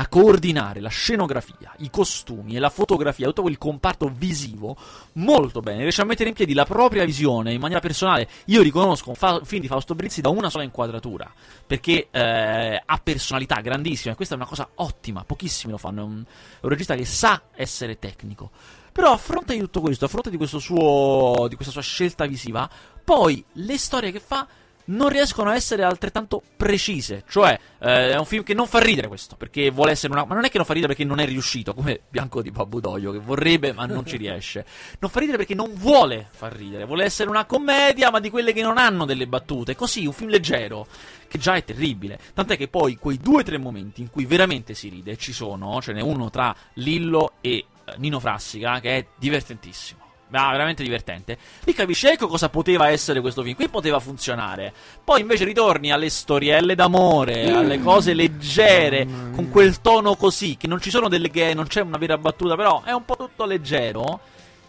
a 0.00 0.08
coordinare 0.08 0.80
la 0.80 0.88
scenografia, 0.88 1.74
i 1.78 1.90
costumi 1.90 2.56
e 2.56 2.58
la 2.58 2.70
fotografia, 2.70 3.26
tutto 3.26 3.42
quel 3.42 3.58
comparto 3.58 4.08
visivo 4.08 4.74
molto 5.14 5.60
bene, 5.60 5.82
riesce 5.82 6.00
a 6.00 6.06
mettere 6.06 6.30
in 6.30 6.34
piedi 6.34 6.54
la 6.54 6.64
propria 6.64 7.04
visione 7.04 7.52
in 7.52 7.60
maniera 7.60 7.82
personale. 7.82 8.26
Io 8.46 8.62
riconosco 8.62 9.10
un, 9.10 9.14
fa- 9.14 9.44
film 9.44 9.60
di 9.60 9.68
Fausto 9.68 9.94
Brizzi 9.94 10.22
da 10.22 10.30
una 10.30 10.48
sola 10.48 10.64
inquadratura, 10.64 11.30
perché 11.66 12.08
eh, 12.10 12.82
ha 12.82 13.00
personalità 13.02 13.60
grandissime, 13.60 14.14
e 14.14 14.16
questa 14.16 14.36
è 14.36 14.38
una 14.38 14.46
cosa 14.46 14.70
ottima, 14.76 15.22
pochissimi 15.24 15.72
lo 15.72 15.78
fanno, 15.78 16.00
è 16.00 16.04
un, 16.04 16.24
è 16.24 16.64
un 16.64 16.70
regista 16.70 16.94
che 16.94 17.04
sa 17.04 17.42
essere 17.54 17.98
tecnico. 17.98 18.50
Però 18.92 19.12
a 19.12 19.18
fronte 19.18 19.52
di 19.52 19.60
tutto 19.60 19.82
questo, 19.82 20.06
a 20.06 20.08
fronte 20.08 20.30
di, 20.30 20.46
suo, 20.46 21.46
di 21.46 21.56
questa 21.56 21.72
sua 21.72 21.82
scelta 21.82 22.24
visiva, 22.24 22.68
poi 23.04 23.44
le 23.52 23.76
storie 23.76 24.12
che 24.12 24.20
fa 24.20 24.48
non 24.90 25.08
riescono 25.08 25.50
a 25.50 25.54
essere 25.54 25.82
altrettanto 25.82 26.42
precise. 26.56 27.24
Cioè, 27.28 27.58
eh, 27.78 28.10
è 28.10 28.16
un 28.16 28.24
film 28.24 28.42
che 28.42 28.54
non 28.54 28.66
fa 28.66 28.78
ridere 28.78 29.08
questo, 29.08 29.36
perché 29.36 29.70
vuole 29.70 29.92
essere 29.92 30.12
una... 30.12 30.24
Ma 30.24 30.34
non 30.34 30.44
è 30.44 30.50
che 30.50 30.56
non 30.56 30.66
fa 30.66 30.72
ridere 30.72 30.94
perché 30.94 31.08
non 31.08 31.20
è 31.20 31.26
riuscito, 31.26 31.74
come 31.74 32.00
Bianco 32.08 32.42
di 32.42 32.50
Babudoio, 32.50 33.12
che 33.12 33.18
vorrebbe 33.18 33.72
ma 33.72 33.86
non 33.86 34.06
ci 34.06 34.16
riesce. 34.16 34.64
Non 34.98 35.10
fa 35.10 35.20
ridere 35.20 35.38
perché 35.38 35.54
non 35.54 35.72
vuole 35.74 36.28
far 36.30 36.52
ridere, 36.52 36.84
vuole 36.84 37.04
essere 37.04 37.30
una 37.30 37.44
commedia, 37.44 38.10
ma 38.10 38.20
di 38.20 38.30
quelle 38.30 38.52
che 38.52 38.62
non 38.62 38.78
hanno 38.78 39.04
delle 39.04 39.26
battute. 39.26 39.76
Così, 39.76 40.06
un 40.06 40.12
film 40.12 40.30
leggero, 40.30 40.86
che 41.28 41.38
già 41.38 41.54
è 41.54 41.64
terribile. 41.64 42.18
Tant'è 42.34 42.56
che 42.56 42.68
poi 42.68 42.96
quei 42.96 43.18
due 43.18 43.40
o 43.40 43.44
tre 43.44 43.58
momenti 43.58 44.00
in 44.00 44.10
cui 44.10 44.24
veramente 44.24 44.74
si 44.74 44.88
ride, 44.88 45.16
ci 45.16 45.32
sono, 45.32 45.80
ce 45.80 45.92
n'è 45.92 46.00
uno 46.00 46.30
tra 46.30 46.54
Lillo 46.74 47.34
e 47.40 47.50
eh, 47.50 47.66
Nino 47.98 48.20
Frassica, 48.20 48.80
che 48.80 48.96
è 48.96 49.06
divertentissimo. 49.16 49.99
Ah, 50.32 50.50
veramente 50.52 50.82
divertente. 50.82 51.36
Lì 51.64 51.72
capisci 51.72 52.06
ecco 52.06 52.28
cosa 52.28 52.48
poteva 52.48 52.88
essere 52.88 53.20
questo 53.20 53.42
film. 53.42 53.56
Qui 53.56 53.68
poteva 53.68 53.98
funzionare. 53.98 54.72
Poi 55.02 55.20
invece 55.20 55.44
ritorni 55.44 55.90
alle 55.90 56.08
storielle 56.08 56.74
d'amore, 56.74 57.50
alle 57.50 57.80
cose 57.80 58.14
leggere, 58.14 59.06
con 59.34 59.48
quel 59.50 59.80
tono 59.80 60.14
così, 60.14 60.56
che 60.56 60.66
non 60.66 60.80
ci 60.80 60.90
sono 60.90 61.08
delle 61.08 61.30
che 61.30 61.52
non 61.54 61.66
c'è 61.66 61.80
una 61.80 61.98
vera 61.98 62.16
battuta, 62.16 62.54
però 62.54 62.82
è 62.84 62.92
un 62.92 63.04
po' 63.04 63.16
tutto 63.16 63.44
leggero. 63.44 64.20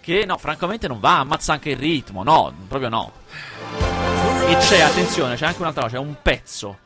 Che 0.02 0.26
no, 0.26 0.38
francamente 0.38 0.88
non 0.88 1.00
va, 1.00 1.20
ammazza 1.20 1.54
anche 1.54 1.72
il 1.72 1.78
ritmo. 1.78 2.24
No, 2.24 2.52
proprio 2.68 2.90
no. 2.90 3.12
E 4.48 4.58
c'è, 4.58 4.82
attenzione, 4.82 5.36
c'è 5.36 5.46
anche 5.46 5.62
un'altra 5.62 5.84
cosa, 5.84 5.96
c'è 5.98 6.02
un 6.02 6.16
pezzo 6.22 6.81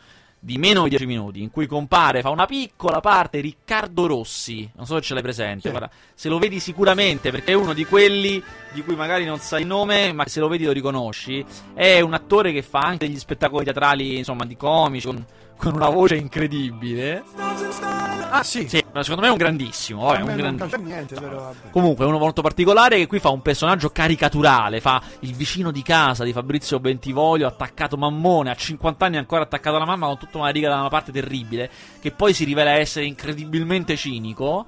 di 0.46 0.60
meno 0.60 0.84
di 0.84 0.90
10 0.90 1.08
minuti 1.08 1.42
in 1.42 1.50
cui 1.50 1.66
compare, 1.66 2.22
fa 2.22 2.30
una 2.30 2.46
piccola 2.46 3.00
parte 3.00 3.40
Riccardo 3.40 4.06
Rossi. 4.06 4.70
Non 4.76 4.86
so 4.86 4.94
se 4.94 5.02
ce 5.02 5.14
l'hai 5.16 5.24
presente, 5.24 5.72
guarda, 5.72 5.90
se 6.14 6.30
lo 6.30 6.38
vedi 6.38 6.60
sicuramente 6.60 7.32
perché 7.32 7.54
è 7.54 7.56
uno 7.56 7.74
di 7.74 7.84
quelli 7.84 8.42
di 8.72 8.84
cui 8.84 8.96
magari 8.96 9.26
non 9.26 9.40
sai 9.40 9.62
il 9.62 9.68
nome, 9.68 10.14
ma 10.14 10.28
se 10.28 10.40
lo 10.40 10.48
vedi 10.48 10.66
lo 10.66 10.72
riconosci. 10.72 11.44
È 11.74 12.00
un 12.00 12.14
attore 12.14 12.52
che 12.52 12.62
fa 12.62 12.82
anche 12.82 13.08
degli 13.08 13.18
spettacoli 13.18 13.66
teatrali, 13.66 14.20
insomma, 14.20 14.46
di 14.46 14.56
comici 14.56 15.08
con, 15.08 15.26
con 15.58 15.74
una 15.74 15.90
voce 15.90 16.16
incredibile. 16.16 17.24
Ah, 18.38 18.44
sì. 18.44 18.68
Sì, 18.68 18.84
ma 18.92 19.02
secondo 19.02 19.22
me 19.22 19.28
è 19.30 19.32
un 19.32 19.38
grandissimo, 19.38 20.04
vabbè, 20.04 20.22
un 20.22 20.28
non 20.28 20.36
gran- 20.36 20.56
piace 20.56 20.78
niente, 20.78 21.16
però. 21.16 21.54
Comunque, 21.72 22.04
è 22.04 22.08
uno 22.08 22.18
molto 22.18 22.42
particolare 22.42 22.98
che 22.98 23.08
qui 23.08 23.20
fa 23.20 23.30
un 23.30 23.42
personaggio 23.42 23.90
caricaturale. 23.90 24.82
Fa 24.82 25.02
il 25.20 25.34
vicino 25.34 25.72
di 25.72 25.82
casa 25.82 26.24
di 26.24 26.34
Fabrizio 26.34 26.80
Bentivoglio, 26.80 27.48
attaccato 27.48 27.98
mammone, 27.98 28.52
a 28.52 28.56
50 28.56 29.06
anni 29.06 29.18
ancora 29.18 29.44
attaccato 29.44 29.78
alla 29.78 29.86
mamma 29.86 30.08
con 30.08 30.18
tutta 30.18 30.38
una 30.40 30.50
riga 30.50 30.70
da 30.70 30.80
una 30.80 30.90
parte 30.90 31.12
terribile, 31.12 31.70
che 32.02 32.12
poi 32.12 32.34
si 32.34 32.44
rivela 32.44 32.72
essere 32.72 33.06
incredibilmente 33.06 33.96
cinico. 33.96 34.66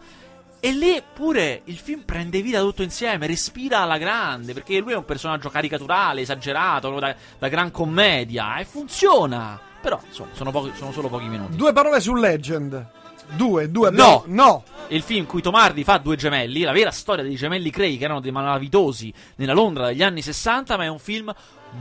E 0.59 0.71
lì 0.71 1.01
pure 1.13 1.61
il 1.65 1.77
film 1.77 2.01
prende 2.01 2.41
vita 2.41 2.61
tutto 2.61 2.81
insieme, 2.81 3.27
respira 3.27 3.79
alla 3.81 3.97
grande, 3.97 4.53
perché 4.53 4.79
lui 4.79 4.93
è 4.93 4.95
un 4.95 5.05
personaggio 5.05 5.49
caricaturale, 5.49 6.21
esagerato, 6.21 6.97
da, 6.99 7.15
da 7.37 7.47
gran 7.47 7.69
commedia, 7.69 8.57
e 8.57 8.65
funziona. 8.65 9.59
Però, 9.79 9.99
insomma, 10.05 10.29
sono, 10.33 10.51
pochi- 10.51 10.71
sono 10.75 10.91
solo 10.91 11.07
pochi 11.07 11.27
minuti. 11.27 11.55
Due 11.55 11.71
parole 11.73 11.99
su 11.99 12.15
Legend. 12.15 12.87
Due, 13.35 13.69
due. 13.69 13.89
No. 13.91 14.21
abbiamo- 14.21 14.23
no. 14.27 14.63
il 14.89 15.01
film 15.01 15.19
in 15.21 15.25
cui 15.25 15.41
Tomardi 15.41 15.83
fa 15.83 15.97
due 15.97 16.15
gemelli, 16.15 16.61
la 16.61 16.71
vera 16.71 16.91
storia 16.91 17.23
dei 17.23 17.35
gemelli 17.35 17.69
Cray 17.69 17.97
che 17.97 18.05
erano 18.05 18.21
dei 18.21 18.31
malavitosi 18.31 19.13
nella 19.35 19.53
Londra 19.53 19.87
degli 19.87 20.01
anni 20.03 20.21
60, 20.21 20.77
ma 20.77 20.85
è 20.85 20.87
un 20.87 20.99
film 20.99 21.33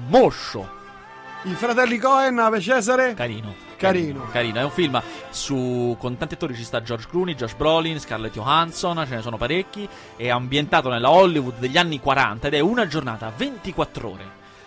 moscio, 0.09 0.69
I 1.45 1.55
fratelli 1.55 1.99
Cohen, 1.99 2.39
Ave 2.39 2.61
Cesare. 2.61 3.15
carino. 3.15 3.55
Carino. 3.77 4.27
Carino, 4.33 4.59
è 4.59 4.65
un 4.65 4.71
film 4.71 5.01
su 5.31 5.95
con 5.99 6.17
tanti 6.17 6.35
attori 6.35 6.55
ci 6.55 6.65
sta 6.65 6.83
George 6.83 7.07
Clooney, 7.09 7.35
Josh 7.35 7.55
Brolin, 7.55 8.01
Scarlett 8.01 8.33
Johansson, 8.33 9.05
ce 9.07 9.17
ne 9.17 9.23
sono 9.23 9.37
parecchi, 9.37 9.87
è 10.17 10.29
ambientato 10.31 10.89
nella 10.89 11.11
Hollywood 11.11 11.59
degli 11.59 11.77
anni 11.77 12.01
40 12.01 12.47
ed 12.49 12.55
è 12.55 12.61
una 12.61 12.87
giornata 12.89 13.31
24 13.37 14.11
ore 14.11 14.25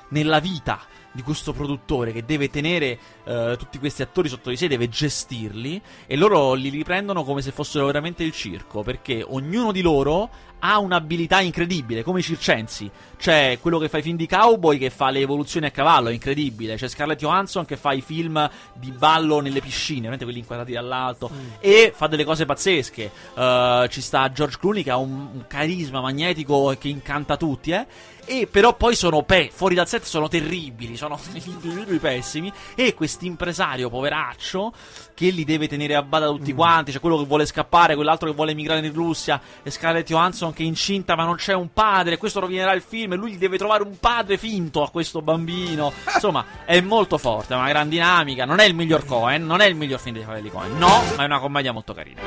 nella 0.10 0.40
vita 0.40 0.80
di 1.12 1.22
questo 1.22 1.54
produttore 1.54 2.12
che 2.12 2.24
deve 2.24 2.50
tenere 2.50 3.00
eh, 3.24 3.56
tutti 3.58 3.80
questi 3.80 4.02
attori 4.02 4.30
sotto 4.30 4.50
di 4.50 4.58
sé, 4.58 4.68
deve 4.68 4.90
gestirli 4.90 5.82
e 6.06 6.16
loro 6.16 6.54
li 6.54 6.70
riprendono 6.70 7.24
come 7.24 7.42
se 7.42 7.52
fossero 7.52 7.86
veramente 7.86 8.24
il 8.24 8.32
circo, 8.32 8.84
perché 8.84 9.24
ognuno 9.28 9.72
di 9.72 9.82
loro 9.82 10.30
ha 10.60 10.80
un'abilità 10.80 11.40
incredibile, 11.42 12.04
come 12.04 12.20
i 12.20 12.24
circensi. 12.24 12.90
C'è 13.18 13.58
quello 13.62 13.80
che 13.80 13.90
fa 13.90 13.98
i 13.98 14.02
film 14.02 14.16
di 14.16 14.28
cowboy 14.28 14.78
che 14.78 14.90
fa 14.90 15.10
le 15.10 15.20
evoluzioni 15.20 15.66
a 15.66 15.72
cavallo, 15.72 16.10
è 16.10 16.14
incredibile. 16.14 16.76
C'è 16.76 16.88
Scarlett 16.88 17.20
Johansson 17.20 17.66
che 17.66 17.76
fa 17.76 17.92
i 17.92 18.02
film 18.02 18.50
di 18.74 18.92
ballo 18.92 19.42
nelle 19.42 19.60
piscine, 19.60 19.98
ovviamente 20.00 20.24
quelli 20.24 20.40
inquadrati 20.40 20.72
dall'alto, 20.72 21.30
e 21.60 21.92
fa 21.94 22.08
delle 22.08 22.24
cose 22.24 22.46
pazzesche. 22.46 23.12
Eh, 23.34 23.88
ci 23.90 24.02
sta 24.02 24.32
George 24.32 24.58
Clooney 24.58 24.84
che 24.84 24.92
ha 24.92 24.98
un, 24.98 25.28
un 25.34 25.44
carisma 25.48 26.00
magnetico 26.00 26.76
che 26.80 26.88
incanta 26.88 27.36
tutti, 27.36 27.72
eh. 27.72 27.86
E 28.32 28.46
però 28.46 28.76
poi 28.76 28.96
sono 28.96 29.24
pe- 29.24 29.50
fuori 29.52 29.74
dal 29.74 29.88
set 29.88 30.04
sono 30.04 30.28
terribili, 30.28 30.96
sono 30.96 31.20
individui 31.34 31.98
pessimi. 31.98 32.54
E 32.76 32.94
quest'impresario 32.94 33.90
poveraccio 33.90 34.72
che 35.16 35.32
li 35.32 35.44
deve 35.44 35.68
tenere 35.68 35.96
a 35.96 36.04
bada 36.04 36.28
tutti 36.28 36.54
quanti. 36.54 36.92
C'è 36.92 37.00
quello 37.00 37.18
che 37.18 37.26
vuole 37.26 37.48
scappare, 37.48 37.96
quell'altro 37.96 38.30
che 38.30 38.36
vuole 38.36 38.52
emigrare 38.52 38.86
in 38.86 38.94
Russia. 38.94 39.42
E 39.64 39.72
Scarlett 39.72 40.06
Johansson 40.06 40.49
che 40.54 40.64
è 40.64 40.66
incinta, 40.66 41.16
ma 41.16 41.24
non 41.26 41.36
c'è 41.36 41.54
un 41.54 41.72
padre. 41.74 42.18
Questo 42.18 42.40
rovinerà 42.40 42.74
il 42.74 42.82
film. 42.82 43.14
E 43.14 43.16
lui 43.16 43.34
gli 43.34 43.38
deve 43.38 43.58
trovare 43.58 43.84
un 43.84 43.98
padre 44.00 44.38
finto 44.38 44.84
a 44.84 44.90
questo 44.90 45.22
bambino. 45.22 45.92
Insomma, 46.14 46.46
è 46.66 46.80
molto 46.82 47.18
forte, 47.18 47.54
è 47.54 47.58
una 47.58 47.68
gran 47.70 47.90
dinamica. 47.90 48.46
Non 48.46 48.60
è 48.60 48.66
il 48.66 48.76
miglior 48.76 49.06
Cohen, 49.06 49.46
non 49.46 49.62
è 49.62 49.66
il 49.66 49.76
miglior 49.76 50.00
film 50.00 50.16
dei 50.16 50.24
fratelli 50.24 50.50
Cohen. 50.50 50.78
No, 50.78 51.02
ma 51.16 51.24
è 51.24 51.26
una 51.26 51.40
commedia 51.40 51.72
molto 51.72 51.94
carina. 51.94 52.22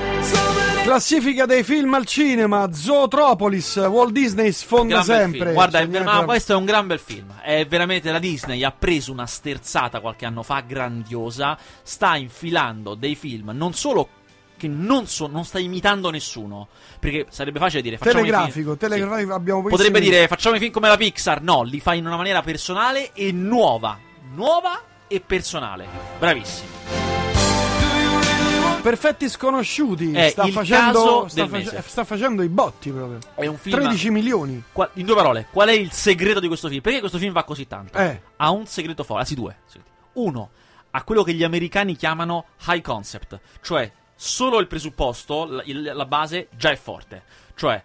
Classifica 0.83 1.47
dei 1.47 1.63
film 1.63 1.95
al 1.95 2.07
cinema. 2.07 2.73
Zootropolis. 2.73 3.77
Walt 3.77 4.13
Disney 4.13 4.53
sfonda 4.53 5.03
sempre. 5.03 5.53
Guarda, 5.53 5.79
è- 5.79 5.87
ma 5.87 6.25
questo 6.25 6.53
è 6.53 6.57
un 6.57 6.65
gran 6.65 6.87
bel 6.87 6.99
film. 6.99 7.33
È 7.41 7.65
veramente 7.67 8.11
la 8.11 8.19
Disney 8.19 8.65
ha 8.65 8.73
preso 8.77 9.13
una 9.13 9.27
sterzata 9.27 10.01
qualche 10.01 10.27
anno 10.27 10.43
fa 10.43 10.61
grandiosa. 10.61 11.57
Sta 11.83 12.17
infilando 12.17 12.95
dei 12.95 13.15
film 13.15 13.51
non 13.55 13.75
solo 13.75 14.09
che 14.62 14.68
non, 14.68 15.09
so- 15.09 15.27
non 15.27 15.44
sta 15.44 15.59
imitando 15.59 16.11
nessuno. 16.11 16.68
Perché 17.01 17.27
sarebbe 17.31 17.59
facile 17.59 17.83
dire 17.83 17.98
facciamo 17.98 18.20
i 18.20 18.22
film- 18.25 18.37
Telegrafico. 18.37 18.77
Telegrafico. 18.77 19.35
Abbiamo 19.35 19.62
Potrebbe 19.62 19.98
dire 19.98 20.29
facciamo 20.29 20.55
i 20.55 20.59
film 20.61 20.70
come 20.70 20.88
la 20.88 20.96
Pixar. 20.96 21.42
No, 21.42 21.62
li 21.62 21.81
fa 21.81 21.94
in 21.94 22.07
una 22.07 22.16
maniera 22.16 22.42
personale 22.42 23.12
e 23.12 23.33
nuova. 23.33 23.98
Nuova 24.35 24.81
e 25.09 25.20
personale. 25.20 25.87
Bravissimi. 26.18 26.70
Perfetti 28.83 29.29
sconosciuti. 29.29 30.12
È 30.12 30.31
sta, 30.31 30.46
facendo, 30.46 31.27
sta, 31.29 31.46
mese. 31.46 31.83
sta 31.87 32.05
facendo 32.05 32.42
i 32.42 32.48
botti 32.48 32.90
proprio. 32.90 33.18
È 33.35 33.46
un 33.46 33.57
film 33.57 33.81
13 33.81 34.11
milioni. 34.11 34.62
Qua- 34.72 34.90
in 34.94 35.07
due 35.07 35.14
parole, 35.14 35.46
qual 35.51 35.68
è 35.68 35.72
il 35.72 35.90
segreto 35.92 36.40
di 36.40 36.46
questo 36.46 36.68
film? 36.68 36.81
Perché 36.81 37.01
questo 37.01 37.18
film 37.18 37.33
va 37.33 37.44
così 37.44 37.66
tanto? 37.66 37.98
Eh. 37.98 38.20
Ha 38.37 38.51
un 38.51 38.66
segreto 38.66 39.03
forte, 39.05 39.22
anzi 39.22 39.35
due. 39.35 39.57
Uno, 40.14 40.51
ha 40.90 41.03
quello 41.05 41.22
che 41.22 41.33
gli 41.33 41.44
americani 41.44 41.96
chiamano 41.96 42.46
high 42.66 42.83
concept, 42.83 43.38
cioè 43.61 43.90
solo 44.25 44.61
il 44.61 44.69
presupposto, 44.69 45.47
la, 45.47 45.63
il- 45.65 45.83
la 45.95 46.05
base 46.07 46.47
già 46.57 46.71
è 46.71 46.77
forte. 46.77 47.23
Cioè, 47.57 47.83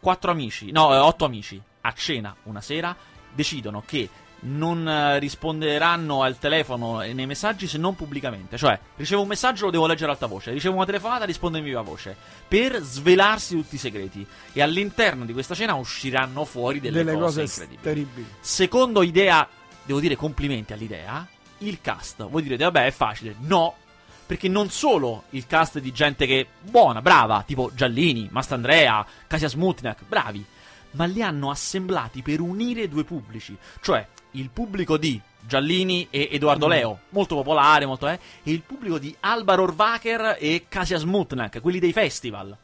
quattro 0.00 0.32
amici, 0.32 0.72
no, 0.72 0.92
eh, 0.92 0.98
otto 0.98 1.24
amici 1.24 1.60
a 1.82 1.92
cena 1.92 2.34
una 2.44 2.60
sera 2.60 2.94
decidono 3.32 3.82
che 3.86 4.08
non 4.44 4.88
eh, 4.88 5.20
risponderanno 5.20 6.22
al 6.24 6.36
telefono 6.40 7.00
e 7.00 7.12
nei 7.12 7.26
messaggi 7.26 7.68
se 7.68 7.78
non 7.78 7.94
pubblicamente. 7.94 8.56
Cioè, 8.58 8.76
ricevo 8.96 9.22
un 9.22 9.28
messaggio, 9.28 9.66
lo 9.66 9.70
devo 9.70 9.86
leggere 9.86 10.06
ad 10.10 10.14
alta 10.20 10.26
voce. 10.26 10.50
Ricevo 10.50 10.74
una 10.74 10.84
telefonata, 10.84 11.24
rispondo 11.24 11.58
in 11.58 11.64
viva 11.64 11.80
voce. 11.82 12.16
Per 12.48 12.80
svelarsi 12.80 13.54
tutti 13.54 13.76
i 13.76 13.78
segreti. 13.78 14.26
E 14.52 14.60
all'interno 14.62 15.24
di 15.24 15.32
questa 15.32 15.54
cena 15.54 15.74
usciranno 15.74 16.44
fuori 16.44 16.80
delle, 16.80 17.04
Delle 17.04 17.12
cose, 17.16 17.42
cose 17.42 17.42
incredibili. 17.42 17.80
terribili. 17.82 18.26
Secondo 18.40 19.02
idea, 19.02 19.48
devo 19.84 20.00
dire 20.00 20.16
complimenti 20.16 20.72
all'idea. 20.72 21.24
Il 21.58 21.80
cast, 21.80 22.26
voi 22.28 22.42
direte, 22.42 22.64
vabbè, 22.64 22.86
è 22.86 22.90
facile. 22.90 23.36
No, 23.42 23.76
perché 24.24 24.48
non 24.48 24.70
solo 24.70 25.24
il 25.30 25.46
cast 25.46 25.78
di 25.78 25.92
gente 25.92 26.26
che 26.26 26.40
è 26.40 26.46
buona, 26.60 27.02
brava, 27.02 27.42
tipo 27.46 27.70
Giallini, 27.74 28.28
Mastandrea, 28.30 29.04
Casia 29.26 29.48
Smutniak, 29.48 30.04
bravi, 30.06 30.44
ma 30.92 31.04
li 31.04 31.22
hanno 31.22 31.50
assemblati 31.50 32.22
per 32.22 32.40
unire 32.40 32.88
due 32.88 33.04
pubblici, 33.04 33.56
cioè 33.80 34.06
il 34.32 34.50
pubblico 34.50 34.96
di 34.96 35.20
Giallini 35.46 36.06
e 36.10 36.28
Edoardo 36.32 36.66
Leo, 36.66 37.00
molto 37.10 37.34
popolare, 37.34 37.86
molto 37.86 38.08
eh, 38.08 38.18
e 38.42 38.50
il 38.50 38.62
pubblico 38.62 38.98
di 38.98 39.14
Alba 39.20 39.54
Rohrwacher 39.54 40.36
e 40.38 40.66
Kasia 40.68 40.98
Smutnak, 40.98 41.60
quelli 41.60 41.78
dei 41.78 41.92
festival. 41.92 42.56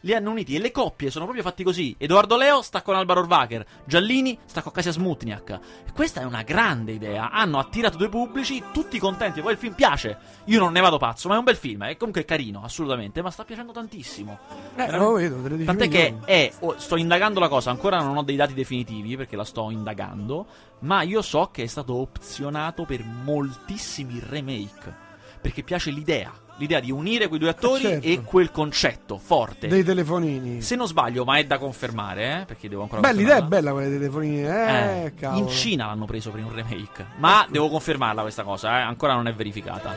Li 0.00 0.14
hanno 0.14 0.30
uniti 0.30 0.56
e 0.56 0.58
le 0.58 0.70
coppie 0.72 1.10
sono 1.10 1.24
proprio 1.24 1.44
fatti 1.44 1.62
così. 1.62 1.94
Edoardo 1.98 2.36
Leo 2.36 2.62
sta 2.62 2.82
con 2.82 2.94
Alba 2.96 3.14
Rohrwacher, 3.14 3.64
Giallini 3.84 4.36
sta 4.44 4.62
con 4.62 4.72
Kasia 4.72 4.92
Smutniak. 4.92 5.50
E 5.86 5.92
questa 5.92 6.20
è 6.20 6.24
una 6.24 6.42
grande 6.42 6.92
idea. 6.92 7.30
Hanno 7.30 7.58
attirato 7.58 7.96
due 7.96 8.08
pubblici, 8.08 8.62
tutti 8.72 8.98
contenti. 8.98 9.40
Poi 9.40 9.52
il 9.52 9.58
film 9.58 9.74
piace. 9.74 10.18
Io 10.46 10.58
non 10.58 10.72
ne 10.72 10.80
vado 10.80 10.98
pazzo, 10.98 11.28
ma 11.28 11.34
è 11.36 11.38
un 11.38 11.44
bel 11.44 11.56
film. 11.56 11.84
È 11.84 11.96
comunque 11.96 12.24
carino, 12.24 12.62
assolutamente. 12.64 13.22
Ma 13.22 13.30
sta 13.30 13.44
piacendo 13.44 13.72
tantissimo. 13.72 14.38
Eh, 14.74 14.90
lo 14.90 15.12
vedo, 15.12 15.40
13 15.40 15.64
Tant'è 15.64 15.88
che 15.88 16.16
è. 16.24 16.52
oh, 16.60 16.74
sto 16.78 16.96
indagando 16.96 17.38
la 17.38 17.48
cosa, 17.48 17.70
ancora 17.70 18.00
non 18.00 18.16
ho 18.16 18.22
dei 18.22 18.36
dati 18.36 18.54
definitivi 18.54 19.16
perché 19.16 19.36
la 19.36 19.44
sto 19.44 19.70
indagando. 19.70 20.46
Ma 20.80 21.02
io 21.02 21.22
so 21.22 21.50
che 21.52 21.62
è 21.62 21.66
stato 21.66 21.94
opzionato 22.22 22.84
per 22.84 23.02
moltissimi 23.04 24.22
remake. 24.24 25.10
Perché 25.40 25.64
piace 25.64 25.90
l'idea. 25.90 26.32
L'idea 26.58 26.78
di 26.78 26.92
unire 26.92 27.26
quei 27.26 27.40
due 27.40 27.48
attori 27.48 27.82
certo. 27.82 28.06
e 28.06 28.22
quel 28.22 28.52
concetto 28.52 29.18
forte. 29.18 29.66
Dei 29.66 29.82
telefonini. 29.82 30.62
Se 30.62 30.76
non 30.76 30.86
sbaglio, 30.86 31.24
ma 31.24 31.38
è 31.38 31.44
da 31.44 31.58
confermare, 31.58 32.42
eh, 32.42 32.44
perché 32.44 32.68
devo 32.68 32.82
ancora 32.82 33.00
Beh, 33.00 33.12
l'idea 33.14 33.38
è 33.38 33.42
bella 33.42 33.72
quella 33.72 33.88
dei 33.88 33.98
telefonini. 33.98 34.44
Eh, 34.44 35.12
Eh, 35.18 35.26
in 35.34 35.48
Cina 35.48 35.86
l'hanno 35.86 36.04
preso 36.04 36.30
per 36.30 36.44
un 36.44 36.54
remake. 36.54 37.06
Ma 37.16 37.44
devo 37.50 37.68
confermarla 37.68 38.22
questa 38.22 38.44
cosa, 38.44 38.78
eh, 38.78 38.82
ancora 38.82 39.14
non 39.14 39.26
è 39.26 39.34
verificata. 39.34 39.96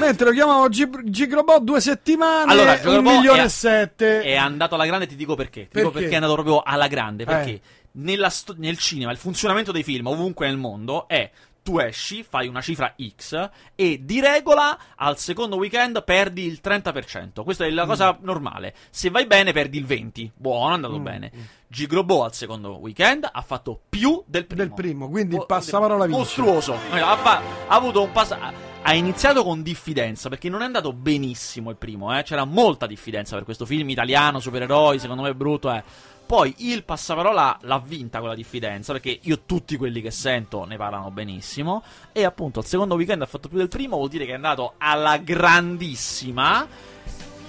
Mentre 0.00 0.26
lo 0.26 0.32
chiamavo 0.32 0.68
G- 0.68 1.04
Gigrobot 1.04 1.62
due 1.62 1.80
settimane, 1.80 2.52
Allora, 2.52 2.72
un 2.72 2.76
Gigrobot 2.78 3.12
milione 3.14 3.40
è- 3.42 3.44
e 3.44 3.48
sette. 3.48 4.22
È 4.22 4.34
andato 4.36 4.74
alla 4.74 4.84
grande, 4.84 5.06
ti 5.06 5.16
dico 5.16 5.34
perché. 5.36 5.62
Ti 5.68 5.78
dico 5.78 5.84
Perché? 5.90 5.98
perché 6.00 6.12
è 6.12 6.16
andato 6.16 6.34
proprio 6.34 6.60
alla 6.62 6.88
grande. 6.88 7.24
Perché 7.24 7.50
Eh. 7.50 7.60
Nella 7.96 8.28
sto- 8.30 8.54
nel 8.58 8.78
cinema 8.78 9.10
il 9.12 9.18
funzionamento 9.18 9.72
dei 9.72 9.82
film 9.82 10.06
ovunque 10.06 10.46
nel 10.46 10.56
mondo 10.56 11.06
è 11.08 11.30
tu 11.64 11.78
esci, 11.78 12.22
fai 12.22 12.46
una 12.46 12.60
cifra 12.60 12.94
X 13.16 13.48
e 13.74 14.00
di 14.04 14.20
regola 14.20 14.78
al 14.96 15.16
secondo 15.16 15.56
weekend 15.56 16.04
perdi 16.04 16.44
il 16.44 16.60
30%. 16.62 17.42
Questa 17.42 17.64
è 17.64 17.70
la 17.70 17.86
cosa 17.86 18.18
normale. 18.20 18.74
Se 18.90 19.08
vai 19.08 19.26
bene 19.26 19.52
perdi 19.52 19.78
il 19.78 19.86
20%. 19.86 20.30
Buono, 20.36 20.72
è 20.72 20.74
andato 20.74 20.98
bene. 20.98 21.32
Gigrobo 21.66 22.22
al 22.22 22.34
secondo 22.34 22.76
weekend 22.80 23.26
ha 23.32 23.40
fatto 23.40 23.80
più 23.88 24.22
del 24.26 24.44
primo. 24.44 24.62
Del 24.62 24.74
primo, 24.74 25.08
quindi 25.08 25.36
il 25.36 25.46
passaparola 25.46 26.04
vince. 26.04 26.18
Mostruoso. 26.20 26.74
Ha, 26.90 27.16
fa- 27.16 27.38
ha 27.66 27.74
avuto 27.74 28.02
un 28.02 28.12
pass- 28.12 28.32
ha- 28.32 28.52
ha 28.82 28.92
iniziato 28.92 29.42
con 29.42 29.62
diffidenza 29.62 30.28
perché 30.28 30.50
non 30.50 30.60
è 30.60 30.66
andato 30.66 30.92
benissimo 30.92 31.70
il 31.70 31.76
primo, 31.76 32.14
eh. 32.16 32.22
C'era 32.24 32.44
molta 32.44 32.86
diffidenza 32.86 33.36
per 33.36 33.44
questo 33.44 33.64
film 33.64 33.88
italiano, 33.88 34.38
supereroi, 34.38 34.98
secondo 34.98 35.22
me 35.22 35.30
è 35.30 35.34
brutto, 35.34 35.72
eh. 35.72 35.82
Poi 36.26 36.54
il 36.58 36.84
passaparola 36.84 37.58
l'ha 37.62 37.78
vinta 37.78 38.18
quella 38.20 38.34
diffidenza 38.34 38.92
perché 38.92 39.18
io 39.22 39.40
tutti 39.44 39.76
quelli 39.76 40.00
che 40.00 40.10
sento 40.10 40.64
ne 40.64 40.76
parlano 40.76 41.10
benissimo 41.10 41.82
e 42.12 42.24
appunto 42.24 42.60
il 42.60 42.66
secondo 42.66 42.94
weekend 42.94 43.22
ha 43.22 43.26
fatto 43.26 43.48
più 43.48 43.58
del 43.58 43.68
primo, 43.68 43.96
vuol 43.96 44.08
dire 44.08 44.24
che 44.24 44.32
è 44.32 44.34
andato 44.36 44.74
alla 44.78 45.18
grandissima. 45.18 46.66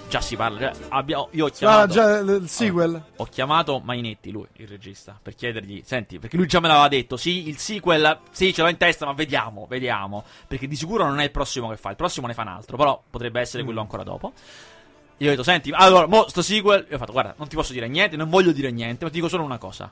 Già 0.07 0.21
si 0.21 0.35
parla, 0.35 0.71
abbiamo, 0.89 1.29
io 1.31 1.45
ho 1.45 1.47
Ah, 1.47 1.51
chiamato 1.51 1.93
già 1.93 2.17
il 2.19 2.47
sequel. 2.47 3.01
ho 3.15 3.23
chiamato 3.25 3.79
Mainetti, 3.83 4.29
lui, 4.29 4.45
il 4.57 4.67
regista, 4.67 5.17
per 5.19 5.33
chiedergli, 5.33 5.81
senti, 5.83 6.19
perché 6.19 6.37
lui 6.37 6.45
già 6.45 6.59
me 6.59 6.67
l'aveva 6.67 6.87
detto, 6.89 7.17
sì, 7.17 7.47
il 7.47 7.57
sequel, 7.57 8.19
sì, 8.29 8.53
ce 8.53 8.61
l'ho 8.61 8.67
in 8.69 8.77
testa, 8.77 9.05
ma 9.07 9.13
vediamo, 9.13 9.65
vediamo, 9.67 10.23
perché 10.47 10.67
di 10.67 10.75
sicuro 10.75 11.05
non 11.07 11.19
è 11.21 11.23
il 11.23 11.31
prossimo 11.31 11.69
che 11.69 11.77
fa, 11.77 11.89
il 11.89 11.95
prossimo 11.95 12.27
ne 12.27 12.35
fa 12.35 12.43
un 12.43 12.49
altro, 12.49 12.77
però 12.77 13.01
potrebbe 13.09 13.39
essere 13.41 13.63
quello 13.63 13.81
ancora 13.81 14.03
dopo. 14.03 14.33
Io 15.17 15.27
ho 15.27 15.29
detto, 15.29 15.43
senti, 15.43 15.71
allora, 15.71 16.07
mo, 16.07 16.27
sto 16.27 16.41
sequel, 16.41 16.85
io 16.89 16.95
ho 16.95 16.99
fatto, 16.99 17.13
guarda, 17.13 17.35
non 17.37 17.47
ti 17.47 17.55
posso 17.55 17.71
dire 17.71 17.87
niente, 17.87 18.17
non 18.17 18.29
voglio 18.29 18.51
dire 18.51 18.69
niente, 18.71 19.05
ma 19.05 19.09
ti 19.09 19.15
dico 19.15 19.29
solo 19.29 19.43
una 19.43 19.57
cosa. 19.57 19.89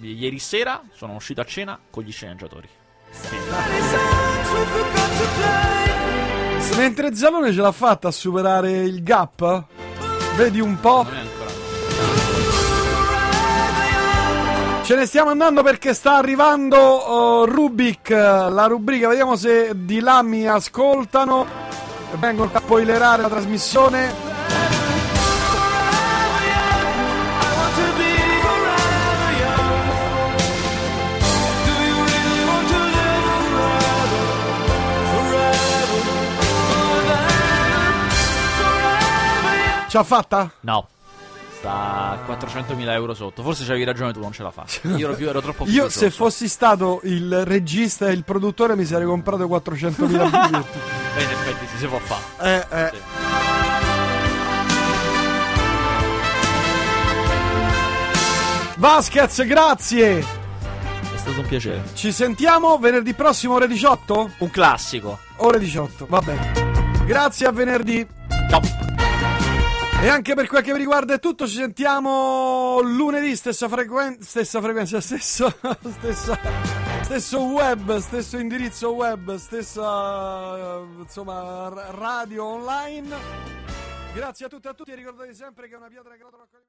Ieri 0.00 0.38
sera 0.38 0.82
sono 0.92 1.14
uscito 1.14 1.40
a 1.40 1.44
cena 1.44 1.78
con 1.90 2.02
gli 2.02 2.12
sceneggiatori. 2.12 2.68
Mentre 6.76 7.14
Zalone 7.14 7.52
ce 7.52 7.60
l'ha 7.60 7.72
fatta 7.72 8.08
a 8.08 8.10
superare 8.12 8.82
il 8.82 9.02
gap? 9.02 9.64
Vedi 10.36 10.60
un 10.60 10.78
po'? 10.78 11.02
Non 11.04 11.14
è 11.14 11.18
ancora... 11.20 11.36
Ce 14.84 14.94
ne 14.94 15.06
stiamo 15.06 15.30
andando 15.30 15.62
perché 15.62 15.94
sta 15.94 16.16
arrivando 16.16 16.76
oh, 16.76 17.44
Rubik, 17.46 18.10
la 18.10 18.66
rubrica. 18.66 19.08
Vediamo 19.08 19.36
se 19.36 19.72
di 19.74 20.00
là 20.00 20.22
mi 20.22 20.46
ascoltano. 20.46 21.67
Vengono 22.16 22.50
a 22.52 22.58
spoilerare 22.58 23.22
la 23.22 23.28
trasmissione. 23.28 24.14
Ce 39.88 39.96
l'ha 39.96 40.04
fatta? 40.04 40.50
No. 40.60 40.86
Sta 41.58 42.10
a 42.10 42.24
400.000 42.24 42.88
euro 42.92 43.14
sotto. 43.14 43.42
Forse 43.42 43.64
c'avevi 43.64 43.82
ragione 43.82 44.12
tu, 44.12 44.20
non 44.20 44.30
ce 44.30 44.44
la 44.44 44.52
fa. 44.52 44.64
Io 44.94 45.08
ero, 45.08 45.16
più, 45.16 45.28
ero 45.28 45.40
troppo 45.40 45.64
Io 45.66 45.88
se 45.88 46.08
fossi 46.10 46.46
stato 46.46 47.00
il 47.02 47.44
regista 47.44 48.06
e 48.06 48.12
il 48.12 48.22
produttore 48.22 48.76
mi 48.76 48.84
sarei 48.84 49.06
comprato 49.06 49.44
400.000 49.44 49.96
biglietti. 50.06 50.78
Beh, 51.16 51.22
in 51.22 51.30
effetti 51.30 51.66
si, 51.66 51.78
si 51.78 51.86
può 51.86 51.98
fare. 51.98 52.66
Eh, 52.70 52.76
eh. 52.78 52.90
Sì. 52.92 52.98
Vasquez, 58.76 59.44
grazie. 59.44 60.18
È 60.20 61.16
stato 61.16 61.40
un 61.40 61.46
piacere. 61.48 61.82
Ci 61.94 62.12
sentiamo 62.12 62.78
venerdì 62.78 63.14
prossimo 63.14 63.54
ore 63.54 63.66
18? 63.66 64.30
Un 64.38 64.50
classico. 64.50 65.18
Ore 65.38 65.58
18, 65.58 66.06
va 66.08 66.20
bene. 66.20 66.52
Grazie 67.04 67.46
a 67.48 67.50
venerdì. 67.50 68.06
Ciao. 68.48 68.97
E 70.00 70.08
anche 70.08 70.34
per 70.34 70.46
quel 70.46 70.62
che 70.62 70.72
mi 70.72 70.78
riguarda 70.78 71.14
è 71.14 71.18
tutto, 71.18 71.44
ci 71.48 71.56
sentiamo 71.56 72.80
lunedì, 72.80 73.34
stessa 73.34 73.68
frequenza, 73.68 74.24
stessa 74.24 74.60
frequenza, 74.60 75.00
stesso, 75.00 75.52
stessa, 75.90 76.38
stesso 77.02 77.42
web, 77.42 77.96
stesso 77.98 78.38
indirizzo 78.38 78.92
web, 78.92 79.34
stessa 79.34 80.80
insomma 80.98 81.68
radio 81.90 82.44
online. 82.44 83.16
Grazie 84.14 84.46
a 84.46 84.48
tutti 84.48 84.68
e 84.68 84.70
a 84.70 84.74
tutti 84.74 84.92
e 84.92 84.94
ricordate 84.94 85.34
sempre 85.34 85.66
che 85.66 85.74
è 85.74 85.76
una 85.76 85.88
pietra 85.88 86.14
che 86.14 86.22
rotola 86.22 86.46